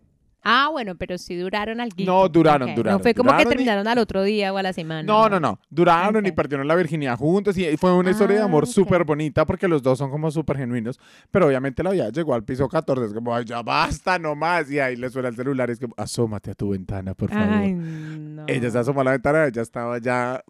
Ah, 0.45 0.71
bueno, 0.73 0.97
pero 0.97 1.19
sí 1.19 1.37
duraron 1.37 1.81
al 1.81 1.91
No, 2.05 2.29
duraron, 2.29 2.71
No 2.71 2.75
duraron, 2.75 3.01
fue 3.01 3.15
como 3.15 3.31
que 3.37 3.43
y- 3.45 3.47
terminaron 3.47 3.87
al 3.87 3.97
otro 3.99 4.25
día 4.25 4.53
o 4.53 4.59
a 4.59 4.63
la 4.65 4.73
semana. 4.73 5.05
No, 5.05 5.29
no, 5.29 5.39
no. 5.39 5.61
Duraron 5.71 6.27
y 6.27 6.31
Ok. 6.31 6.35
perdieron 6.35 6.67
la 6.67 6.75
virginidad 6.75 7.17
juntos 7.17 7.57
y 7.57 7.77
fue 7.77 7.95
una 7.95 8.11
historia 8.11 8.39
de 8.39 8.43
Ah, 8.43 8.47
amor 8.47 8.65
ok. 8.65 8.71
súper 8.71 9.05
bonita 9.05 9.47
porque 9.47 9.69
los 9.69 9.85
dos 9.85 9.99
son 9.99 10.11
como 10.11 10.33
súper 10.33 10.57
genuinos. 10.57 10.99
Pero 11.31 11.47
obviamente 11.47 11.85
la 11.85 11.91
vida 11.93 12.09
llegó 12.11 12.35
al 12.35 12.43
piso 12.43 12.69
14. 12.69 13.07
Es 13.07 13.15
como, 13.15 13.33
ay, 13.33 13.45
ya 13.45 13.63
basta 13.63 14.19
nomás. 14.19 14.69
Y 14.69 14.81
ahí 14.81 14.97
le 14.97 15.11
suena 15.11 15.29
el 15.29 15.37
celular 15.37 15.69
y 15.69 15.75
es 15.75 15.79
como, 15.79 15.95
asómate 15.97 16.51
a 16.51 16.55
tu 16.55 16.71
ventana, 16.71 17.15
por 17.15 17.31
favor. 17.31 17.49
Ay, 17.49 17.73
no. 17.75 18.45
Ella 18.49 18.69
se 18.69 18.79
asomó 18.81 19.03
a 19.03 19.05
la 19.05 19.11
ventana, 19.13 19.47
ella 19.47 19.63
estaba 19.63 19.99
ya 19.99 20.43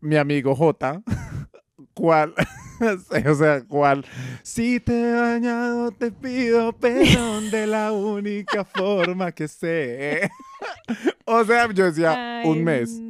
mi 0.00 0.16
amigo 0.16 0.54
J. 0.54 1.02
¿Cuál? 1.94 2.34
o 3.26 3.34
sea, 3.34 3.64
¿cuál? 3.66 4.04
Si 4.42 4.80
te 4.80 4.92
he 4.92 5.10
dañado, 5.10 5.90
te 5.90 6.12
pido 6.12 6.72
perdón 6.72 7.50
de 7.50 7.66
la 7.66 7.92
única 7.92 8.64
forma 8.64 9.32
que 9.32 9.48
sé. 9.48 10.30
o 11.24 11.44
sea, 11.44 11.70
yo 11.72 11.86
decía, 11.86 12.40
Ay, 12.40 12.48
un 12.48 12.64
mes. 12.64 13.00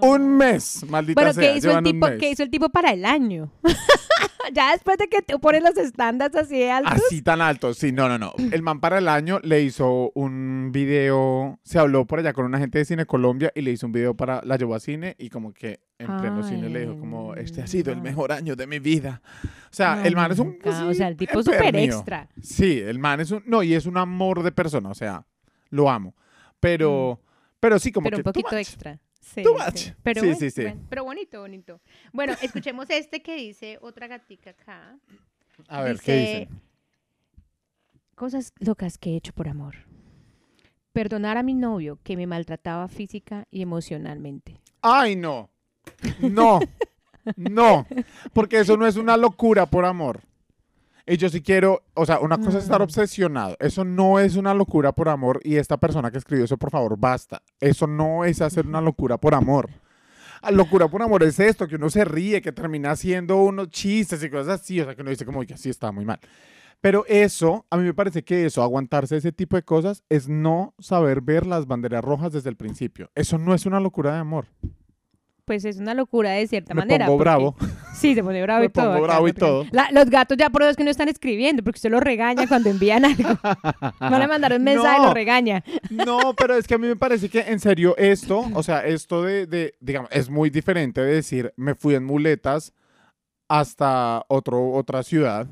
No. 0.00 0.08
Un 0.08 0.36
mes, 0.36 0.84
maldita 0.88 1.20
Bueno, 1.20 1.32
sea. 1.32 1.42
¿qué 1.52 1.58
hizo, 1.58 1.76
el 1.76 1.84
tipo. 1.84 2.06
¿qué 2.18 2.30
hizo 2.30 2.42
el 2.42 2.50
tipo 2.50 2.68
para 2.68 2.92
el 2.92 3.04
año? 3.04 3.50
ya 4.52 4.72
después 4.72 4.98
de 4.98 5.08
que 5.08 5.22
te 5.22 5.38
ponen 5.38 5.62
los 5.62 5.76
estándares 5.76 6.34
así 6.36 6.58
de 6.58 6.70
altos. 6.70 6.94
Así 7.06 7.22
tan 7.22 7.40
alto, 7.40 7.74
sí, 7.74 7.92
no, 7.92 8.08
no, 8.08 8.18
no. 8.18 8.32
El 8.52 8.62
man 8.62 8.80
para 8.80 8.98
el 8.98 9.08
año 9.08 9.40
le 9.42 9.62
hizo 9.62 10.10
un 10.14 10.70
video, 10.72 11.58
se 11.62 11.78
habló 11.78 12.06
por 12.06 12.20
allá 12.20 12.32
con 12.32 12.44
una 12.44 12.58
gente 12.58 12.78
de 12.78 12.84
Cine 12.84 13.06
Colombia 13.06 13.52
y 13.54 13.62
le 13.62 13.72
hizo 13.72 13.86
un 13.86 13.92
video 13.92 14.14
para, 14.14 14.40
la 14.44 14.56
llevó 14.56 14.74
a 14.74 14.80
cine 14.80 15.14
y 15.18 15.28
como 15.28 15.52
que 15.52 15.80
en 15.98 16.06
pleno 16.18 16.42
cine 16.42 16.68
le 16.68 16.80
dijo 16.80 16.98
como, 16.98 17.34
este 17.34 17.60
ha 17.62 17.66
sido 17.66 17.92
el 17.92 17.98
no. 17.98 18.04
mejor 18.04 18.32
año 18.32 18.54
de 18.56 18.66
mi 18.66 18.78
vida. 18.78 19.20
O 19.44 19.48
sea, 19.70 19.94
Ay, 19.94 20.08
el 20.08 20.16
man 20.16 20.32
es 20.32 20.38
un... 20.38 20.58
O 20.64 20.94
sea, 20.94 21.08
el 21.08 21.16
tipo 21.16 21.42
súper 21.42 21.58
súper 21.58 21.76
extra. 21.76 22.28
Sí, 22.40 22.78
el 22.78 22.98
man 22.98 23.20
es 23.20 23.30
un... 23.30 23.42
No, 23.46 23.62
y 23.62 23.74
es 23.74 23.86
un 23.86 23.96
amor 23.96 24.42
de 24.42 24.52
persona, 24.52 24.90
o 24.90 24.94
sea, 24.94 25.26
lo 25.70 25.90
amo. 25.90 26.14
Pero, 26.60 27.20
pero 27.60 27.78
sí, 27.78 27.92
como 27.92 28.06
Mm. 28.06 28.10
pero 28.10 28.16
que 28.22 28.28
un 28.28 28.32
poquito 28.32 28.56
extra. 28.56 28.98
Sí, 29.34 29.42
Too 29.42 29.56
sí. 29.58 29.64
much. 29.64 29.96
Pero, 30.02 30.20
Sí, 30.22 30.26
bueno, 30.28 30.50
sí, 30.50 30.62
bueno, 30.62 30.86
pero 30.88 31.04
bonito, 31.04 31.40
bonito. 31.40 31.80
Bueno, 32.12 32.34
escuchemos 32.40 32.88
este 32.90 33.20
que 33.22 33.36
dice 33.36 33.78
otra 33.80 34.06
gatica 34.06 34.50
acá. 34.50 34.98
A 35.68 35.82
ver, 35.82 35.98
¿qué? 36.00 36.16
Dice, 36.16 36.48
Cosas 38.14 38.52
locas 38.58 38.98
que 38.98 39.10
he 39.10 39.16
hecho 39.16 39.32
por 39.32 39.48
amor. 39.48 39.76
Perdonar 40.92 41.36
a 41.36 41.42
mi 41.42 41.54
novio 41.54 41.98
que 42.02 42.16
me 42.16 42.26
maltrataba 42.26 42.88
física 42.88 43.46
y 43.50 43.62
emocionalmente. 43.62 44.60
Ay, 44.82 45.14
no. 45.16 45.50
No. 46.20 46.60
No. 47.36 47.86
Porque 48.32 48.60
eso 48.60 48.76
no 48.76 48.86
es 48.86 48.96
una 48.96 49.16
locura 49.16 49.66
por 49.66 49.84
amor. 49.84 50.22
Y 51.08 51.16
yo 51.16 51.28
sí 51.30 51.40
quiero, 51.40 51.82
o 51.94 52.04
sea, 52.04 52.20
una 52.20 52.36
cosa 52.38 52.58
es 52.58 52.64
estar 52.64 52.80
Mm. 52.80 52.84
obsesionado. 52.84 53.56
Eso 53.60 53.84
no 53.84 54.18
es 54.20 54.36
una 54.36 54.52
locura 54.52 54.92
por 54.92 55.08
amor. 55.08 55.40
Y 55.42 55.56
esta 55.56 55.76
persona 55.78 56.10
que 56.10 56.18
escribió 56.18 56.44
eso, 56.44 56.58
por 56.58 56.70
favor, 56.70 56.96
basta. 56.98 57.42
Eso 57.60 57.86
no 57.86 58.24
es 58.24 58.42
hacer 58.42 58.66
una 58.66 58.80
locura 58.80 59.16
por 59.18 59.34
amor. 59.34 59.70
Ah, 60.42 60.52
Locura 60.52 60.86
por 60.86 61.02
amor 61.02 61.24
es 61.24 61.40
esto, 61.40 61.66
que 61.66 61.74
uno 61.74 61.90
se 61.90 62.04
ríe, 62.04 62.40
que 62.40 62.52
termina 62.52 62.92
haciendo 62.92 63.38
unos 63.42 63.70
chistes 63.70 64.22
y 64.22 64.30
cosas 64.30 64.60
así. 64.60 64.80
O 64.80 64.84
sea, 64.84 64.94
que 64.94 65.02
uno 65.02 65.10
dice 65.10 65.24
como 65.26 65.42
que 65.44 65.54
así 65.54 65.68
está 65.68 65.90
muy 65.90 66.04
mal. 66.04 66.20
Pero 66.80 67.04
eso, 67.08 67.66
a 67.70 67.76
mí 67.76 67.82
me 67.82 67.92
parece 67.92 68.22
que 68.22 68.46
eso, 68.46 68.62
aguantarse 68.62 69.16
ese 69.16 69.32
tipo 69.32 69.56
de 69.56 69.64
cosas, 69.64 70.04
es 70.08 70.28
no 70.28 70.74
saber 70.78 71.22
ver 71.22 71.44
las 71.44 71.66
banderas 71.66 72.04
rojas 72.04 72.32
desde 72.32 72.50
el 72.50 72.56
principio. 72.56 73.10
Eso 73.16 73.36
no 73.36 73.52
es 73.52 73.66
una 73.66 73.80
locura 73.80 74.12
de 74.12 74.18
amor. 74.18 74.46
Pues 75.48 75.64
es 75.64 75.78
una 75.78 75.94
locura 75.94 76.30
de 76.32 76.46
cierta 76.46 76.74
Me 76.74 76.82
manera. 76.82 77.06
pongo 77.06 77.18
porque- 77.18 77.24
bravo. 77.30 77.56
Sí, 77.98 78.14
se 78.14 78.22
pone 78.22 78.40
bravo 78.42 78.60
Me 78.60 78.66
y 78.66 78.68
todo. 78.68 78.92
pongo 78.92 79.02
bravo 79.02 79.26
y 79.28 79.32
todo. 79.32 79.66
La- 79.72 79.88
los 79.90 80.08
gatos 80.08 80.36
ya 80.36 80.50
por 80.50 80.62
eso 80.62 80.70
es 80.70 80.76
que 80.76 80.84
no 80.84 80.90
están 80.90 81.08
escribiendo, 81.08 81.64
porque 81.64 81.78
usted 81.78 81.90
los 81.90 82.00
regaña 82.00 82.46
cuando 82.46 82.70
envían 82.70 83.04
algo. 83.04 83.30
Van 83.98 84.22
a 84.22 84.28
mandar 84.28 84.52
un 84.52 84.62
mensaje 84.62 84.98
y 84.98 85.00
No. 85.00 85.06
lo 85.08 85.14
regaña. 85.14 85.64
No, 85.90 86.32
pero 86.36 86.54
es 86.54 86.68
que 86.68 86.74
a 86.74 86.78
mí 86.78 86.86
me 86.86 86.94
parece 86.94 87.28
que 87.28 87.40
en 87.40 87.58
serio 87.58 87.96
esto, 87.96 88.44
o 88.54 88.62
sea, 88.62 88.86
esto 88.86 89.22
de, 89.22 89.46
de, 89.48 89.74
digamos, 89.80 90.10
es 90.12 90.30
muy 90.30 90.48
diferente 90.48 91.00
de 91.00 91.12
decir, 91.14 91.52
me 91.56 91.74
fui 91.74 91.96
en 91.96 92.04
muletas 92.04 92.72
hasta 93.48 94.24
otro, 94.28 94.70
otra 94.72 95.02
ciudad. 95.02 95.48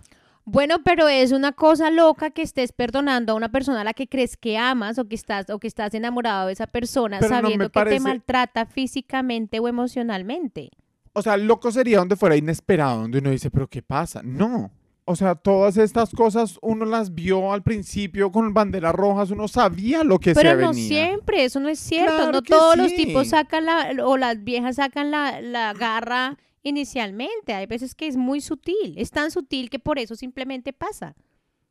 Bueno, 0.49 0.77
pero 0.85 1.09
es 1.09 1.33
una 1.33 1.51
cosa 1.51 1.91
loca 1.91 2.31
que 2.31 2.43
estés 2.43 2.71
perdonando 2.71 3.33
a 3.33 3.35
una 3.35 3.51
persona 3.51 3.81
a 3.81 3.85
la 3.85 3.95
que 3.95 4.07
crees 4.07 4.37
que 4.37 4.57
amas 4.57 4.97
o 4.97 5.09
que 5.09 5.17
estás 5.17 5.51
o 5.51 5.59
que 5.59 5.67
estás 5.67 5.93
enamorado 5.93 6.47
de 6.47 6.53
esa 6.53 6.69
persona 6.69 7.19
Pero 7.19 7.35
no 7.35 7.41
sabiendo 7.41 7.69
que 7.71 7.85
te 7.85 7.99
maltrata 7.99 8.65
físicamente 8.65 9.59
o 9.59 9.67
emocionalmente. 9.67 10.71
O 11.13 11.23
sea, 11.23 11.37
loco 11.37 11.73
sería 11.73 11.99
donde 11.99 12.15
fuera 12.15 12.37
inesperado, 12.37 13.01
donde 13.03 13.19
uno 13.19 13.31
dice, 13.31 13.51
pero 13.51 13.67
¿qué 13.67 13.83
pasa? 13.83 14.23
No. 14.23 14.71
O 15.05 15.17
sea, 15.17 15.35
todas 15.35 15.79
estas 15.79 16.11
cosas 16.13 16.61
uno 16.63 16.85
las 16.85 17.13
vio 17.13 17.53
al 17.53 17.65
principio 17.65 18.31
con 18.31 18.55
banderas 18.55 18.95
rojas, 18.95 19.33
uno 19.33 19.49
sabía 19.49 20.05
lo 20.05 20.21
que 20.21 20.33
se 20.33 20.41
Pero 20.41 20.61
no 20.61 20.69
venía. 20.71 20.89
siempre, 20.89 21.45
eso 21.45 21.59
no 21.59 21.69
es 21.69 21.81
cierto. 21.81 22.17
Claro 22.17 22.33
no 22.33 22.43
todos 22.43 22.77
los 22.77 22.95
tipos 22.95 23.29
sacan 23.29 23.67
la, 23.67 23.93
o 24.05 24.17
las 24.17 24.45
viejas 24.45 24.77
sacan 24.77 25.11
la, 25.11 25.41
la 25.41 25.73
garra 25.73 26.37
inicialmente. 26.69 27.55
Hay 27.55 27.67
veces 27.67 27.95
que 27.95 28.07
es 28.07 28.17
muy 28.17 28.41
sutil. 28.41 28.95
Es 28.97 29.11
tan 29.11 29.31
sutil 29.31 29.71
que 29.71 29.79
por 29.79 29.99
eso 29.99 30.15
simplemente 30.17 30.73
pasa. 30.73 31.15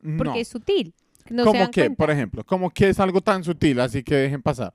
Porque 0.01 0.23
No. 0.29 0.35
es 0.35 0.47
sutil. 0.47 0.93
No 1.29 1.51
dan 1.51 1.71
que, 1.71 1.89
por 1.89 2.11
ejemplo, 2.11 2.43
como 2.43 2.69
que 2.69 2.89
es 2.89 2.99
algo 2.99 3.19
tan 3.21 3.43
sutil, 3.43 3.79
así 3.79 4.03
que 4.03 4.13
dejen 4.15 4.41
pasar. 4.43 4.73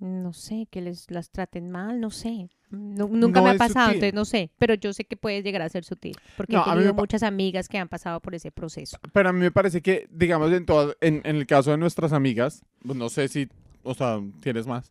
No 0.00 0.32
sé, 0.32 0.66
que 0.70 0.80
les 0.82 1.10
las 1.10 1.30
traten 1.30 1.70
mal, 1.70 2.00
no 2.00 2.10
sé. 2.10 2.48
Nu- 2.70 3.08
nunca 3.08 3.40
No 3.40 3.44
me 3.46 3.50
ha 3.52 3.56
pasado, 3.56 3.86
sutil. 3.86 3.94
entonces 4.04 4.14
no 4.14 4.24
sé. 4.24 4.50
Pero 4.58 4.74
yo 4.74 4.92
sé 4.92 5.04
que 5.04 5.16
puede 5.16 5.42
llegar 5.42 5.62
a 5.62 5.68
ser 5.68 5.84
sutil. 5.84 6.16
Porque 6.36 6.52
No, 6.54 6.62
he 6.66 6.70
tenido 6.74 6.92
muchas 6.94 7.22
amigas 7.22 7.68
que 7.68 7.78
han 7.78 7.88
pasado 7.88 8.20
por 8.20 8.34
ese 8.34 8.50
proceso. 8.50 8.98
Pero 9.12 9.28
a 9.28 9.32
mí 9.32 9.40
me 9.40 9.50
parece 9.52 9.80
que, 9.80 10.06
digamos, 10.10 10.52
en, 10.52 10.66
todas, 10.66 10.96
en, 11.00 11.22
en 11.24 11.36
el 11.36 11.46
caso 11.46 11.70
de 11.70 11.78
nuestras 11.78 12.12
amigas, 12.12 12.62
pues 12.84 12.98
no 12.98 13.08
sé 13.08 13.28
si, 13.28 13.48
o 13.84 13.94
sea, 13.94 14.20
tienes 14.42 14.66
más. 14.66 14.90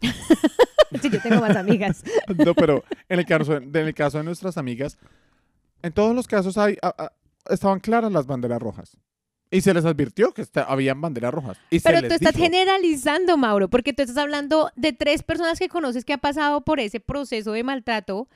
Sí, 1.02 1.10
yo 1.10 1.20
tengo 1.20 1.40
más 1.40 1.56
amigas. 1.56 2.02
No, 2.36 2.54
pero 2.54 2.84
en 3.08 3.18
el 3.18 3.26
caso, 3.26 3.58
de- 3.60 3.80
en 3.80 3.86
el 3.86 3.94
caso 3.94 4.18
de 4.18 4.24
nuestras 4.24 4.56
amigas, 4.58 4.98
en 5.82 5.92
todos 5.92 6.14
los 6.14 6.26
casos 6.26 6.56
hay, 6.58 6.76
a- 6.82 6.94
a- 7.04 7.12
estaban 7.52 7.80
claras 7.80 8.10
las 8.12 8.26
banderas 8.26 8.60
rojas. 8.62 8.96
Y 9.50 9.60
se 9.60 9.72
les 9.72 9.84
advirtió 9.84 10.32
que 10.32 10.42
esta- 10.42 10.64
habían 10.64 11.00
banderas 11.00 11.32
rojas. 11.32 11.58
Y 11.70 11.78
Pero 11.80 12.00
tú 12.00 12.14
estás 12.14 12.32
dijo. 12.34 12.44
generalizando, 12.44 13.36
Mauro, 13.36 13.68
porque 13.68 13.92
tú 13.92 14.02
estás 14.02 14.16
hablando 14.18 14.70
de 14.74 14.92
tres 14.92 15.22
personas 15.22 15.58
que 15.60 15.68
conoces 15.68 16.04
que 16.04 16.14
han 16.14 16.20
pasado 16.20 16.62
por 16.62 16.80
ese 16.80 16.98
proceso 16.98 17.52
de 17.52 17.62
maltrato. 17.62 18.28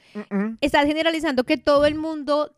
Estás 0.61 0.87
generalizando 0.87 1.43
que 1.45 1.57
todo 1.57 1.87
el 1.87 1.97
mundo 1.97 2.55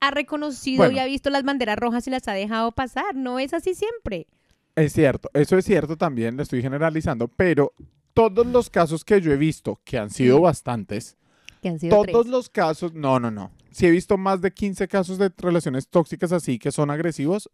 ha 0.00 0.10
reconocido 0.10 0.78
Bueno. 0.78 0.94
y 0.94 0.98
ha 0.98 1.04
visto 1.06 1.30
las 1.30 1.44
banderas 1.44 1.76
rojas 1.78 2.04
y 2.08 2.10
las 2.10 2.26
ha 2.26 2.32
dejado 2.32 2.72
pasar. 2.72 3.14
No 3.14 3.38
es 3.38 3.54
así 3.54 3.74
siempre. 3.74 4.26
Es 4.74 4.94
cierto, 4.94 5.30
eso 5.34 5.56
es 5.56 5.64
cierto 5.64 5.96
también, 5.96 6.36
lo 6.36 6.42
estoy 6.42 6.62
generalizando, 6.62 7.28
pero 7.28 7.72
todos 8.14 8.46
los 8.46 8.70
casos 8.70 9.04
que 9.04 9.20
yo 9.20 9.32
he 9.32 9.36
visto, 9.36 9.80
que 9.84 9.98
han 9.98 10.10
sido 10.10 10.40
bastantes, 10.40 11.16
Que 11.60 11.68
han 11.70 11.78
sido 11.78 11.96
todos 12.02 12.22
tres. 12.22 12.26
los 12.28 12.48
casos, 12.50 12.92
no, 12.94 13.18
no, 13.20 13.30
no. 13.30 13.50
Si 13.70 13.86
he 13.86 13.90
visto 13.90 14.18
más 14.18 14.40
de 14.40 14.52
15 14.52 14.86
casos 14.88 15.18
de 15.18 15.30
relaciones 15.38 15.88
tóxicas 15.88 16.32
así 16.32 16.58
que 16.58 16.72
son 16.72 16.90
agresivos, 16.90 17.50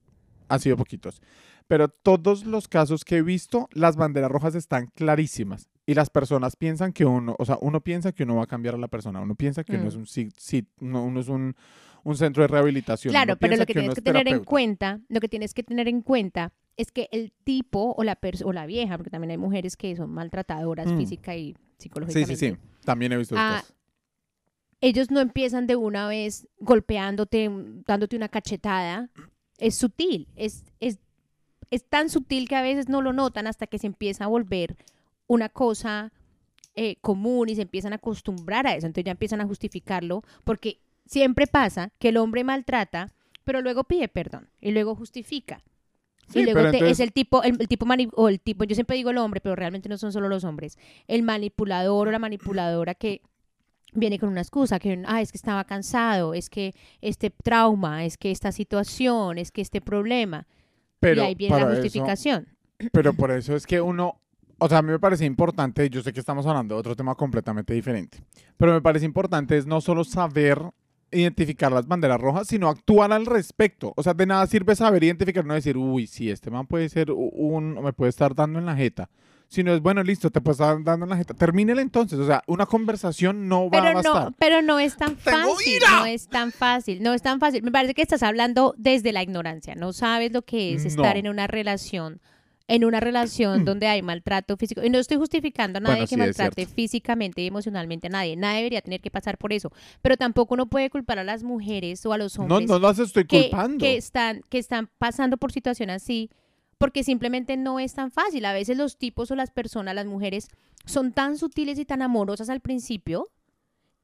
han 0.49 0.61
sido 0.61 0.77
poquitos. 0.77 1.21
Pero 1.69 1.89
todos 1.89 2.45
los 2.47 2.67
casos 2.67 3.05
que 3.05 3.19
he 3.19 3.23
visto, 3.23 3.69
las 3.73 3.97
banderas 3.97 4.31
rojas 4.31 4.55
están 4.55 4.87
clarísimas. 4.95 5.69
Y 5.85 5.95
las 5.95 6.09
personas 6.11 6.57
piensan 6.57 6.93
que 6.93 7.05
uno, 7.05 7.37
o 7.39 7.45
sea, 7.45 7.59
uno 7.61 7.83
piensa 7.83 8.13
que 8.13 8.23
uno 8.25 8.37
va 8.37 8.45
a 8.45 8.47
cambiar 8.47 8.75
a 8.75 8.79
la 8.79 8.89
persona. 8.89 9.21
Uno 9.21 9.35
piensa 9.35 9.65
que 9.65 9.75
uno 9.75 9.85
Mm. 9.85 9.89
es 9.89 9.95
un, 9.95 10.07
sit- 10.07 10.35
sit- 10.39 10.69
no, 10.81 11.05
uno 11.05 11.21
es 11.21 11.29
un, 11.29 11.55
un 12.05 12.17
centro 12.17 12.43
de 12.43 12.47
rehabilitación. 12.49 13.13
Claro, 13.13 13.33
uno 13.35 13.39
pero 13.39 13.57
lo 13.57 13.67
que, 13.67 13.73
uno 13.73 13.81
tienes 13.81 13.91
es 13.91 13.95
que 13.97 14.03
tener 14.13 14.29
en 14.29 14.45
cuenta, 14.45 15.01
lo 15.09 15.21
que 15.21 15.29
tienes 15.29 15.53
que 15.55 15.63
tener 15.63 15.89
en 15.89 16.01
cuenta 16.03 16.53
es 16.79 16.91
que 16.93 17.09
el 17.13 17.33
tipo 17.45 17.95
o 17.99 18.03
la 18.05 18.19
o 18.45 18.53
la 18.53 18.65
vieja, 18.65 18.97
porque 18.97 19.11
también 19.11 19.33
hay 19.33 19.37
mujeres 19.39 19.77
que 19.77 19.95
son 19.97 20.11
maltratadoras 20.11 20.91
Mm. 20.91 20.97
física 20.97 21.37
y 21.37 21.53
Sí, 21.53 21.59
psicológicamente. 21.85 22.37
sí, 22.37 22.51
sí. 22.53 22.57
También 22.85 23.13
he 23.13 23.19
visto 23.19 23.35
Ah, 23.37 23.63
ellos 24.81 25.11
no 25.11 25.21
empiezan 25.21 25.67
de 25.67 25.77
una 25.77 26.07
vez 26.09 26.47
golpeándote, 26.61 27.51
dándote 27.87 28.17
una 28.17 28.29
cachetada. 28.29 29.11
Es 29.59 29.75
sutil, 29.75 30.29
es, 30.37 30.65
es, 30.79 30.99
es 31.71 31.85
tan 31.85 32.09
sutil 32.11 32.49
que 32.49 32.55
a 32.57 32.63
veces 32.63 32.89
no 32.89 33.03
lo 33.03 33.13
notan 33.13 33.47
hasta 33.49 33.67
que 33.67 33.79
se 33.79 33.89
empieza 33.89 34.25
a 34.25 34.29
volver 34.29 34.77
una 35.27 35.49
cosa 35.49 36.13
eh, 36.77 36.97
común 37.01 37.49
y 37.49 37.57
se 37.57 37.63
empiezan 37.63 37.93
a 37.93 37.97
acostumbrar 37.97 38.69
a 38.69 38.77
eso. 38.77 38.87
Entonces 38.87 39.05
ya 39.07 39.11
empiezan 39.13 39.41
a 39.41 39.47
justificarlo 39.47 40.23
porque 40.45 40.79
siempre 41.07 41.49
pasa 41.49 41.91
que 41.99 42.11
el 42.11 42.17
hombre 42.19 42.45
maltrata, 42.45 43.13
pero 43.43 43.61
luego 43.63 43.83
pide 43.83 44.07
perdón 44.07 44.49
y 44.61 44.71
luego 44.71 44.95
justifica. 44.95 45.61
Sí, 46.29 46.41
y 46.41 46.43
luego 46.45 46.59
pero 46.59 46.71
te- 46.71 46.77
entonces- 46.79 47.01
es 47.01 47.05
el 47.07 47.13
tipo, 47.13 47.43
el, 47.43 47.57
el 47.61 47.69
tipo 47.69 47.87
mani- 47.87 48.11
o 48.15 48.29
el 48.29 48.39
tipo, 48.41 48.65
yo 48.65 48.75
siempre 48.75 48.97
digo 48.97 49.11
el 49.11 49.19
hombre, 49.19 49.41
pero 49.41 49.57
realmente 49.57 49.89
no 49.89 49.97
son 49.99 50.13
solo 50.13 50.29
los 50.29 50.45
hombres, 50.45 50.79
el 51.07 51.23
manipulador 51.23 52.09
o 52.09 52.11
la 52.11 52.19
manipuladora 52.19 52.95
que 52.95 53.23
viene 53.95 54.19
con 54.19 54.29
una 54.29 54.43
excusa, 54.43 54.79
que 54.79 55.03
ah, 55.07 55.23
es 55.23 55.33
que 55.33 55.39
estaba 55.39 55.65
cansado, 55.65 56.35
es 56.35 56.51
que 56.51 56.75
este 57.01 57.31
trauma, 57.31 58.05
es 58.05 58.19
que 58.19 58.31
esta 58.31 58.53
situación, 58.53 59.39
es 59.39 59.51
que 59.51 59.63
este 59.63 59.81
problema, 59.81 60.47
Pero 61.01 61.23
y 61.23 61.25
ahí 61.25 61.35
viene 61.35 61.57
la 61.57 61.73
eso- 61.73 61.81
justificación. 61.81 62.49
Pero 62.93 63.15
por 63.15 63.31
eso 63.31 63.57
es 63.57 63.67
que 63.67 63.81
uno, 63.81 64.21
o 64.59 64.69
sea, 64.69 64.79
a 64.79 64.83
mí 64.83 64.91
me 64.91 64.99
parece 64.99 65.25
importante, 65.25 65.89
yo 65.89 66.03
sé 66.03 66.13
que 66.13 66.21
estamos 66.21 66.45
hablando 66.47 66.75
de 66.75 66.81
otro 66.81 66.95
tema 66.95 67.15
completamente 67.15 67.73
diferente, 67.73 68.23
pero 68.59 68.73
me 68.75 68.83
parece 68.83 69.07
importante 69.07 69.57
es 69.57 69.67
no 69.67 69.81
solo 69.81 70.05
saber 70.05 70.61
identificar 71.11 71.73
las 71.73 71.87
banderas 71.87 72.21
rojas, 72.21 72.49
sino 72.49 72.69
actuar 72.69 73.13
al 73.13 73.27
respecto. 73.27 73.93
O 73.97 74.03
sea, 74.03 74.15
de 74.15 74.27
nada 74.27 74.47
sirve 74.47 74.75
saber 74.77 75.05
identificar, 75.05 75.45
no 75.45 75.55
decir, 75.55 75.77
uy, 75.77 76.07
sí, 76.07 76.31
este 76.31 76.51
man 76.51 76.67
puede 76.67 76.89
ser 76.89 77.11
un, 77.13 77.75
me 77.83 77.93
puede 77.93 78.11
estar 78.11 78.35
dando 78.35 78.59
en 78.59 78.67
la 78.67 78.77
jeta. 78.77 79.09
Sino 79.51 79.73
es, 79.73 79.81
bueno, 79.81 80.03
listo, 80.03 80.29
te 80.29 80.43
puede 80.43 80.53
estar 80.53 80.85
dando 80.85 81.07
en 81.07 81.11
la 81.11 81.17
jeta. 81.17 81.33
Termínele 81.33 81.81
entonces. 81.81 82.19
O 82.19 82.27
sea, 82.27 82.43
una 82.47 82.67
conversación 82.67 83.49
no 83.49 83.71
va 83.71 83.79
a 83.79 83.83
Pero 83.83 83.95
bastar. 83.95 84.25
no, 84.25 84.35
pero 84.39 84.61
no 84.61 84.79
es 84.79 84.95
tan 84.97 85.17
¡Tengo 85.17 85.55
fácil, 85.55 85.73
ira! 85.77 85.91
no 86.01 86.05
es 86.07 86.29
tan 86.29 86.53
fácil, 86.53 87.03
no 87.03 87.15
es 87.15 87.23
tan 87.23 87.41
fácil. 87.41 87.63
Me 87.63 87.73
parece 87.73 87.95
que 87.95 88.03
estás 88.03 88.23
hablando 88.23 88.75
desde 88.77 89.11
la 89.13 89.23
ignorancia, 89.23 89.75
no 89.75 89.95
sabes 89.95 90.33
lo 90.33 90.43
que 90.43 90.75
es 90.75 90.85
estar 90.85 91.15
No. 91.15 91.21
en 91.21 91.29
una 91.29 91.47
relación, 91.47 92.21
en 92.69 92.85
una 92.85 93.01
relación 93.01 93.65
donde 93.65 93.87
hay 93.87 94.03
maltrato 94.03 94.57
físico. 94.59 94.85
Y 94.85 94.91
no 94.91 94.99
estoy 94.99 95.17
justificando 95.17 95.79
a 95.79 95.81
nadie 95.81 95.95
Bueno, 95.95 96.07
que 96.07 96.15
sí, 96.15 96.19
maltrate 96.19 96.67
físicamente 96.67 97.41
y 97.41 97.47
emocionalmente 97.47 98.09
a 98.09 98.11
nadie. 98.11 98.37
Nadie 98.37 98.59
debería 98.59 98.83
tener 98.83 99.01
que 99.01 99.11
pasar 99.11 99.39
por 99.39 99.55
eso. 99.55 99.73
Pero 100.03 100.19
tampoco 100.19 100.55
uno 100.55 100.67
puede 100.67 100.91
culpar 100.91 101.19
a 101.19 101.25
las 101.25 101.43
mujeres 101.43 102.05
o 102.05 102.13
a 102.13 102.19
los 102.19 102.37
No, 102.39 102.45
hombres 102.45 102.69
no 102.69 102.79
las 102.79 102.99
estoy 102.99 103.25
que, 103.25 103.49
culpando. 103.49 103.79
que 103.83 103.97
están, 103.97 104.43
que 104.51 104.59
están 104.59 104.91
pasando 104.99 105.39
por 105.39 105.51
situación 105.51 105.89
así, 105.89 106.31
porque 106.77 107.03
simplemente 107.05 107.57
no 107.57 107.81
es 107.81 107.95
tan 107.95 108.11
fácil. 108.11 108.45
A 108.45 108.53
veces 108.53 108.77
los 108.77 108.99
tipos 108.99 109.31
o 109.31 109.35
las 109.35 109.51
personas, 109.51 109.95
las 109.95 110.07
mujeres, 110.07 110.49
son 110.85 111.13
tan 111.13 111.39
sutiles 111.39 111.79
y 111.79 111.87
tan 111.87 112.03
amorosas 112.03 112.51
al 112.51 112.61
principio 112.61 113.29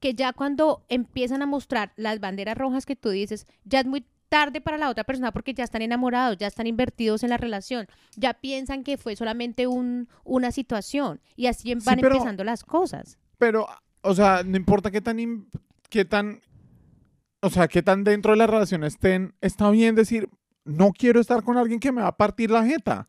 que 0.01 0.15
ya 0.15 0.33
cuando 0.33 0.85
empiezan 0.89 1.43
a 1.43 1.47
mostrar 1.47 1.93
las 1.97 2.19
banderas 2.19 2.57
rojas 2.59 2.85
que 2.87 2.97
tú 2.97 3.11
dices, 3.11 3.47
ya 3.65 3.81
es 3.81 3.87
muy 3.87 4.05
tarde 4.35 4.61
para 4.61 4.79
la 4.79 4.89
otra 4.91 5.05
persona 5.05 5.31
porque 5.31 5.55
ya 5.55 5.63
están 5.63 5.83
enamorados, 5.83 6.37
ya 6.39 6.49
están 6.49 6.67
invertidos 6.67 7.23
en 7.23 7.31
la 7.31 7.37
relación, 7.37 7.87
ya 8.17 8.35
piensan 8.35 8.83
que 8.83 8.97
fue 8.97 9.15
solamente 9.15 9.69
un, 9.69 10.09
una 10.25 10.51
situación 10.51 11.21
y 11.37 11.47
así 11.47 11.69
Sí, 11.69 11.75
van 11.87 12.01
pero- 12.01 12.17
empezando 12.17 12.43
las 12.43 12.65
cosas. 12.65 13.17
Pero, 13.39 13.67
o 14.01 14.13
sea, 14.15 14.43
no 14.45 14.57
importa 14.57 14.91
qué 14.91 15.01
tan, 15.01 15.47
qué 15.89 16.05
tan, 16.05 16.41
o 17.43 17.49
sea, 17.51 17.69
qué 17.69 17.83
tan 17.83 18.03
dentro 18.03 18.33
de 18.33 18.39
la 18.39 18.49
relación 18.49 18.83
estén, 18.83 19.35
está 19.41 19.71
bien 19.71 19.95
decir, 19.95 20.29
no 20.65 20.91
quiero 20.91 21.21
estar 21.21 21.45
con 21.45 21.57
alguien 21.57 21.79
que 21.79 21.93
me 21.93 22.03
va 22.03 22.09
a 22.09 22.17
partir 22.17 22.51
la 22.51 22.65
jeta. 22.65 23.09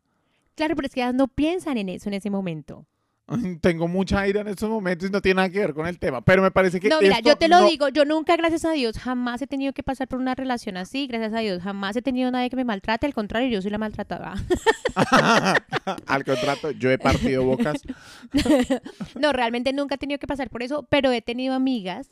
Claro, 0.54 0.76
pero 0.76 0.86
es 0.86 0.94
que 0.94 1.00
ellas 1.00 1.14
no 1.14 1.26
piensan 1.26 1.76
en 1.76 1.88
eso 1.88 2.08
en 2.08 2.14
ese 2.14 2.30
momento. 2.30 2.86
Tengo 3.60 3.88
mucha 3.88 4.26
ira 4.28 4.40
en 4.42 4.48
estos 4.48 4.70
momentos 4.70 5.08
y 5.08 5.12
no 5.12 5.20
tiene 5.20 5.36
nada 5.36 5.50
que 5.50 5.58
ver 5.58 5.74
con 5.74 5.86
el 5.86 5.98
tema, 5.98 6.20
pero 6.20 6.42
me 6.42 6.50
parece 6.52 6.78
que 6.78 6.88
No, 6.88 7.00
mira, 7.00 7.16
esto 7.16 7.30
yo 7.30 7.36
te 7.36 7.48
lo 7.48 7.60
no- 7.60 7.66
digo, 7.68 7.88
yo 7.88 8.04
nunca, 8.04 8.36
gracias 8.36 8.64
a 8.64 8.70
Dios, 8.72 8.98
jamás 8.98 9.42
he 9.42 9.46
tenido 9.46 9.72
que 9.72 9.82
pasar 9.82 10.06
por 10.06 10.20
una 10.20 10.34
relación 10.34 10.76
así, 10.76 11.06
gracias 11.08 11.32
a 11.34 11.38
Dios, 11.40 11.62
jamás 11.62 11.96
he 11.96 12.02
tenido 12.02 12.30
nadie 12.30 12.50
que 12.50 12.56
me 12.56 12.64
maltrate, 12.64 13.06
al 13.06 13.14
contrario, 13.14 13.48
yo 13.48 13.60
soy 13.62 13.70
la 13.72 13.78
maltratada. 13.78 14.34
Al 16.06 16.24
contrato, 16.24 16.70
yo 16.70 16.90
he 16.90 16.98
partido 16.98 17.44
bocas. 17.44 17.82
no, 19.20 19.32
realmente 19.32 19.72
nunca 19.72 19.96
he 19.96 19.98
tenido 19.98 20.18
que 20.18 20.26
pasar 20.26 20.50
por 20.50 20.62
eso, 20.62 20.86
pero 20.88 21.12
he 21.12 21.22
tenido 21.22 21.54
amigas 21.54 22.10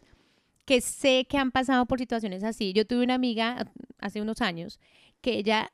que 0.64 0.80
sé 0.80 1.26
que 1.28 1.38
han 1.38 1.50
pasado 1.50 1.86
por 1.86 1.98
situaciones 1.98 2.42
así. 2.44 2.72
Yo 2.72 2.86
tuve 2.86 3.04
una 3.04 3.14
amiga 3.14 3.70
hace 4.00 4.20
unos 4.20 4.40
años 4.40 4.80
que 5.20 5.34
ella, 5.38 5.72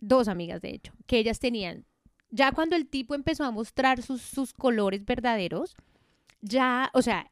dos 0.00 0.28
amigas 0.28 0.60
de 0.62 0.70
hecho, 0.70 0.92
que 1.06 1.18
ellas 1.18 1.38
tenían, 1.40 1.84
ya 2.32 2.50
cuando 2.50 2.74
el 2.74 2.88
tipo 2.88 3.14
empezó 3.14 3.44
a 3.44 3.50
mostrar 3.52 4.02
sus, 4.02 4.20
sus 4.20 4.52
colores 4.52 5.04
verdaderos, 5.04 5.76
ya, 6.40 6.90
o 6.92 7.02
sea, 7.02 7.30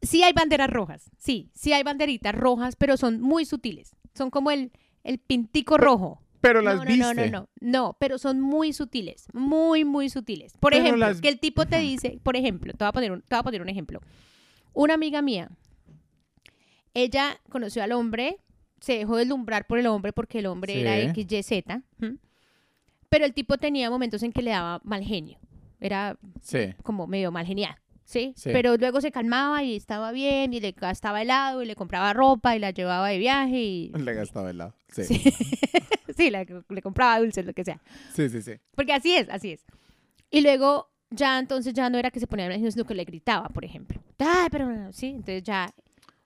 sí 0.00 0.22
hay 0.22 0.32
banderas 0.32 0.70
rojas, 0.70 1.10
sí, 1.18 1.50
sí 1.54 1.74
hay 1.74 1.82
banderitas 1.82 2.34
rojas, 2.34 2.74
pero 2.76 2.96
son 2.96 3.20
muy 3.20 3.44
sutiles. 3.44 3.94
Son 4.14 4.30
como 4.30 4.50
el, 4.50 4.72
el 5.04 5.18
pintico 5.18 5.76
rojo. 5.76 6.22
Pero 6.40 6.62
las 6.62 6.76
no, 6.76 6.84
no, 6.86 6.96
no, 6.96 7.12
no, 7.14 7.26
no, 7.26 7.48
no, 7.60 7.96
pero 8.00 8.16
son 8.16 8.40
muy 8.40 8.72
sutiles, 8.72 9.26
muy, 9.34 9.84
muy 9.84 10.08
sutiles. 10.08 10.54
Por 10.58 10.72
Pero 10.72 10.84
ejemplo, 10.84 11.06
las- 11.06 11.20
que 11.20 11.28
el 11.28 11.38
tipo 11.38 11.66
te 11.66 11.78
dice, 11.80 12.18
por 12.22 12.34
ejemplo, 12.34 12.72
te 12.72 12.78
voy, 12.82 12.88
a 12.88 12.92
poner 12.92 13.12
un, 13.12 13.20
te 13.20 13.34
voy 13.34 13.40
a 13.40 13.42
poner 13.42 13.60
un 13.60 13.68
ejemplo. 13.68 14.00
Una 14.72 14.94
amiga 14.94 15.20
mía, 15.20 15.50
ella 16.94 17.38
conoció 17.50 17.82
al 17.82 17.92
hombre, 17.92 18.38
se 18.80 18.94
dejó 18.94 19.16
deslumbrar 19.16 19.66
por 19.66 19.78
el 19.78 19.86
hombre 19.86 20.12
porque 20.12 20.38
el 20.38 20.46
hombre 20.46 20.72
Sí. 20.74 20.80
era 20.80 21.12
XYZ, 21.12 21.82
¿m? 22.00 22.16
Pero 23.10 23.26
el 23.26 23.34
tipo 23.34 23.58
tenía 23.58 23.90
momentos 23.90 24.22
en 24.22 24.32
que 24.32 24.40
le 24.40 24.52
daba 24.52 24.80
mal 24.84 25.02
genio, 25.04 25.38
era 25.80 26.16
Sí. 26.40 26.74
como 26.82 27.06
medio 27.06 27.30
mal 27.30 27.44
genial. 27.44 27.76
¿sí? 28.04 28.32
Sí. 28.36 28.50
Pero 28.52 28.76
luego 28.76 29.00
se 29.00 29.12
calmaba 29.12 29.62
y 29.62 29.76
estaba 29.76 30.10
bien 30.10 30.52
y 30.52 30.58
le 30.58 30.72
gastaba 30.72 31.22
helado 31.22 31.62
y 31.62 31.66
le 31.66 31.76
compraba 31.76 32.12
ropa 32.12 32.56
y 32.56 32.58
la 32.58 32.70
llevaba 32.72 33.08
de 33.08 33.18
viaje 33.18 33.56
y... 33.62 33.92
Le 33.94 34.14
gastaba 34.14 34.50
helado. 34.50 34.74
Sí. 34.88 35.04
Sí, 35.04 35.22
sí 36.16 36.28
la- 36.30 36.44
le 36.68 36.82
compraba 36.82 37.20
dulces, 37.20 37.44
lo 37.46 37.52
que 37.52 37.64
sea. 37.64 37.80
Sí, 38.12 38.28
sí, 38.28 38.42
sí. 38.42 38.54
Porque 38.74 38.92
así 38.94 39.14
es, 39.14 39.28
así 39.28 39.52
es. 39.52 39.64
Y 40.28 40.40
luego 40.40 40.90
ya 41.10 41.38
entonces 41.38 41.72
ya 41.72 41.88
no 41.88 41.98
era 41.98 42.10
que 42.10 42.18
se 42.18 42.26
ponía 42.26 42.46
en 42.52 42.72
sino 42.72 42.84
que 42.84 42.94
le 42.94 43.04
gritaba, 43.04 43.48
por 43.48 43.64
ejemplo. 43.64 44.00
Ay, 44.18 44.48
pero 44.50 44.66
no", 44.66 44.92
sí, 44.92 45.06
entonces 45.10 45.44
ya. 45.44 45.72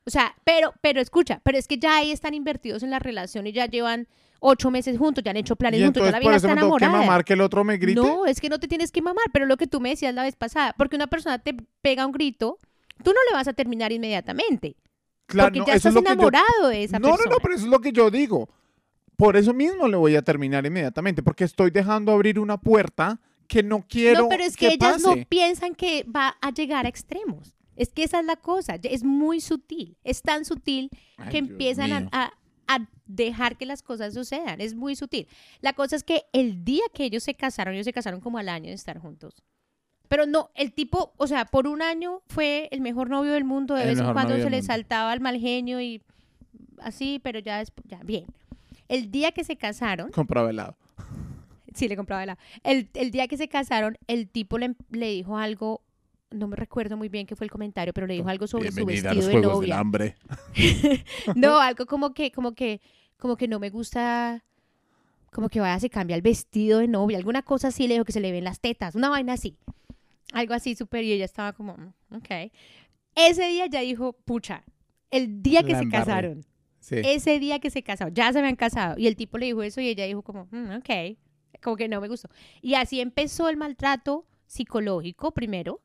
O 0.06 0.10
sea, 0.10 0.34
pero, 0.44 0.72
pero 0.80 1.00
escucha, 1.02 1.40
pero 1.44 1.58
es 1.58 1.66
que 1.68 1.78
ya 1.78 1.96
ahí 1.98 2.10
están 2.12 2.32
invertidos 2.34 2.82
en 2.82 2.90
la 2.90 2.98
relación 2.98 3.46
y 3.46 3.52
ya 3.52 3.66
llevan 3.66 4.06
ocho 4.46 4.70
meses 4.70 4.98
juntos, 4.98 5.24
ya 5.24 5.30
han 5.30 5.36
hecho 5.38 5.56
planes 5.56 5.80
Y 5.80 5.84
juntos, 5.84 6.04
ya 6.04 6.10
la 6.12 6.20
vida 6.20 6.36
está 6.36 6.48
tengo 6.48 6.76
que 6.76 6.84
enamorada. 6.84 6.92
mamar 7.06 7.24
que 7.24 7.32
el 7.32 7.40
otro 7.40 7.64
me 7.64 7.78
grite. 7.78 8.00
No, 8.00 8.26
es 8.26 8.40
que 8.40 8.48
no 8.50 8.58
te 8.60 8.68
tienes 8.68 8.92
que 8.92 9.00
mamar, 9.00 9.24
pero 9.32 9.46
lo 9.46 9.56
que 9.56 9.66
tú 9.66 9.80
me 9.80 9.88
decías 9.90 10.14
la 10.14 10.22
vez 10.22 10.36
pasada, 10.36 10.74
porque 10.76 10.96
una 10.96 11.06
persona 11.06 11.38
te 11.38 11.56
pega 11.80 12.04
un 12.04 12.12
grito, 12.12 12.58
tú 13.02 13.10
no 13.12 13.18
le 13.30 13.34
vas 13.34 13.48
a 13.48 13.52
terminar 13.54 13.90
inmediatamente, 13.92 14.76
Claro, 15.26 15.46
porque 15.48 15.58
no, 15.60 15.66
ya 15.66 15.74
estás 15.74 15.90
es 15.90 15.94
lo 15.94 16.02
que 16.02 16.08
yo- 16.08 16.12
enamorado 16.12 16.68
de 16.68 16.84
esa 16.84 16.98
no, 16.98 17.08
persona. 17.08 17.30
no, 17.30 17.36
no, 17.36 17.40
pero 17.42 17.54
eso 17.54 17.64
es 17.64 17.70
lo 17.70 17.80
que 17.80 17.92
yo 17.92 18.10
digo. 18.10 18.48
Por 19.16 19.36
eso 19.36 19.54
mismo 19.54 19.88
le 19.88 19.96
voy 19.96 20.16
a 20.16 20.22
terminar 20.22 20.66
inmediatamente, 20.66 21.22
porque 21.22 21.44
estoy 21.44 21.70
dejando 21.70 22.12
abrir 22.12 22.38
una 22.38 22.58
puerta 22.58 23.20
que 23.48 23.62
no 23.62 23.84
quiero 23.88 24.22
No, 24.22 24.28
pero 24.28 24.42
es 24.44 24.56
que, 24.56 24.68
ellas 24.74 25.00
no 25.02 25.14
piensan 25.28 25.74
que 25.74 26.04
va 26.04 26.36
a 26.40 26.50
llegar 26.50 26.86
a 26.86 26.88
extremos. 26.88 27.54
Es 27.76 27.92
que 27.92 28.04
esa 28.04 28.20
es 28.20 28.26
la 28.26 28.36
cosa, 28.36 28.76
es 28.82 29.02
muy 29.04 29.40
sutil, 29.40 29.96
es 30.04 30.22
tan 30.22 30.44
sutil 30.44 30.90
Ay, 31.16 31.28
que 31.30 31.40
Dios 31.42 31.50
empiezan 31.50 31.92
a, 31.92 32.08
a- 32.12 32.32
a 32.68 32.88
dejar 33.06 33.56
que 33.56 33.66
las 33.66 33.82
cosas 33.82 34.14
sucedan, 34.14 34.60
es 34.60 34.74
muy 34.74 34.96
sutil. 34.96 35.28
La 35.60 35.72
cosa 35.72 35.96
es 35.96 36.04
que 36.04 36.24
el 36.32 36.64
día 36.64 36.84
que 36.92 37.04
ellos 37.04 37.22
se 37.22 37.34
casaron, 37.34 37.74
ellos 37.74 37.84
se 37.84 37.92
casaron 37.92 38.20
como 38.20 38.38
al 38.38 38.48
año 38.48 38.68
de 38.68 38.74
estar 38.74 38.98
juntos. 38.98 39.42
Pero 40.08 40.26
no, 40.26 40.50
el 40.54 40.72
tipo, 40.72 41.12
o 41.16 41.26
sea, 41.26 41.44
por 41.46 41.66
un 41.66 41.82
año 41.82 42.22
fue 42.28 42.68
el 42.70 42.80
mejor 42.80 43.08
novio 43.08 43.32
del 43.32 43.44
mundo, 43.44 43.74
de 43.74 43.82
El 43.82 43.88
vez 43.88 43.98
en 43.98 44.12
cuando 44.12 44.36
se 44.36 44.50
le 44.50 44.62
saltaba 44.62 45.12
el 45.12 45.20
mal 45.20 45.38
genio 45.38 45.80
y 45.80 46.02
así, 46.78 47.20
pero 47.22 47.38
ya 47.38 47.58
después, 47.58 47.86
ya, 47.88 48.00
bien. 48.04 48.26
El 48.88 49.10
día 49.10 49.32
que 49.32 49.44
se 49.44 49.56
casaron, 49.56 50.10
Compraba 50.10 50.50
helado. 50.50 50.76
Sí, 51.74 51.88
le 51.88 51.96
compraba 51.96 52.22
helado. 52.22 52.38
El, 52.62 52.88
el 52.94 53.10
día 53.10 53.26
que 53.26 53.36
se 53.36 53.48
casaron, 53.48 53.98
el 54.06 54.28
tipo 54.28 54.58
le, 54.58 54.76
le 54.90 55.10
dijo 55.10 55.36
algo, 55.36 55.82
no 56.34 56.48
me 56.48 56.56
recuerdo 56.56 56.96
muy 56.96 57.08
bien 57.08 57.26
qué 57.26 57.36
fue 57.36 57.44
el 57.46 57.50
comentario, 57.50 57.92
pero 57.94 58.06
le 58.06 58.14
dijo 58.14 58.28
algo 58.28 58.46
sobre 58.46 58.70
su 58.72 58.80
a 58.82 58.84
vestido 58.84 59.14
los 59.14 59.26
de 59.26 59.32
Juegos 59.32 59.60
del 59.60 59.70
novia. 59.70 59.78
Hambre. 59.78 60.16
No, 61.36 61.58
algo 61.58 61.86
como 61.86 62.12
que, 62.14 62.30
como 62.32 62.52
que, 62.54 62.80
como 63.18 63.36
que 63.36 63.48
no 63.48 63.58
me 63.58 63.70
gusta, 63.70 64.44
como 65.32 65.48
que 65.48 65.60
vaya, 65.60 65.78
se 65.80 65.90
cambia 65.90 66.16
el 66.16 66.22
vestido 66.22 66.78
de 66.80 66.88
novia, 66.88 67.18
alguna 67.18 67.42
cosa 67.42 67.68
así, 67.68 67.86
le 67.88 67.94
dijo 67.94 68.04
que 68.04 68.12
se 68.12 68.20
le 68.20 68.32
ven 68.32 68.44
las 68.44 68.60
tetas, 68.60 68.94
una 68.94 69.08
vaina 69.08 69.32
así. 69.34 69.56
Algo 70.32 70.54
así 70.54 70.74
súper, 70.74 71.04
y 71.04 71.12
ella 71.12 71.24
estaba 71.24 71.52
como, 71.52 71.76
"Mm, 71.76 72.16
ok. 72.16 72.50
Ese 73.14 73.46
día 73.48 73.66
ya 73.66 73.80
dijo, 73.80 74.12
pucha, 74.12 74.64
el 75.10 75.42
día 75.42 75.62
que 75.62 75.72
La 75.72 75.78
se 75.78 75.84
embarré. 75.84 76.04
casaron, 76.06 76.44
Sí. 76.80 76.96
ese 77.04 77.38
día 77.38 77.60
que 77.60 77.70
se 77.70 77.82
casaron, 77.82 78.12
ya 78.14 78.32
se 78.32 78.40
habían 78.40 78.56
casado. 78.56 78.98
Y 78.98 79.06
el 79.06 79.16
tipo 79.16 79.38
le 79.38 79.46
dijo 79.46 79.62
eso 79.62 79.80
y 79.80 79.88
ella 79.88 80.04
dijo 80.04 80.22
como, 80.22 80.48
"Mm, 80.50 80.76
ok, 80.78 81.16
como 81.62 81.76
que 81.76 81.88
no 81.88 82.00
me 82.00 82.08
gustó. 82.08 82.28
Y 82.60 82.74
así 82.74 83.00
empezó 83.00 83.48
el 83.48 83.56
maltrato 83.56 84.26
psicológico 84.46 85.32
primero. 85.32 85.80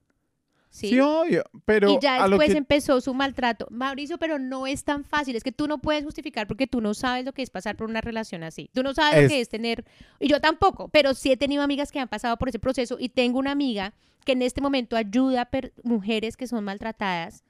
Sí. 0.72 0.90
Sí, 0.90 1.00
obvio, 1.00 1.44
pero 1.66 1.90
y 1.92 2.00
ya 2.00 2.28
después 2.28 2.52
que 2.52 2.58
empezó 2.58 3.02
su 3.02 3.14
maltrato. 3.16 3.68
Mauricio, 3.72 4.20
pero 4.20 4.38
no 4.38 4.68
es 4.68 4.84
tan 4.84 5.04
fácil. 5.04 5.36
Es 5.36 5.44
que 5.44 5.52
tú 5.52 5.68
no 5.68 5.80
puedes 5.80 6.04
justificar 6.04 6.46
porque 6.48 6.68
tú 6.68 6.80
no 6.80 6.94
sabes 6.94 7.26
lo 7.26 7.34
que 7.34 7.42
es 7.42 7.50
pasar 7.50 7.76
por 7.76 7.90
una 7.90 8.02
relación 8.02 8.44
así. 8.44 8.70
Tú 8.74 8.84
no 8.84 8.94
sabes 8.94 9.24
lo 9.24 9.30
que 9.30 9.42
es 9.42 9.50
tener... 9.50 9.84
Y 10.20 10.28
yo 10.28 10.40
tampoco, 10.40 10.88
pero 10.90 11.16
sí 11.16 11.32
he 11.32 11.38
tenido 11.38 11.64
amigas 11.64 11.92
que 11.92 12.00
han 12.00 12.08
pasado 12.08 12.38
por 12.38 12.50
ese 12.50 12.60
proceso 12.60 12.98
y 13.00 13.10
tengo 13.10 13.40
una 13.40 13.52
amiga 13.52 13.94
que 14.26 14.34
en 14.34 14.44
este 14.44 14.62
momento 14.62 14.96
ayuda 14.96 15.42
a 15.42 15.46
per- 15.46 15.74
mujeres 15.84 16.38
que 16.38 16.46
son 16.46 16.64
maltratadas 16.64 17.44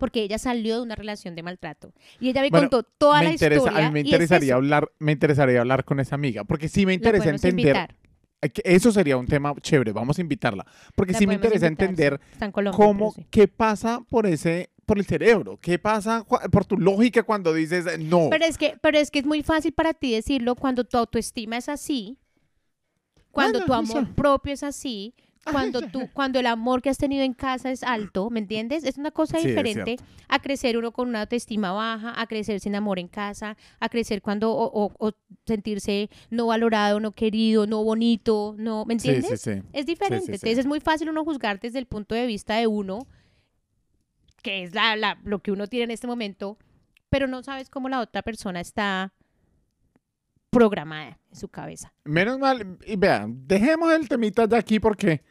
porque 0.00 0.22
ella 0.24 0.38
salió 0.38 0.76
de 0.78 0.82
una 0.82 0.96
relación 0.96 1.36
de 1.36 1.44
maltrato. 1.44 1.92
Y 2.18 2.30
ella 2.30 2.42
me 2.42 2.50
Bueno, 2.50 2.68
contó 2.68 2.82
toda 2.98 3.20
me 3.20 3.26
la 3.26 3.30
interesa, 3.32 3.60
historia. 3.68 3.86
a 3.86 3.90
mí 3.90 3.94
me 3.94 4.00
es 4.00 4.06
interesaría 4.06 4.54
hablar, 4.56 4.90
me 4.98 5.12
interesaría 5.12 5.60
hablar 5.60 5.84
con 5.84 6.00
esa 6.00 6.16
amiga, 6.16 6.42
porque 6.42 6.68
sí 6.68 6.84
me 6.84 6.94
interesa 6.94 7.30
entender, 7.30 7.50
invitar, 7.76 7.94
eso 8.64 8.92
sería 8.92 9.16
un 9.16 9.26
tema 9.26 9.54
chévere, 9.60 9.92
vamos 9.92 10.18
a 10.18 10.20
invitarla, 10.20 10.66
porque 10.94 11.12
la 11.12 11.18
sí 11.18 11.26
me 11.26 11.34
interesa 11.34 11.66
invitar, 11.66 11.88
entender 11.88 12.20
sí. 12.22 12.32
Está 12.32 12.44
en 12.46 12.52
Colombia, 12.52 12.76
cómo, 12.76 13.12
sí. 13.12 13.26
qué 13.30 13.48
pasa 13.48 14.00
por 14.08 14.26
ese, 14.26 14.70
por 14.86 14.98
el 14.98 15.06
cerebro, 15.06 15.58
qué 15.60 15.78
pasa 15.78 16.24
por 16.50 16.64
tu 16.64 16.76
lógica 16.76 17.22
cuando 17.22 17.52
dices 17.52 17.86
eh, 17.86 17.98
no. 17.98 18.28
Pero 18.30 18.44
es, 18.44 18.58
que, 18.58 18.76
pero 18.80 18.98
es 18.98 19.10
que 19.10 19.20
es 19.20 19.26
muy 19.26 19.42
fácil 19.42 19.72
para 19.72 19.94
ti 19.94 20.12
decirlo 20.12 20.54
cuando 20.54 20.84
tu 20.84 20.96
autoestima 20.96 21.56
es 21.56 21.68
así, 21.68 22.18
cuando 23.30 23.60
Bueno, 23.60 23.66
tu 23.66 23.94
amor 23.94 24.14
propio 24.14 24.52
es 24.52 24.62
así, 24.62 25.14
cuando 25.52 25.80
tú, 25.82 26.08
cuando 26.12 26.38
el 26.38 26.46
amor 26.46 26.82
que 26.82 26.90
has 26.90 26.98
tenido 26.98 27.22
en 27.24 27.34
casa 27.34 27.70
es 27.70 27.82
alto, 27.82 28.30
¿me 28.30 28.40
entiendes? 28.40 28.84
Es 28.84 28.98
una 28.98 29.10
cosa 29.10 29.38
Sí, 29.38 29.48
diferente 29.48 29.96
a 30.28 30.38
crecer 30.40 30.76
uno 30.76 30.92
con 30.92 31.08
una 31.08 31.22
autoestima 31.22 31.72
baja, 31.72 32.18
a 32.20 32.26
crecer 32.26 32.60
sin 32.60 32.74
amor 32.74 32.98
en 32.98 33.08
casa, 33.08 33.56
a 33.80 33.88
crecer 33.88 34.22
cuando 34.22 34.50
o, 34.52 34.70
o- 34.86 34.92
o 34.98 35.12
sentirse 35.46 36.08
no 36.30 36.46
valorado, 36.46 37.00
no 37.00 37.12
querido, 37.12 37.66
no 37.66 37.82
bonito, 37.84 38.54
no, 38.58 38.84
¿me 38.84 38.94
entiendes? 38.94 39.40
sí, 39.42 39.54
sí. 39.54 39.62
Es 39.72 39.86
diferente. 39.86 40.32
Entonces 40.32 40.58
es 40.58 40.66
muy 40.66 40.80
fácil 40.80 41.08
uno 41.10 41.24
juzgar 41.24 41.60
desde 41.60 41.78
el 41.78 41.86
punto 41.86 42.14
de 42.14 42.26
vista 42.26 42.56
de 42.56 42.66
uno, 42.66 43.06
que 44.42 44.62
es 44.62 44.74
la, 44.74 44.96
la- 44.96 45.18
lo 45.24 45.40
que 45.40 45.52
uno 45.52 45.66
tiene 45.66 45.84
en 45.84 45.90
este 45.90 46.06
momento, 46.06 46.58
pero 47.08 47.26
no 47.26 47.42
sabes 47.42 47.70
cómo 47.70 47.88
la 47.88 48.00
otra 48.00 48.22
persona 48.22 48.60
está 48.60 49.12
programada 50.50 51.18
en 51.30 51.36
su 51.36 51.48
cabeza. 51.48 51.92
Menos 52.04 52.38
mal, 52.38 52.78
y 52.86 52.96
vean, 52.96 53.46
dejemos 53.46 53.92
el 53.92 54.08
temita 54.08 54.46
de 54.46 54.56
aquí 54.56 54.78
porque, 54.78 55.22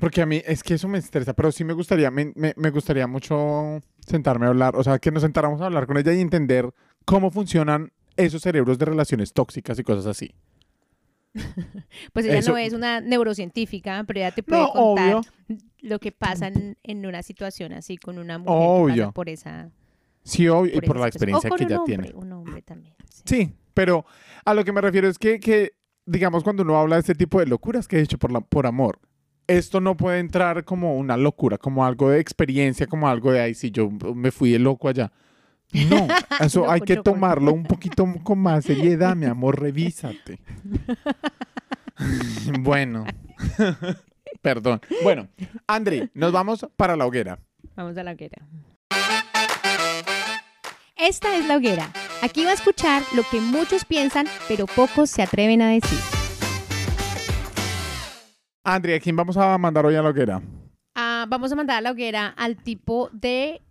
porque 0.00 0.22
a 0.22 0.26
mí 0.26 0.42
es 0.44 0.62
que 0.62 0.74
eso 0.74 0.88
me 0.88 0.98
estresa, 0.98 1.32
pero 1.34 1.50
sí 1.52 1.64
me 1.64 1.72
gustaría, 1.72 2.10
me, 2.10 2.32
me- 2.34 2.54
me 2.56 2.70
gustaría 2.70 3.06
mucho 3.06 3.80
sentarme 4.06 4.46
a 4.46 4.50
hablar, 4.50 4.76
o 4.76 4.84
sea, 4.84 4.98
que 4.98 5.10
nos 5.10 5.22
sentáramos 5.22 5.60
a 5.60 5.66
hablar 5.66 5.86
con 5.86 5.96
ella 5.96 6.12
y 6.12 6.20
entender 6.20 6.70
cómo 7.04 7.30
funcionan 7.30 7.92
esos 8.16 8.42
cerebros 8.42 8.78
de 8.78 8.84
relaciones 8.86 9.32
tóxicas 9.32 9.78
y 9.78 9.82
cosas 9.82 10.06
así. 10.06 10.34
Pues 12.12 12.24
ella 12.26 12.38
Eso- 12.38 12.52
no 12.52 12.58
es 12.58 12.72
una 12.72 13.00
neurocientífica, 13.00 14.04
pero 14.06 14.20
ella 14.20 14.30
te 14.32 14.42
puede 14.42 14.62
No, 14.62 14.72
contar 14.72 15.14
obvio. 15.16 15.60
lo 15.80 15.98
que 15.98 16.12
pasa 16.12 16.48
en, 16.48 16.76
en 16.82 17.06
una 17.06 17.22
situación 17.22 17.72
así 17.72 17.96
con 17.98 18.18
una 18.18 18.38
mujer 18.38 18.52
que 18.54 18.64
Obvio. 18.66 19.02
pasa 19.04 19.12
por 19.12 19.28
esa 19.28 19.70
Sí, 20.22 20.48
obvio, 20.48 20.76
y 20.76 20.80
por 20.80 20.98
la 20.98 21.06
experiencia 21.06 21.48
que 21.50 21.64
hombre, 21.64 21.78
tiene. 21.86 22.12
Un 22.14 22.32
hombre 22.32 22.60
también. 22.62 22.94
sí. 23.08 23.22
Sí, 23.24 23.54
pero 23.74 24.04
a 24.44 24.54
lo 24.54 24.64
que 24.64 24.72
me 24.72 24.80
refiero 24.80 25.06
es 25.08 25.18
que, 25.18 25.38
que, 25.38 25.72
digamos, 26.04 26.42
cuando 26.42 26.62
uno 26.64 26.76
habla 26.78 26.96
de 26.96 27.00
este 27.00 27.14
tipo 27.14 27.38
de 27.38 27.46
locuras 27.46 27.86
que 27.86 27.98
he 27.98 28.00
hecho 28.00 28.18
por, 28.18 28.32
la, 28.32 28.40
por 28.40 28.66
amor, 28.66 28.98
esto 29.46 29.80
no 29.80 29.96
puede 29.96 30.18
entrar 30.18 30.64
como 30.64 30.96
una 30.96 31.16
locura, 31.16 31.58
como 31.58 31.84
algo 31.84 32.10
de 32.10 32.20
experiencia, 32.20 32.86
como 32.86 33.08
algo 33.08 33.32
de, 33.32 33.40
ay, 33.40 33.54
si 33.54 33.70
yo 33.70 33.90
me 33.90 34.30
fui 34.30 34.50
de 34.50 34.58
loco 34.58 34.88
allá. 34.88 35.12
No, 35.72 36.06
eso 36.40 36.60
Loco 36.60 36.72
hay 36.72 36.80
que 36.80 36.96
tomarlo 36.96 37.52
un 37.52 37.64
poquito 37.64 38.06
con 38.22 38.38
más 38.38 38.64
seriedad, 38.64 39.16
mi 39.16 39.26
amor, 39.26 39.60
revísate. 39.60 40.38
bueno, 42.60 43.04
perdón. 44.42 44.80
Bueno, 45.02 45.28
Andri, 45.66 46.10
nos 46.14 46.32
vamos 46.32 46.66
para 46.76 46.96
la 46.96 47.06
hoguera. 47.06 47.38
Vamos 47.74 47.96
a 47.96 48.02
la 48.02 48.12
hoguera. 48.12 48.46
Esta 50.96 51.36
es 51.36 51.46
la 51.46 51.56
hoguera. 51.56 51.90
Aquí 52.22 52.44
va 52.44 52.50
a 52.50 52.54
escuchar 52.54 53.02
lo 53.14 53.22
que 53.30 53.40
muchos 53.40 53.84
piensan, 53.84 54.26
pero 54.48 54.66
pocos 54.66 55.10
se 55.10 55.22
atreven 55.22 55.60
a 55.60 55.70
decir. 55.70 56.15
Andri, 58.68 58.94
¿a 58.94 58.98
quién 59.00 59.14
vamos 59.14 59.36
a 59.36 59.56
mandar 59.58 59.86
hoy 59.86 59.94
a 59.94 60.02
la 60.02 60.08
hoguera? 60.08 60.42
Ah, 60.96 61.24
vamos 61.28 61.52
a 61.52 61.54
mandar 61.54 61.76
a 61.76 61.80
la 61.80 61.92
hoguera 61.92 62.34
al 62.36 62.56
tipo 62.56 63.08
de 63.12 63.62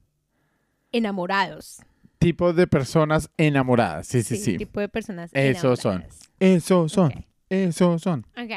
enamorados. 0.93 1.81
Tipo 2.17 2.53
de 2.53 2.65
personas 2.65 3.29
enamoradas. 3.35 4.07
Sí, 4.07 4.23
sí, 4.23 4.37
sí. 4.37 4.55
tipo 4.57 4.79
de 4.79 4.87
personas 4.87 5.31
Esos 5.33 5.81
son. 5.81 6.05
Esos 6.39 6.93
son. 6.93 7.07
Ok. 7.11 7.25
Esos 7.49 8.01
son. 8.01 8.25
Ok. 8.37 8.51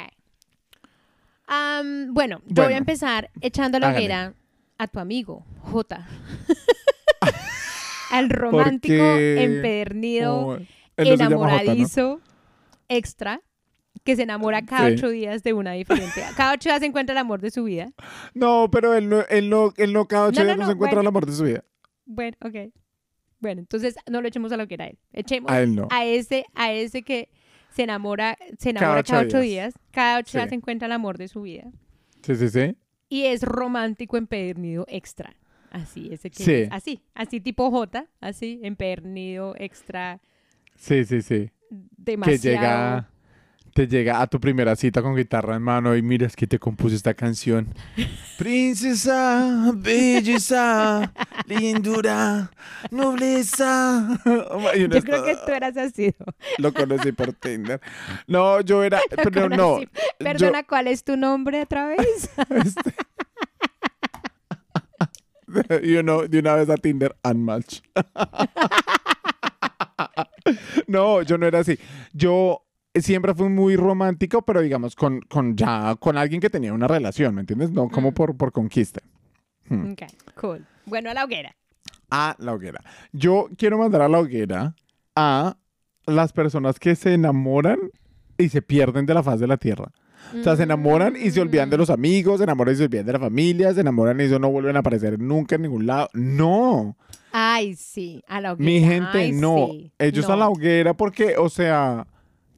Bueno, 2.12 2.38
yo 2.46 2.48
voy 2.54 2.54
Bueno. 2.54 2.74
a 2.74 2.78
empezar 2.78 3.30
echando 3.40 3.80
la 3.80 3.88
Hágale. 3.88 4.04
hoguera 4.04 4.34
a 4.78 4.86
tu 4.86 5.00
amigo, 5.00 5.44
J. 5.62 6.06
Al 8.12 8.30
romántico, 8.30 8.94
empedernido, 8.94 10.46
Oh, 10.46 10.58
enamoradizo, 10.96 12.20
extra, 12.88 13.40
que 14.08 14.16
se 14.16 14.22
enamora 14.22 14.62
cada 14.62 14.88
Sí. 14.88 14.94
ocho 14.94 15.10
días 15.10 15.42
de 15.42 15.52
una 15.52 15.72
diferente. 15.72 16.22
Cada 16.34 16.54
ocho 16.54 16.70
días 16.70 16.80
se 16.80 16.86
encuentra 16.86 17.12
el 17.12 17.18
amor 17.18 17.42
de 17.42 17.50
su 17.50 17.64
vida. 17.64 17.90
No, 18.32 18.70
pero 18.70 18.94
él 18.94 19.06
no, 19.06 19.20
él 19.28 19.50
no, 19.50 19.74
él 19.76 19.92
no 19.92 20.06
cada 20.08 20.28
ocho 20.28 20.40
No, 20.40 20.44
días 20.46 20.56
no 20.56 20.62
no, 20.62 20.66
se 20.68 20.72
encuentra 20.72 20.94
bueno. 20.96 21.00
el 21.02 21.06
amor 21.08 21.26
de 21.26 21.32
su 21.32 21.44
vida. 21.44 21.62
Bueno, 22.06 22.34
ok. 22.42 22.72
Bueno, 23.38 23.60
entonces 23.60 23.96
no 24.10 24.22
lo 24.22 24.28
echemos 24.28 24.50
a 24.52 24.56
la 24.56 24.62
hoguera 24.62 24.86
a 24.86 24.88
él. 24.88 24.98
Echemos 25.12 25.52
A 25.52 25.60
él 25.60 25.74
no. 25.74 25.88
a 25.90 26.06
ese, 26.06 26.46
a 26.54 26.72
ese 26.72 27.02
que 27.02 27.28
se 27.68 27.82
enamora, 27.82 28.38
se 28.58 28.72
Cada 28.72 28.78
enamora 28.86 29.00
ocho 29.00 29.12
cada 29.12 29.22
ocho 29.24 29.40
días. 29.40 29.74
días. 29.74 29.84
Cada 29.90 30.18
ocho 30.20 30.30
Sí. 30.32 30.38
días 30.38 30.48
se 30.48 30.54
encuentra 30.54 30.86
el 30.86 30.92
amor 30.92 31.18
de 31.18 31.28
su 31.28 31.42
vida. 31.42 31.64
Sí, 32.22 32.34
sí, 32.34 32.48
sí. 32.48 32.76
Y 33.10 33.24
es 33.26 33.42
romántico 33.42 34.16
empedernido 34.16 34.86
extra. 34.88 35.34
Así, 35.70 36.08
ese 36.10 36.30
que 36.30 36.42
Sí. 36.42 36.52
es. 36.54 36.68
Así, 36.72 37.02
así 37.14 37.40
tipo 37.42 37.70
J, 37.70 38.06
así, 38.22 38.58
empedernido 38.62 39.54
extra, 39.58 40.18
Sí, 40.76 41.04
sí, 41.04 41.20
sí. 41.20 41.50
demasiado. 41.70 42.40
Que 42.40 42.48
llega, 42.48 43.10
te 43.74 43.86
llega 43.86 44.20
a 44.20 44.26
tu 44.26 44.40
primera 44.40 44.76
cita 44.76 45.02
con 45.02 45.16
guitarra 45.16 45.56
en 45.56 45.62
mano 45.62 45.96
y 45.96 46.02
miras 46.02 46.36
que 46.36 46.46
te 46.46 46.58
compuse 46.58 46.96
esta 46.96 47.14
canción. 47.14 47.68
Princesa, 48.38 49.72
belleza, 49.74 51.12
lindura, 51.46 52.50
nobleza. 52.90 54.20
Uno 54.24 54.72
Yo 54.74 55.02
creo 55.02 55.24
que 55.24 55.36
tú 55.36 55.52
eras 55.52 55.76
así. 55.76 56.14
¿no? 56.18 56.26
Lo 56.58 56.72
conocí 56.72 57.12
por 57.12 57.32
Tinder. 57.32 57.80
No, 58.26 58.60
yo 58.60 58.82
era, 58.84 59.00
Lo 59.10 59.16
pero 59.30 59.48
no. 59.48 59.80
Perdona, 60.18 60.62
¿cuál 60.64 60.88
es 60.88 61.04
tu 61.04 61.16
nombre 61.16 61.62
otra 61.62 61.86
vez? 61.86 62.30
Y 65.82 65.94
uno 65.94 66.28
de 66.28 66.38
una 66.38 66.54
vez 66.56 66.68
a 66.68 66.76
Tinder, 66.76 67.16
unmatch. 67.24 67.80
no, 70.86 71.22
yo 71.22 71.38
no 71.38 71.46
era 71.46 71.60
así. 71.60 71.78
Yo 72.12 72.67
siempre 73.02 73.34
fui 73.34 73.48
muy 73.48 73.76
romántico, 73.76 74.42
pero 74.42 74.60
digamos, 74.60 74.94
con, 74.96 75.20
con 75.22 75.56
ya, 75.56 75.96
con 75.98 76.16
alguien 76.18 76.40
que 76.40 76.50
tenía 76.50 76.72
una 76.72 76.86
relación, 76.88 77.34
¿me 77.34 77.40
entiendes? 77.42 77.70
No 77.70 77.88
como 77.88 78.10
Mm. 78.10 78.14
por, 78.14 78.36
por 78.36 78.52
conquista. 78.52 79.00
Hmm. 79.68 79.92
ok, 79.92 80.02
cool. 80.40 80.66
Bueno, 80.86 81.10
a 81.10 81.14
la 81.14 81.24
hoguera. 81.24 81.54
A 82.10 82.34
la 82.38 82.54
hoguera. 82.54 82.82
Yo 83.12 83.48
quiero 83.58 83.78
mandar 83.78 84.00
a 84.02 84.08
la 84.08 84.18
hoguera 84.18 84.74
a 85.14 85.56
las 86.06 86.32
personas 86.32 86.78
que 86.78 86.96
se 86.96 87.12
enamoran 87.14 87.78
y 88.38 88.48
se 88.48 88.62
pierden 88.62 89.04
de 89.04 89.12
la 89.14 89.22
faz 89.22 89.40
de 89.40 89.46
la 89.46 89.56
tierra. 89.58 89.90
O 90.38 90.42
sea, 90.42 90.56
se 90.56 90.62
enamoran 90.64 91.16
y 91.16 91.30
se 91.30 91.40
olvidan 91.40 91.70
de 91.70 91.76
Mm. 91.76 91.80
los 91.80 91.90
amigos, 91.90 92.38
se 92.38 92.44
enamoran 92.44 92.74
y 92.74 92.76
se 92.78 92.84
olvidan 92.84 93.06
de 93.06 93.12
la 93.12 93.18
familia, 93.18 93.72
se 93.74 93.80
enamoran 93.82 94.18
y 94.20 94.24
eso 94.24 94.38
no 94.38 94.50
vuelven 94.50 94.76
a 94.76 94.80
aparecer 94.80 95.18
nunca 95.18 95.54
en 95.56 95.62
ningún 95.62 95.86
lado. 95.86 96.08
No, 96.14 96.96
Ay, 97.32 97.74
sí, 97.76 98.22
a 98.26 98.40
la 98.40 98.52
hoguera. 98.52 98.66
mi 98.70 98.80
gente, 98.80 99.18
Ay, 99.18 99.32
no. 99.32 99.68
sí. 99.70 99.92
Ellos 99.98 100.28
a 100.30 100.36
la 100.36 100.48
hoguera 100.48 100.94
porque, 100.94 101.36
o 101.36 101.48
sea, 101.50 102.06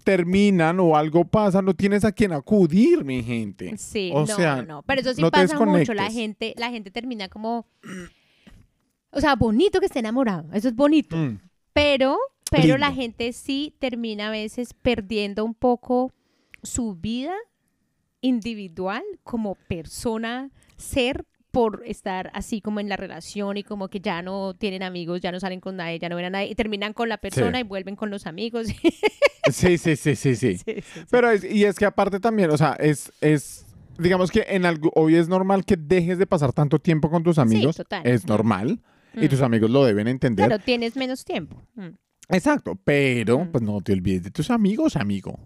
terminan 0.05 0.81
o 0.81 0.97
algo 0.97 1.25
pasa, 1.25 1.63
no 1.63 1.75
tienes 1.75 2.05
a 2.05 2.13
quien 2.13 2.33
acudir, 2.33 3.05
mi 3.05 3.23
gente. 3.23 3.77
Sí, 3.77 4.11
O 4.15 4.21
no, 4.21 4.27
sea, 4.27 4.57
no, 4.57 4.63
no. 4.63 4.83
Pero 4.83 5.01
eso 5.01 5.15
sí 5.15 5.21
no 5.21 5.31
pasa 5.31 5.59
mucho. 5.65 5.95
La 5.95 6.11
gente, 6.11 6.55
la 6.57 6.71
gente 6.71 6.91
termina 6.91 7.29
como. 7.29 7.67
O 9.11 9.21
sea, 9.21 9.35
bonito 9.37 9.81
que 9.81 9.87
esté 9.87 9.99
enamorado. 9.99 10.53
Eso 10.53 10.69
es 10.69 10.75
bonito. 10.77 11.17
Mm, 11.17 11.39
Pero, 11.73 12.19
pero 12.51 12.79
la 12.79 12.93
gente 12.93 13.33
sí 13.33 13.75
termina 13.79 14.29
a 14.29 14.31
veces 14.31 14.73
perdiendo 14.75 15.45
un 15.45 15.55
poco 15.55 16.13
su 16.63 16.95
vida 16.95 17.35
individual 18.21 19.03
como 19.23 19.55
persona, 19.69 20.51
ser 20.77 21.25
por 21.51 21.83
estar 21.87 22.31
así 22.35 22.61
como 22.61 22.81
en 22.81 22.89
la 22.89 22.97
relación 22.97 23.57
y 23.57 23.63
como 23.65 23.89
que 23.89 24.01
ya 24.01 24.23
no 24.23 24.55
tienen 24.55 24.83
amigos, 24.83 25.21
ya 25.21 25.33
no 25.33 25.41
salen 25.41 25.61
con 25.61 25.77
nadie, 25.77 25.99
ya 25.99 26.09
no 26.09 26.17
ven 26.17 26.27
a 26.27 26.31
nadie 26.31 26.49
y 26.49 26.55
terminan 26.55 26.93
con 26.93 27.09
la 27.09 27.19
persona 27.19 27.59
y 27.61 27.63
vuelven 27.65 27.97
con 27.97 28.11
los 28.11 28.27
amigos. 28.27 28.69
Sí, 29.51 29.79
sí, 29.79 29.97
sí, 29.97 30.15
sí, 30.17 30.37
sí. 30.37 30.61
Pero 31.11 31.31
es, 31.31 31.43
y 31.45 31.65
es 31.65 31.77
que 31.77 31.87
aparte 31.87 32.21
también, 32.21 32.51
o 32.51 32.59
sea, 32.59 32.75
es, 32.79 33.11
es, 33.23 33.65
digamos 33.99 34.31
que 34.31 34.45
en 34.49 34.65
algo, 34.67 34.93
hoy 34.95 35.17
es 35.17 35.29
normal 35.29 35.65
que 35.65 35.77
dejes 35.77 36.19
de 36.19 36.27
pasar 36.27 36.53
tanto 36.53 36.79
tiempo 36.79 37.11
con 37.11 37.25
tus 37.25 37.39
amigos. 37.39 37.75
total. 37.77 38.07
Es 38.07 38.27
normal. 38.27 38.81
Y 39.15 39.25
Mm. 39.27 39.29
tus 39.29 39.41
amigos 39.41 39.71
lo 39.71 39.83
deben 39.85 40.07
entender. 40.09 40.47
Claro, 40.47 40.63
tienes 40.63 40.95
menos 40.95 41.25
tiempo. 41.25 41.61
Mm, 41.75 41.89
Exacto. 42.29 42.79
Pero, 42.85 43.41
Mm. 43.41 43.49
pues 43.51 43.65
no 43.65 43.81
te 43.81 43.93
olvides 43.95 44.23
de 44.25 44.31
tus 44.31 44.51
amigos, 44.51 44.95
amigo. 44.95 45.41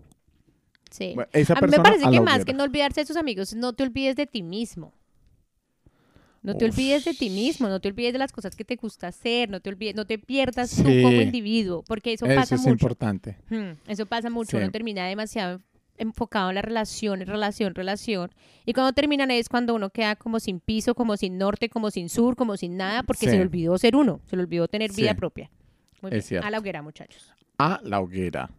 Sí. 0.90 1.12
Bueno, 1.14 1.30
esa 1.32 1.54
A 1.54 1.60
mí 1.62 1.68
me 1.70 1.78
parece 1.78 2.10
que 2.10 2.20
más 2.20 2.44
que 2.44 2.52
no 2.52 2.64
olvidarse 2.64 3.00
de 3.02 3.06
tus 3.06 3.16
amigos, 3.16 3.54
no 3.54 3.72
te 3.72 3.84
olvides 3.84 4.16
de 4.16 4.26
ti 4.26 4.42
mismo. 4.42 4.92
No 6.44 6.54
te 6.56 6.66
olvides 6.66 7.04
de 7.06 7.14
ti 7.14 7.30
mismo, 7.30 7.68
no 7.68 7.80
te 7.80 7.88
olvides 7.88 8.12
de 8.12 8.18
las 8.18 8.30
cosas 8.30 8.54
que 8.54 8.64
te 8.64 8.76
gusta 8.76 9.08
hacer, 9.08 9.48
no 9.48 9.60
te 9.60 9.70
olvides, 9.70 9.94
no 9.96 10.04
te 10.04 10.18
pierdas 10.18 10.70
tú 10.76 10.84
Sí. 10.84 11.02
como 11.02 11.20
individuo, 11.20 11.82
porque 11.88 12.12
eso, 12.12 12.26
Eso 12.26 12.34
pasa 12.38 12.54
es 12.54 12.60
mucho. 12.60 12.70
importante. 12.72 13.38
Hmm, 13.48 13.72
Eso 13.88 14.04
pasa 14.06 14.28
mucho, 14.30 14.50
Sí. 14.52 14.56
uno 14.58 14.70
termina 14.70 15.06
demasiado 15.06 15.60
enfocado 15.96 16.48
en 16.50 16.56
la 16.56 16.62
relación, 16.62 17.22
en 17.22 17.28
relación, 17.28 17.74
relación. 17.74 18.30
Y 18.66 18.72
cuando 18.74 18.92
terminan 18.92 19.30
es 19.30 19.48
cuando 19.48 19.74
uno 19.74 19.88
queda 19.90 20.16
como 20.16 20.38
sin 20.38 20.60
piso, 20.60 20.94
como 20.94 21.16
sin 21.16 21.38
norte, 21.38 21.68
como 21.70 21.90
sin 21.90 22.08
sur, 22.10 22.36
como 22.36 22.56
sin 22.58 22.76
nada, 22.76 23.04
porque 23.04 23.26
Sí. 23.26 23.30
se 23.30 23.36
le 23.36 23.42
olvidó 23.42 23.78
ser 23.78 23.96
uno, 23.96 24.20
se 24.26 24.36
le 24.36 24.42
olvidó 24.42 24.68
tener 24.68 24.92
vida 24.92 25.12
Sí. 25.12 25.16
propia. 25.16 25.50
Muy 26.02 26.08
Es 26.10 26.14
bien. 26.16 26.22
cierto. 26.24 26.46
A 26.46 26.50
la 26.50 26.58
hoguera, 26.58 26.82
muchachos. 26.82 27.32
A 27.58 27.80
la 27.84 28.00
hoguera. 28.00 28.50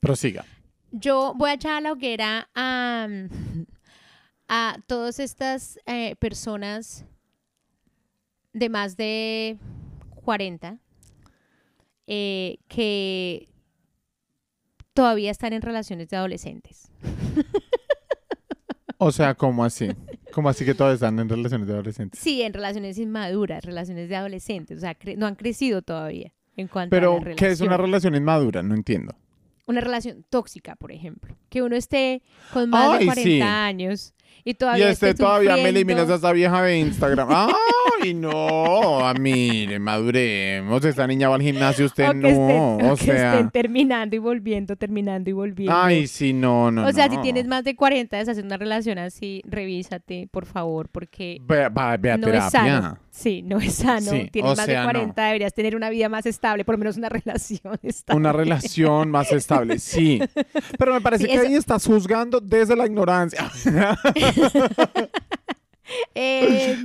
Prosiga. 0.00 0.44
Yo 0.92 1.34
voy 1.36 1.50
a 1.50 1.54
echar 1.54 1.72
a 1.76 1.80
la 1.80 1.92
hoguera 1.92 2.48
a, 2.54 3.06
a 4.52 4.76
todas 4.88 5.20
estas 5.20 5.78
eh, 5.86 6.16
personas 6.16 7.04
de 8.52 8.68
más 8.68 8.96
de 8.96 9.56
40 10.24 10.76
eh, 12.08 12.58
que 12.66 13.48
todavía 14.92 15.30
están 15.30 15.52
en 15.52 15.62
relaciones 15.62 16.08
de 16.10 16.16
adolescentes. 16.16 16.90
O 19.02 19.12
sea, 19.12 19.34
¿cómo 19.34 19.64
así? 19.64 19.88
¿Cómo 20.30 20.50
así 20.50 20.66
que 20.66 20.74
todavía 20.74 20.96
están 20.96 21.18
en 21.18 21.26
relaciones 21.26 21.66
de 21.66 21.72
adolescentes? 21.72 22.20
Sí, 22.20 22.42
en 22.42 22.52
relaciones 22.52 22.98
inmaduras, 22.98 23.64
relaciones 23.64 24.10
de 24.10 24.16
adolescentes, 24.16 24.76
o 24.76 24.80
sea, 24.82 24.94
no 25.16 25.24
han 25.24 25.36
crecido 25.36 25.80
todavía 25.80 26.34
en 26.54 26.68
cuanto 26.68 26.94
a 26.94 26.98
Pero, 26.98 27.18
¿qué 27.34 27.46
es 27.46 27.62
una 27.62 27.78
relación. 27.78 28.14
inmadura? 28.14 28.62
No 28.62 28.74
entiendo. 28.74 29.14
Una 29.64 29.80
relación 29.80 30.26
tóxica, 30.28 30.76
por 30.76 30.92
ejemplo. 30.92 31.34
Que 31.48 31.62
uno 31.62 31.76
esté 31.76 32.22
con 32.52 32.68
más 32.68 32.90
de 32.90 32.98
Ay, 32.98 33.06
40 33.06 33.22
sí. 33.22 33.40
años 33.40 34.12
y 34.44 34.50
Y 34.50 34.54
todavía 34.54 34.90
este 34.90 35.10
esté 35.10 35.22
todavía 35.22 35.54
me 35.56 35.68
eliminas 35.68 36.08
a 36.10 36.14
esa 36.14 36.32
vieja 36.32 36.62
de 36.62 36.78
Instagram. 36.78 37.28
¡Ay, 38.02 38.14
no! 38.14 39.06
A 39.06 39.12
mire, 39.14 39.78
maduremos. 39.78 40.84
Esta 40.84 41.06
niña 41.06 41.28
va 41.28 41.34
al 41.36 41.42
gimnasio, 41.42 41.84
usted 41.86 42.08
o 42.08 42.14
no. 42.14 42.28
estén, 42.28 42.56
o 42.88 42.92
o 42.92 42.96
que 42.96 43.04
sea. 43.04 43.32
estén 43.34 43.50
terminando 43.50 44.16
y 44.16 44.18
volviendo, 44.18 44.76
terminando 44.76 45.28
y 45.30 45.32
volviendo. 45.34 45.76
Ay, 45.76 46.06
sí, 46.06 46.32
no, 46.32 46.70
no. 46.70 46.86
o 46.86 46.92
sea, 46.92 47.08
si 47.10 47.18
tienes 47.18 47.46
más 47.46 47.64
de 47.64 47.76
40, 47.76 48.16
deshacer 48.16 48.44
una 48.44 48.56
relación 48.56 48.98
así, 48.98 49.42
revísate, 49.46 50.28
por 50.30 50.46
favor, 50.46 50.88
porque 50.90 51.38
Ve, 51.42 51.68
va- 51.68 51.96
ve 51.98 52.12
a 52.12 52.16
no 52.16 52.26
es 52.28 52.32
terapia. 52.32 52.50
sano. 52.80 52.98
Sí, 53.10 53.42
no 53.42 53.58
es 53.58 53.74
sano. 53.74 54.12
Sí, 54.12 54.28
tienes 54.32 54.56
más 54.56 54.64
sea, 54.64 54.80
de 54.80 54.86
no. 54.86 54.92
40, 54.92 55.24
deberías 55.24 55.52
tener 55.52 55.76
una 55.76 55.90
vida 55.90 56.08
más 56.08 56.24
estable, 56.26 56.64
por 56.64 56.76
lo 56.76 56.78
menos 56.78 56.96
una 56.96 57.08
relación 57.10 57.78
estable. 57.82 58.18
Una 58.18 58.32
relación 58.32 59.10
más 59.10 59.30
estable, 59.32 59.78
sí. 59.78 60.20
Pero 60.78 60.94
me 60.94 61.00
parece 61.00 61.24
Sí, 61.24 61.30
que 61.30 61.36
eso- 61.36 61.46
ahí 61.46 61.54
estás 61.54 61.84
juzgando 61.86 62.40
desde 62.40 62.74
la 62.76 62.86
ignorancia. 62.86 63.50
Eh, 66.14 66.76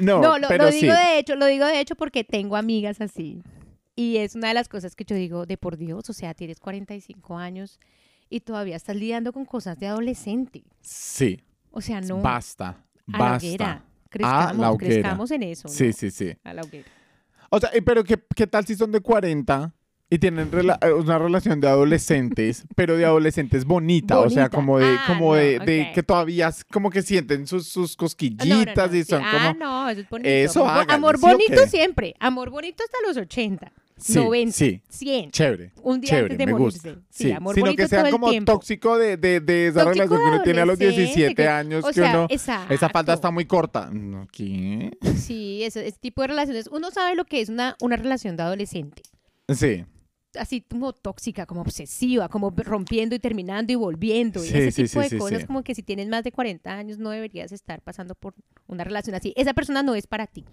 no, 0.00 0.22
no, 0.22 0.38
lo, 0.38 0.48
pero 0.48 0.64
lo 0.64 0.72
sí. 0.72 0.80
digo 0.80 0.94
de 0.94 1.18
hecho, 1.18 1.36
lo 1.36 1.44
digo 1.46 1.66
de 1.66 1.80
hecho 1.80 1.94
porque 1.96 2.24
tengo 2.24 2.56
amigas 2.56 3.00
así. 3.00 3.42
Y 3.94 4.16
es 4.18 4.34
una 4.36 4.48
de 4.48 4.54
las 4.54 4.68
cosas 4.68 4.94
que 4.96 5.04
yo 5.04 5.16
digo, 5.16 5.44
de 5.44 5.58
por 5.58 5.76
Dios, 5.76 6.08
o 6.08 6.12
sea, 6.12 6.32
tienes 6.32 6.58
45 6.60 7.36
años 7.36 7.78
y 8.30 8.40
todavía 8.40 8.76
estás 8.76 8.96
lidiando 8.96 9.32
con 9.32 9.44
cosas 9.44 9.78
de 9.78 9.88
adolescente. 9.88 10.62
Sí, 10.80 11.42
O 11.70 11.80
sea, 11.80 12.00
no. 12.00 12.22
basta, 12.22 12.68
a 12.68 13.12
la 13.12 13.18
basta. 13.18 13.46
hoguera. 13.46 13.84
Crezcamos, 14.08 14.56
la 14.56 14.70
hoguera. 14.70 14.94
crezcamos 14.94 15.30
en 15.30 15.42
eso. 15.42 15.68
Sí, 15.68 15.88
¿no? 15.88 15.92
sí, 15.92 16.10
sí. 16.10 16.32
A 16.44 16.54
la 16.54 16.62
hoguera. 16.62 16.88
O 17.50 17.60
sea, 17.60 17.70
eh, 17.74 17.82
pero 17.82 18.04
¿qué, 18.04 18.18
qué 18.34 18.46
tal 18.46 18.64
si 18.66 18.76
son 18.76 18.92
de 18.92 19.00
40 19.00 19.74
y 20.10 20.18
tienen 20.18 20.50
rela- 20.50 20.78
eh, 20.80 20.92
una 20.92 21.18
relación 21.18 21.60
de 21.60 21.68
adolescentes, 21.68 22.64
pero 22.76 22.96
de 22.96 23.04
adolescentes 23.04 23.64
bonita? 23.64 24.18
O 24.20 24.30
sea, 24.30 24.44
Bonita. 24.44 24.56
como 24.56 24.78
de, 24.78 24.86
Ah, 24.86 25.04
como 25.06 25.26
no, 25.34 25.34
de, 25.34 25.58
de 25.60 25.82
ok. 25.88 25.94
que 25.94 26.02
todavía 26.02 26.50
como 26.72 26.90
que 26.90 27.02
sienten 27.02 27.46
sus, 27.46 27.68
sus 27.68 27.90
No, 27.92 27.92
no, 27.92 27.96
cosquillitas 27.98 28.90
no, 28.90 28.96
y 28.96 29.04
sí. 29.04 29.10
son 29.10 29.22
Ah, 29.24 29.54
como... 29.54 29.64
no, 29.64 29.90
eso 29.90 30.00
es 30.00 30.08
bonito. 30.08 30.28
Eso 30.28 30.60
amor, 30.64 30.72
háganle, 30.82 30.94
amor 30.94 31.16
¿sí 31.16 31.22
bonito 31.22 31.62
qué? 31.62 31.68
siempre. 31.68 32.14
Amor 32.20 32.50
bonito 32.50 32.82
hasta 32.84 32.96
los 33.06 33.16
80, 33.16 33.72
Sí, 34.00 34.14
90, 34.14 34.52
sí, 34.56 34.80
100. 34.88 35.30
chévere. 35.32 35.72
Un 35.82 36.00
día 36.00 36.10
Chévere, 36.10 36.24
antes 36.26 36.38
de 36.38 36.46
me 36.46 36.52
morirse. 36.52 36.88
gusta. 36.92 37.02
Sí, 37.10 37.24
Sí, 37.24 37.32
amor 37.32 37.54
sino 37.56 37.66
bonito 37.66 37.82
que 37.82 37.88
sea 37.88 38.10
como 38.10 38.30
tiempo. 38.30 38.52
tóxico 38.52 38.96
de, 38.96 39.16
de, 39.16 39.40
de 39.40 39.66
esa 39.66 39.82
Tóxico 39.82 40.04
relación 40.04 40.20
que 40.30 40.34
uno 40.36 40.42
tiene 40.44 40.60
a 40.60 40.66
los 40.66 40.78
adolescente, 40.80 41.02
17 41.06 41.34
que- 41.34 41.48
años, 41.48 41.84
o 41.84 41.88
que 41.88 41.94
sea, 41.94 42.10
uno... 42.12 42.26
Esa 42.30 42.58
falda 42.60 42.74
exacto. 42.74 43.12
está 43.12 43.30
muy 43.32 43.44
corta. 43.46 43.90
¿Qué? 44.30 44.96
Sí, 45.16 45.64
ese, 45.64 45.86
ese 45.88 45.98
tipo 45.98 46.22
de 46.22 46.28
relaciones. 46.28 46.68
Uno 46.68 46.92
sabe 46.92 47.16
lo 47.16 47.24
que 47.24 47.40
es 47.40 47.48
una, 47.48 47.76
una 47.80 47.96
relación 47.96 48.36
de 48.36 48.44
adolescente. 48.44 49.02
Sí, 49.48 49.84
Así 50.38 50.60
como 50.60 50.92
tóxica, 50.92 51.46
como 51.46 51.62
obsesiva, 51.62 52.28
como 52.28 52.50
rompiendo 52.50 53.14
y 53.14 53.18
terminando 53.18 53.72
y 53.72 53.76
volviendo. 53.76 54.44
y 54.44 54.48
Sí, 54.48 54.58
ese 54.58 54.70
sí, 54.72 54.82
tipo 54.84 55.02
sí, 55.02 55.08
de 55.10 55.18
cosas, 55.18 55.44
como 55.46 55.62
que 55.64 55.74
si 55.74 55.82
tienes 55.82 56.06
más 56.08 56.22
de 56.22 56.32
40 56.32 56.70
años 56.70 56.98
no 56.98 57.10
deberías 57.10 57.50
estar 57.52 57.80
pasando 57.82 58.14
por 58.14 58.34
una 58.66 58.84
relación 58.84 59.16
así. 59.16 59.32
Esa 59.36 59.54
persona 59.54 59.82
no 59.82 59.94
es 59.94 60.06
para 60.06 60.26
ti. 60.26 60.44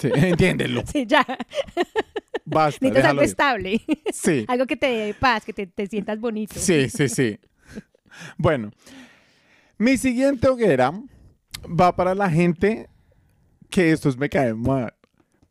sí, 0.00 0.10
entiéndelo. 0.14 0.82
Sí, 0.86 1.06
ya. 1.06 1.24
Basta, 2.44 2.78
Necesitas 2.84 3.10
algo 3.10 3.22
ir. 3.22 3.28
estable. 3.28 3.80
Sí, 4.12 4.44
algo 4.48 4.66
que 4.66 4.76
te 4.76 4.86
dé 4.86 5.14
paz, 5.14 5.44
que 5.44 5.52
te, 5.52 5.66
te 5.66 5.86
sientas 5.86 6.18
bonito. 6.20 6.54
sí, 6.58 6.88
sí, 6.90 7.08
sí. 7.08 7.38
Bueno, 8.38 8.70
mi 9.78 9.96
siguiente 9.96 10.48
hoguera 10.48 10.92
va 11.64 11.96
para 11.96 12.14
la 12.14 12.28
gente 12.30 12.88
que 13.70 13.92
estos 13.92 14.16
me 14.16 14.28
caen 14.28 14.60
mal, 14.60 14.94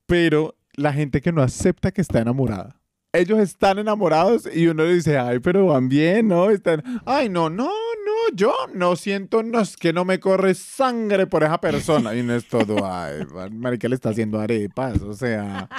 pero 0.06 0.56
la 0.76 0.94
gente 0.94 1.22
que 1.22 1.32
no 1.32 1.42
acepta 1.42 1.92
que 1.92 2.02
está 2.02 2.20
enamorada. 2.20 2.80
Ellos 3.16 3.38
están 3.38 3.78
enamorados 3.78 4.50
y 4.52 4.66
uno 4.66 4.84
le 4.86 4.96
dice, 4.96 5.20
ay, 5.20 5.38
pero 5.38 5.68
van 5.68 5.88
bien, 5.88 6.30
¿no? 6.30 6.50
Están, 6.50 6.82
ay, 7.06 7.30
no, 7.30 7.48
no, 7.48 7.66
no, 7.66 8.36
yo 8.36 8.56
no 8.74 8.96
siento, 8.96 9.44
no, 9.44 9.60
es 9.60 9.78
que 9.78 9.94
no 9.94 10.04
me 10.04 10.20
corre 10.20 10.56
sangre 10.56 11.28
por 11.28 11.44
esa 11.44 11.62
persona. 11.62 12.16
Y 12.16 12.22
uno 12.22 12.34
es 12.34 12.48
todo, 12.48 12.78
ay, 12.84 13.20
marica 13.52 13.88
le 13.88 13.94
está 13.94 14.10
haciendo 14.10 14.40
arepas, 14.40 15.00
o 15.04 15.14
sea, 15.14 15.70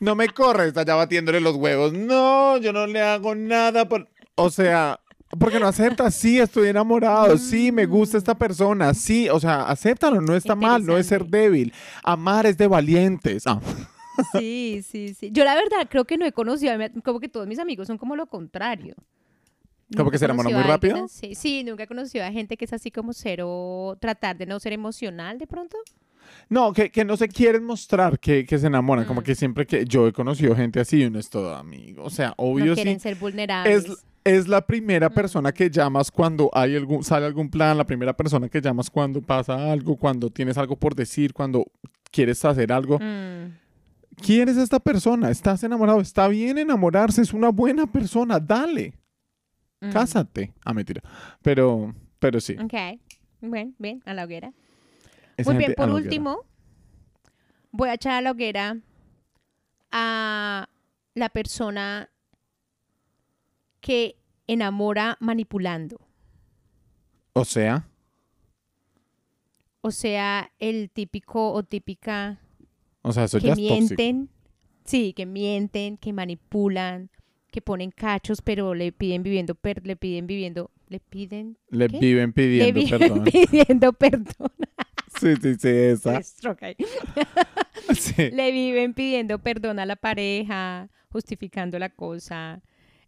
No 0.00 0.16
me 0.16 0.28
corre, 0.30 0.66
está 0.66 0.84
ya 0.84 0.96
batiéndole 0.96 1.40
los 1.40 1.54
huevos. 1.54 1.92
No, 1.92 2.56
yo 2.56 2.72
no 2.72 2.86
le 2.88 3.00
hago 3.00 3.36
nada. 3.36 3.88
por- 3.88 4.08
O 4.34 4.50
sea, 4.50 4.98
porque 5.38 5.60
no 5.60 5.68
acepta. 5.68 6.10
Sí, 6.10 6.40
estoy 6.40 6.68
enamorado. 6.68 7.36
Sí, 7.38 7.70
me 7.70 7.86
gusta 7.86 8.18
esta 8.18 8.34
persona. 8.34 8.92
Sí, 8.94 9.28
o 9.28 9.38
sea, 9.38 9.68
acéptalo. 9.68 10.20
No 10.22 10.34
está 10.34 10.56
mal, 10.56 10.84
no 10.84 10.96
es 10.98 11.06
ser 11.06 11.26
débil. 11.26 11.72
Amar 12.02 12.46
es 12.46 12.56
de 12.56 12.66
valientes. 12.66 13.44
Ah, 13.46 13.60
Sí, 14.32 14.80
sí, 14.88 15.14
sí. 15.14 15.30
Yo 15.32 15.44
la 15.44 15.54
verdad 15.54 15.88
creo 15.90 16.04
que 16.04 16.16
no 16.16 16.24
he 16.26 16.32
conocido, 16.32 16.72
como 17.04 17.20
que 17.20 17.28
todos 17.28 17.46
mis 17.46 17.58
amigos 17.58 17.86
son 17.86 17.98
como 17.98 18.16
lo 18.16 18.26
contrario. 18.26 18.94
¿Como 19.96 20.10
que 20.10 20.18
se 20.18 20.24
enamoran 20.26 20.52
muy 20.52 20.60
alguien 20.62 20.74
rápido? 20.96 21.08
Sí, 21.08 21.64
nunca 21.64 21.82
he 21.82 21.86
conocido 21.88 22.24
a 22.24 22.30
gente 22.30 22.56
que 22.56 22.64
es 22.64 22.72
así 22.72 22.90
como 22.92 23.12
cero, 23.12 23.96
tratar 24.00 24.36
de 24.38 24.46
no 24.46 24.60
ser 24.60 24.72
emocional 24.72 25.38
de 25.38 25.46
pronto. 25.48 25.76
No, 26.48 26.72
que, 26.72 26.90
que 26.90 27.04
no 27.04 27.16
se 27.16 27.26
quieren 27.28 27.64
mostrar 27.64 28.20
que, 28.20 28.44
que 28.44 28.56
se 28.58 28.68
enamoran. 28.68 29.04
Como 29.04 29.20
Mm. 29.20 29.24
que 29.24 29.34
siempre 29.34 29.66
que 29.66 29.84
yo 29.84 30.06
he 30.06 30.12
conocido 30.12 30.54
gente 30.54 30.78
así 30.78 30.98
y 31.02 31.04
uno 31.06 31.18
es 31.18 31.28
todo 31.28 31.56
amigo. 31.56 32.04
O 32.04 32.10
sea, 32.10 32.34
obvio 32.36 32.66
no 32.66 32.74
sí. 32.76 32.82
quieren 32.82 33.00
ser 33.00 33.16
vulnerables. 33.16 33.84
Es, 33.86 34.04
es 34.22 34.46
la 34.48 34.64
primera 34.64 35.08
Mm. 35.08 35.14
persona 35.14 35.50
que 35.52 35.68
llamas 35.70 36.10
cuando 36.12 36.48
hay 36.52 36.76
algún, 36.76 37.02
sale 37.02 37.26
algún 37.26 37.50
plan, 37.50 37.76
la 37.76 37.84
primera 37.84 38.16
persona 38.16 38.48
que 38.48 38.60
llamas 38.60 38.90
cuando 38.90 39.20
pasa 39.20 39.72
algo, 39.72 39.96
cuando 39.96 40.30
tienes 40.30 40.56
algo 40.56 40.76
por 40.76 40.94
decir, 40.94 41.32
cuando 41.32 41.64
quieres 42.12 42.44
hacer 42.44 42.72
algo. 42.72 42.98
Mm, 43.00 43.56
¿Quién 44.20 44.48
es 44.48 44.56
esta 44.56 44.78
persona? 44.78 45.30
¿Estás 45.30 45.62
enamorado? 45.62 46.00
Está 46.00 46.28
bien 46.28 46.58
enamorarse, 46.58 47.22
es 47.22 47.32
una 47.32 47.48
buena 47.48 47.86
persona, 47.86 48.38
dale, 48.38 48.94
mm. 49.80 49.90
cásate. 49.90 50.52
Ah, 50.64 50.74
mentira. 50.74 51.02
Pero, 51.42 51.94
pero 52.18 52.40
sí. 52.40 52.56
Ok. 52.58 53.00
Bueno, 53.40 53.72
bien, 53.78 54.02
a 54.04 54.14
la 54.14 54.24
hoguera. 54.24 54.52
esa 55.36 55.50
Muy 55.50 55.58
bien, 55.58 55.74
por 55.74 55.90
último, 55.90 56.44
voy 57.72 57.88
a 57.88 57.94
echar 57.94 58.12
a 58.14 58.20
la 58.20 58.32
hoguera 58.32 58.76
a 59.90 60.68
la 61.14 61.28
persona 61.30 62.10
que 63.80 64.16
enamora 64.46 65.16
manipulando. 65.20 65.98
O 67.32 67.44
sea, 67.44 67.86
O 69.82 69.90
sea, 69.90 70.52
el 70.58 70.90
típico 70.90 71.52
o 71.52 71.62
típica 71.62 72.38
o 73.02 73.12
sea, 73.12 73.24
eso 73.24 73.38
que 73.38 73.46
ya 73.48 73.52
es 73.52 73.58
tóxico. 73.58 73.76
mienten. 73.78 74.28
Sí, 74.84 75.12
que 75.12 75.26
mienten, 75.26 75.96
que 75.98 76.12
manipulan, 76.12 77.10
que 77.50 77.60
ponen 77.62 77.90
cachos, 77.90 78.42
pero 78.42 78.74
le 78.74 78.92
piden 78.92 79.22
viviendo, 79.22 79.54
per- 79.54 79.86
le 79.86 79.96
piden 79.96 80.26
viviendo, 80.26 80.70
le 80.88 81.00
piden, 81.00 81.58
Le 81.70 81.88
¿Qué? 81.88 81.98
viven 81.98 82.28
le 82.28 82.32
pidiendo 82.32 82.80
viven 82.80 82.98
perdón. 82.98 83.24
pidiendo 83.32 83.92
perdón. 83.92 84.52
Sí, 85.20 85.34
sí, 85.42 85.54
sí, 85.56 85.68
esa. 85.68 86.20
Sí. 87.94 88.30
Le 88.30 88.52
viven 88.52 88.94
pidiendo 88.94 89.38
perdón 89.40 89.78
a 89.78 89.86
la 89.86 89.96
pareja, 89.96 90.88
justificando 91.10 91.78
la 91.78 91.88
cosa. 91.90 92.62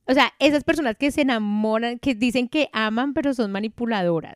O 0.07 0.13
sea, 0.15 0.33
esas 0.41 0.65
personas 0.65 0.97
que 0.97 1.11
se 1.13 1.23
enamoran, 1.23 1.99
que 2.01 2.15
dicen 2.15 2.49
que 2.49 2.69
aman, 2.73 3.15
pero 3.15 3.33
son 3.35 3.53
manipuladoras. 3.53 4.35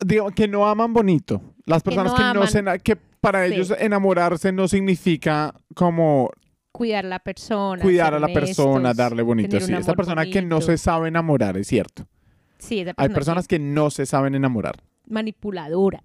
Digo, 0.00 0.30
que 0.30 0.46
no 0.48 0.66
aman 0.66 0.92
bonito. 0.92 1.40
Las 1.66 1.82
Que 1.82 1.90
personas 1.90 2.12
no 2.12 2.18
que 2.18 2.38
no, 2.38 2.46
se... 2.46 2.80
que 2.82 2.96
para 2.96 3.46
Sí. 3.46 3.54
ellos 3.54 3.74
enamorarse 3.78 4.52
no 4.52 4.68
significa 4.68 5.52
como 5.74 6.30
Cuidar 6.72 7.04
a 7.06 7.08
la 7.08 7.18
persona. 7.18 7.82
cuidar 7.82 8.14
a 8.14 8.20
la 8.20 8.28
persona, 8.28 8.94
darle 8.94 9.22
bonito. 9.22 9.58
Sí, 9.60 9.72
esa 9.72 9.94
persona 9.94 10.24
que 10.26 10.42
no 10.42 10.60
se 10.60 10.78
sabe 10.78 11.08
enamorar, 11.08 11.56
es 11.56 11.66
cierto. 11.66 12.06
Sí, 12.58 12.80
esa 12.80 12.90
Hay 12.90 12.94
persona 13.08 13.14
personas 13.14 13.48
que 13.48 13.58
no 13.58 13.90
se 13.90 14.06
saben 14.06 14.34
enamorar. 14.34 14.76
manipuladora. 15.06 16.04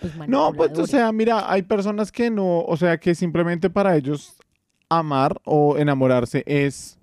Pues 0.00 0.28
No, 0.28 0.52
pues 0.52 0.78
o 0.78 0.86
sea, 0.86 1.10
mira, 1.12 1.50
hay 1.50 1.62
personas 1.62 2.10
que 2.12 2.30
no, 2.30 2.60
o 2.60 2.76
sea, 2.76 2.98
que 2.98 3.14
simplemente 3.14 3.68
para 3.70 3.96
ellos 3.96 4.36
amar 4.88 5.40
o 5.44 5.76
enamorarse 5.78 6.42
es, 6.46 6.98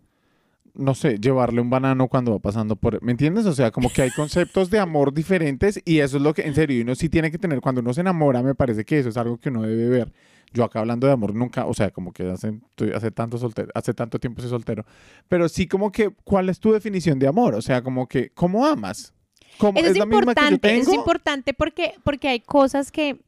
no 0.74 0.96
sé, 0.96 1.18
llevarle 1.20 1.62
un 1.62 1.70
banano 1.70 2.08
cuando 2.08 2.32
va 2.32 2.40
pasando 2.40 2.76
por, 2.76 3.02
¿me 3.04 3.12
entiendes? 3.12 3.46
O 3.46 3.54
sea, 3.54 3.72
como 3.72 3.92
que 3.92 4.02
hay 4.04 4.12
conceptos 4.12 4.70
de 4.70 4.80
amor 4.80 5.14
diferentes 5.14 5.82
y 5.86 6.00
eso 6.00 6.18
es 6.18 6.24
lo 6.24 6.34
que, 6.34 6.44
en 6.44 6.56
serio, 6.56 6.82
uno 6.84 6.96
sí 6.96 7.10
tiene 7.10 7.32
que 7.32 7.38
tener, 7.38 7.62
cuando 7.62 7.82
uno 7.82 7.94
se 7.94 8.02
enamora, 8.02 8.42
me 8.42 8.56
parece 8.56 8.86
que 8.86 9.00
eso 9.00 9.10
es 9.10 9.18
algo 9.18 9.38
que 9.38 9.50
uno 9.50 9.64
debe 9.64 9.90
ver. 9.90 10.14
Yo 10.54 10.64
acá 10.66 10.80
hablando 10.80 11.08
de 11.08 11.14
amor 11.14 11.34
nunca, 11.34 11.66
o 11.66 11.74
sea, 11.74 11.92
como 11.92 12.12
que 12.12 12.30
hace, 12.30 12.50
estoy- 12.70 12.92
hace 12.94 13.12
tanto 13.12 13.38
soltero, 13.38 13.70
hace 13.74 13.94
tanto 13.94 14.20
tiempo 14.20 14.42
soy 14.42 14.50
soltero, 14.50 14.86
pero 15.30 15.48
sí 15.48 15.68
como 15.68 15.92
que, 15.92 16.10
¿cuál 16.24 16.50
es 16.50 16.60
tu 16.60 16.72
definición 16.74 17.20
de 17.20 17.28
amor? 17.28 17.56
O 17.56 17.62
sea, 17.62 17.82
como 17.82 18.08
que, 18.08 18.32
¿cómo 18.32 18.66
amas? 18.66 19.14
¿Cómo, 19.58 19.80
Eso 19.80 19.90
es, 19.92 19.98
la 19.98 20.06
misma 20.06 20.34
que 20.34 20.42
yo 20.42 20.48
importante, 20.52 20.78
eso 20.80 20.92
es 20.92 20.98
importante 20.98 21.54
porque, 21.54 21.94
porque 22.04 22.28
hay 22.30 22.40
cosas 22.40 22.92
que, 22.92 23.20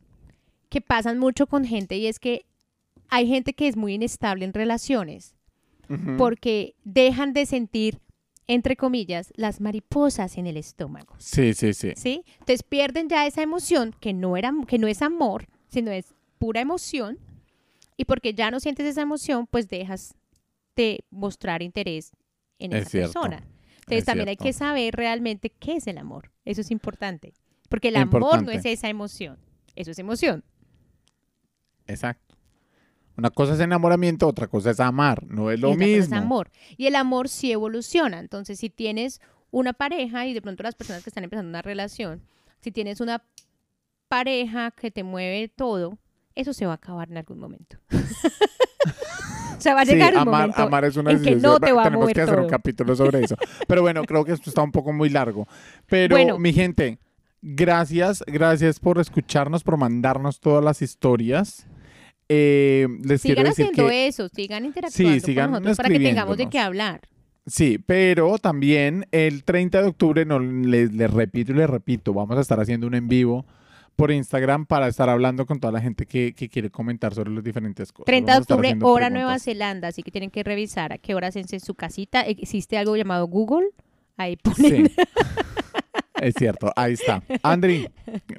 que 0.69 0.81
pasan 0.81 1.19
mucho 1.19 1.47
con 1.47 1.65
gente 1.65 1.97
y 1.97 2.07
es 2.07 2.19
que 2.19 2.45
hay 3.09 3.27
gente 3.27 3.53
que 3.53 3.67
es 3.67 3.77
muy 3.77 3.93
inestable 3.93 4.43
en 4.45 4.53
relaciones 4.53 5.35
Porque 6.17 6.75
dejan 6.83 7.33
de 7.33 7.45
sentir, 7.45 7.99
entre 8.47 8.75
comillas, 8.75 9.31
las 9.35 9.61
mariposas 9.61 10.37
en 10.37 10.47
el 10.47 10.57
estómago, 10.57 11.15
Sí, 11.17 11.53
sí, 11.53 11.73
sí. 11.73 11.93
¿sí? 11.95 12.23
Entonces 12.33 12.63
pierden 12.63 13.09
ya 13.09 13.25
esa 13.25 13.41
emoción 13.41 13.95
que 13.99 14.13
no, 14.13 14.37
era, 14.37 14.53
que 14.67 14.77
no 14.77 14.87
es 14.87 15.01
amor, 15.01 15.47
sino 15.69 15.91
es 15.91 16.13
pura 16.39 16.61
emoción 16.61 17.19
y 17.97 18.05
porque 18.05 18.33
ya 18.33 18.51
no 18.51 18.59
sientes 18.59 18.85
esa 18.85 19.01
emoción, 19.01 19.47
pues 19.47 19.69
dejas 19.69 20.15
de 20.75 21.03
mostrar 21.09 21.61
interés 21.61 22.11
en 22.59 22.73
Es 22.73 22.81
esa 22.81 22.89
cierto, 22.89 23.13
persona. 23.13 23.37
Entonces 23.75 23.99
es 23.99 24.05
también 24.05 24.29
hay 24.29 24.37
que 24.37 24.53
saber 24.53 24.95
realmente 24.95 25.49
qué 25.49 25.75
es 25.75 25.87
el 25.87 25.97
amor. 25.97 26.31
Eso 26.45 26.61
es 26.61 26.71
importante. 26.71 27.33
Porque 27.69 27.89
el 27.89 27.97
amor 27.97 28.43
no 28.43 28.51
es 28.51 28.65
esa 28.65 28.89
emoción. 28.89 29.37
Eso 29.75 29.91
es 29.91 29.99
emoción. 29.99 30.43
Exacto. 31.87 32.32
Una 33.17 33.29
cosa 33.29 33.53
es 33.53 33.59
enamoramiento, 33.59 34.27
otra 34.27 34.47
cosa 34.47 34.71
es 34.71 34.79
amar. 34.79 35.23
No 35.27 35.51
es 35.51 35.59
Y 35.59 35.61
lo 35.61 35.69
cosa 35.73 35.83
es 35.85 35.89
mismo. 36.09 36.15
amor. 36.17 36.49
Y 36.77 36.87
el 36.87 36.95
amor 36.95 37.29
sí 37.29 37.51
evoluciona. 37.51 38.19
Entonces, 38.19 38.59
si 38.59 38.69
tienes 38.69 39.21
una 39.51 39.73
pareja 39.73 40.25
y 40.25 40.33
de 40.33 40.41
pronto 40.41 40.63
las 40.63 40.75
personas 40.75 41.03
que 41.03 41.09
están 41.09 41.23
empezando 41.23 41.49
una 41.49 41.61
relación, 41.61 42.21
si 42.59 42.71
tienes 42.71 43.01
una 43.01 43.23
pareja 44.07 44.71
que 44.71 44.89
te 44.91 45.03
mueve 45.03 45.47
todo, 45.55 45.97
eso 46.35 46.53
se 46.53 46.65
va 46.65 46.71
a 46.73 46.75
acabar 46.75 47.09
en 47.11 47.17
algún 47.17 47.39
momento. 47.39 47.77
o 49.57 49.61
sea, 49.61 49.75
va 49.75 49.81
a 49.81 49.85
Sí, 49.85 49.91
llegar 49.93 50.13
un 50.13 50.19
amar, 50.21 50.41
momento 50.41 50.61
amar 50.63 50.85
es 50.85 50.95
una 50.97 51.11
en 51.11 51.17
que 51.21 51.29
decisión. 51.31 51.51
no 51.53 51.59
te 51.59 51.71
va 51.71 51.81
a 51.81 51.83
Tenemos 51.85 52.03
mover 52.03 52.15
que 52.15 52.21
hacer 52.21 52.39
un 52.39 52.49
capítulo 52.49 52.95
sobre 52.95 53.23
eso. 53.23 53.35
Pero 53.67 53.81
bueno, 53.81 54.03
creo 54.03 54.25
que 54.25 54.31
esto 54.33 54.49
está 54.49 54.61
un 54.61 54.71
poco 54.71 54.91
muy 54.91 55.09
largo. 55.09 55.47
Pero, 55.87 56.15
Bueno. 56.15 56.39
mi 56.39 56.51
gente, 56.53 56.99
gracias, 57.41 58.23
gracias 58.27 58.79
por 58.79 58.99
escucharnos, 58.99 59.63
por 59.63 59.77
mandarnos 59.77 60.39
todas 60.39 60.63
las 60.63 60.81
historias. 60.81 61.67
Eh, 62.29 62.87
les 63.03 63.21
Sigan 63.21 63.35
quiero 63.35 63.49
decir 63.49 63.65
haciendo 63.65 63.89
que 63.89 64.07
eso, 64.07 64.29
sigan 64.29 64.65
interactuando 64.65 65.19
sigan 65.19 65.51
con 65.51 65.63
nosotros 65.63 65.77
para 65.77 65.89
que 65.89 65.99
tengamos 65.99 66.37
de 66.37 66.49
qué 66.49 66.59
hablar. 66.59 67.01
Sí, 67.45 67.77
pero 67.85 68.37
también 68.37 69.05
el 69.11 69.43
30 69.43 69.81
de 69.81 69.87
octubre, 69.89 70.25
no, 70.25 70.39
les, 70.39 70.93
les 70.93 71.11
repito 71.11 71.51
y 71.51 71.55
les 71.55 71.69
repito, 71.69 72.13
vamos 72.13 72.37
a 72.37 72.41
estar 72.41 72.59
haciendo 72.59 72.87
un 72.87 72.95
en 72.95 73.09
vivo 73.09 73.45
por 73.95 74.11
Instagram 74.11 74.65
para 74.65 74.87
estar 74.87 75.09
hablando 75.09 75.45
con 75.45 75.59
toda 75.59 75.71
la 75.71 75.81
gente 75.81 76.05
que, 76.05 76.33
que 76.33 76.49
quiere 76.49 76.69
comentar 76.69 77.13
sobre 77.13 77.31
las 77.31 77.43
diferentes 77.43 77.91
cosas. 77.91 78.05
30 78.05 78.31
de 78.31 78.39
octubre, 78.39 78.67
hora 78.69 78.77
preguntas. 78.77 79.11
Nueva 79.11 79.39
Zelanda, 79.39 79.87
así 79.89 80.03
que 80.03 80.11
tienen 80.11 80.31
que 80.31 80.43
revisar 80.43 80.93
a 80.93 80.97
qué 80.97 81.15
horas 81.15 81.35
es 81.35 81.51
en 81.53 81.59
su 81.59 81.75
casita. 81.75 82.21
Existe 82.21 82.77
algo 82.77 82.95
llamado 82.95 83.27
Google. 83.27 83.67
Ahí 84.17 84.37
ponen. 84.37 84.87
Sí. 84.87 84.95
es 86.21 86.33
cierto, 86.35 86.71
ahí 86.75 86.93
está. 86.93 87.21
Andri, 87.43 87.87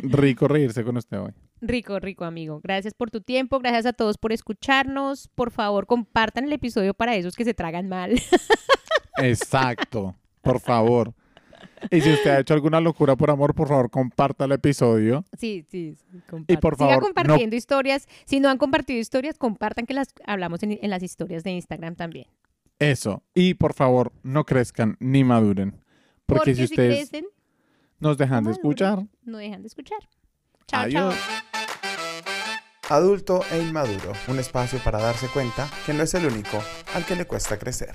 rico 0.00 0.48
reírse 0.48 0.82
con 0.82 0.96
usted 0.96 1.18
hoy. 1.18 1.32
Rico, 1.66 1.98
rico, 1.98 2.24
amigo. 2.24 2.60
Gracias 2.62 2.94
por 2.94 3.10
tu 3.10 3.20
tiempo, 3.20 3.58
gracias 3.58 3.86
a 3.86 3.92
todos 3.92 4.18
por 4.18 4.32
escucharnos. 4.32 5.28
Por 5.34 5.50
favor, 5.50 5.86
compartan 5.86 6.44
el 6.44 6.52
episodio 6.52 6.94
para 6.94 7.14
esos 7.16 7.34
que 7.34 7.44
se 7.44 7.54
tragan 7.54 7.88
mal. 7.88 8.12
Exacto, 9.18 10.14
por 10.42 10.60
favor. 10.60 11.14
Y 11.90 12.00
si 12.00 12.12
usted 12.12 12.30
ha 12.30 12.40
hecho 12.40 12.54
alguna 12.54 12.80
locura 12.80 13.16
por 13.16 13.30
amor, 13.30 13.54
por 13.54 13.68
favor, 13.68 13.90
comparta 13.90 14.44
el 14.46 14.52
episodio. 14.52 15.24
sí, 15.38 15.64
sí, 15.70 15.94
sí. 15.94 16.06
Y 16.48 16.56
por 16.56 16.74
Siga 16.76 16.88
favor, 16.88 16.96
no- 16.96 17.00
compartiendo 17.14 17.56
historias. 17.56 18.06
Si 18.24 18.40
no 18.40 18.48
han 18.48 18.58
compartido 18.58 18.98
historias, 18.98 19.38
compartan 19.38 19.86
que 19.86 19.94
las 19.94 20.08
hablamos 20.26 20.62
en, 20.62 20.78
en 20.80 20.90
las 20.90 21.02
historias 21.02 21.44
de 21.44 21.50
Instagram 21.52 21.94
también. 21.94 22.26
Eso. 22.78 23.22
Y 23.34 23.54
por 23.54 23.74
favor, 23.74 24.12
no 24.22 24.44
crezcan 24.44 24.96
ni 24.98 25.24
maduren. 25.24 25.76
Porque, 26.26 26.54
si 26.54 26.64
ustedes 26.64 27.10
crecen, 27.10 27.26
nos 28.00 28.16
dejan 28.18 28.44
no 28.44 28.50
de 28.50 28.54
escuchar, 28.54 29.06
no 29.24 29.38
dejan 29.38 29.60
de 29.62 29.68
escuchar. 29.68 29.98
Chao, 30.66 31.12
Adulto 32.88 33.44
e 33.50 33.58
inmaduro, 33.58 34.12
un 34.28 34.38
espacio 34.38 34.78
para 34.78 34.98
darse 34.98 35.28
cuenta 35.28 35.68
que 35.86 35.94
no 35.94 36.02
es 36.02 36.14
el 36.14 36.26
único 36.26 36.62
al 36.94 37.04
que 37.04 37.16
le 37.16 37.26
cuesta 37.26 37.58
crecer. 37.58 37.94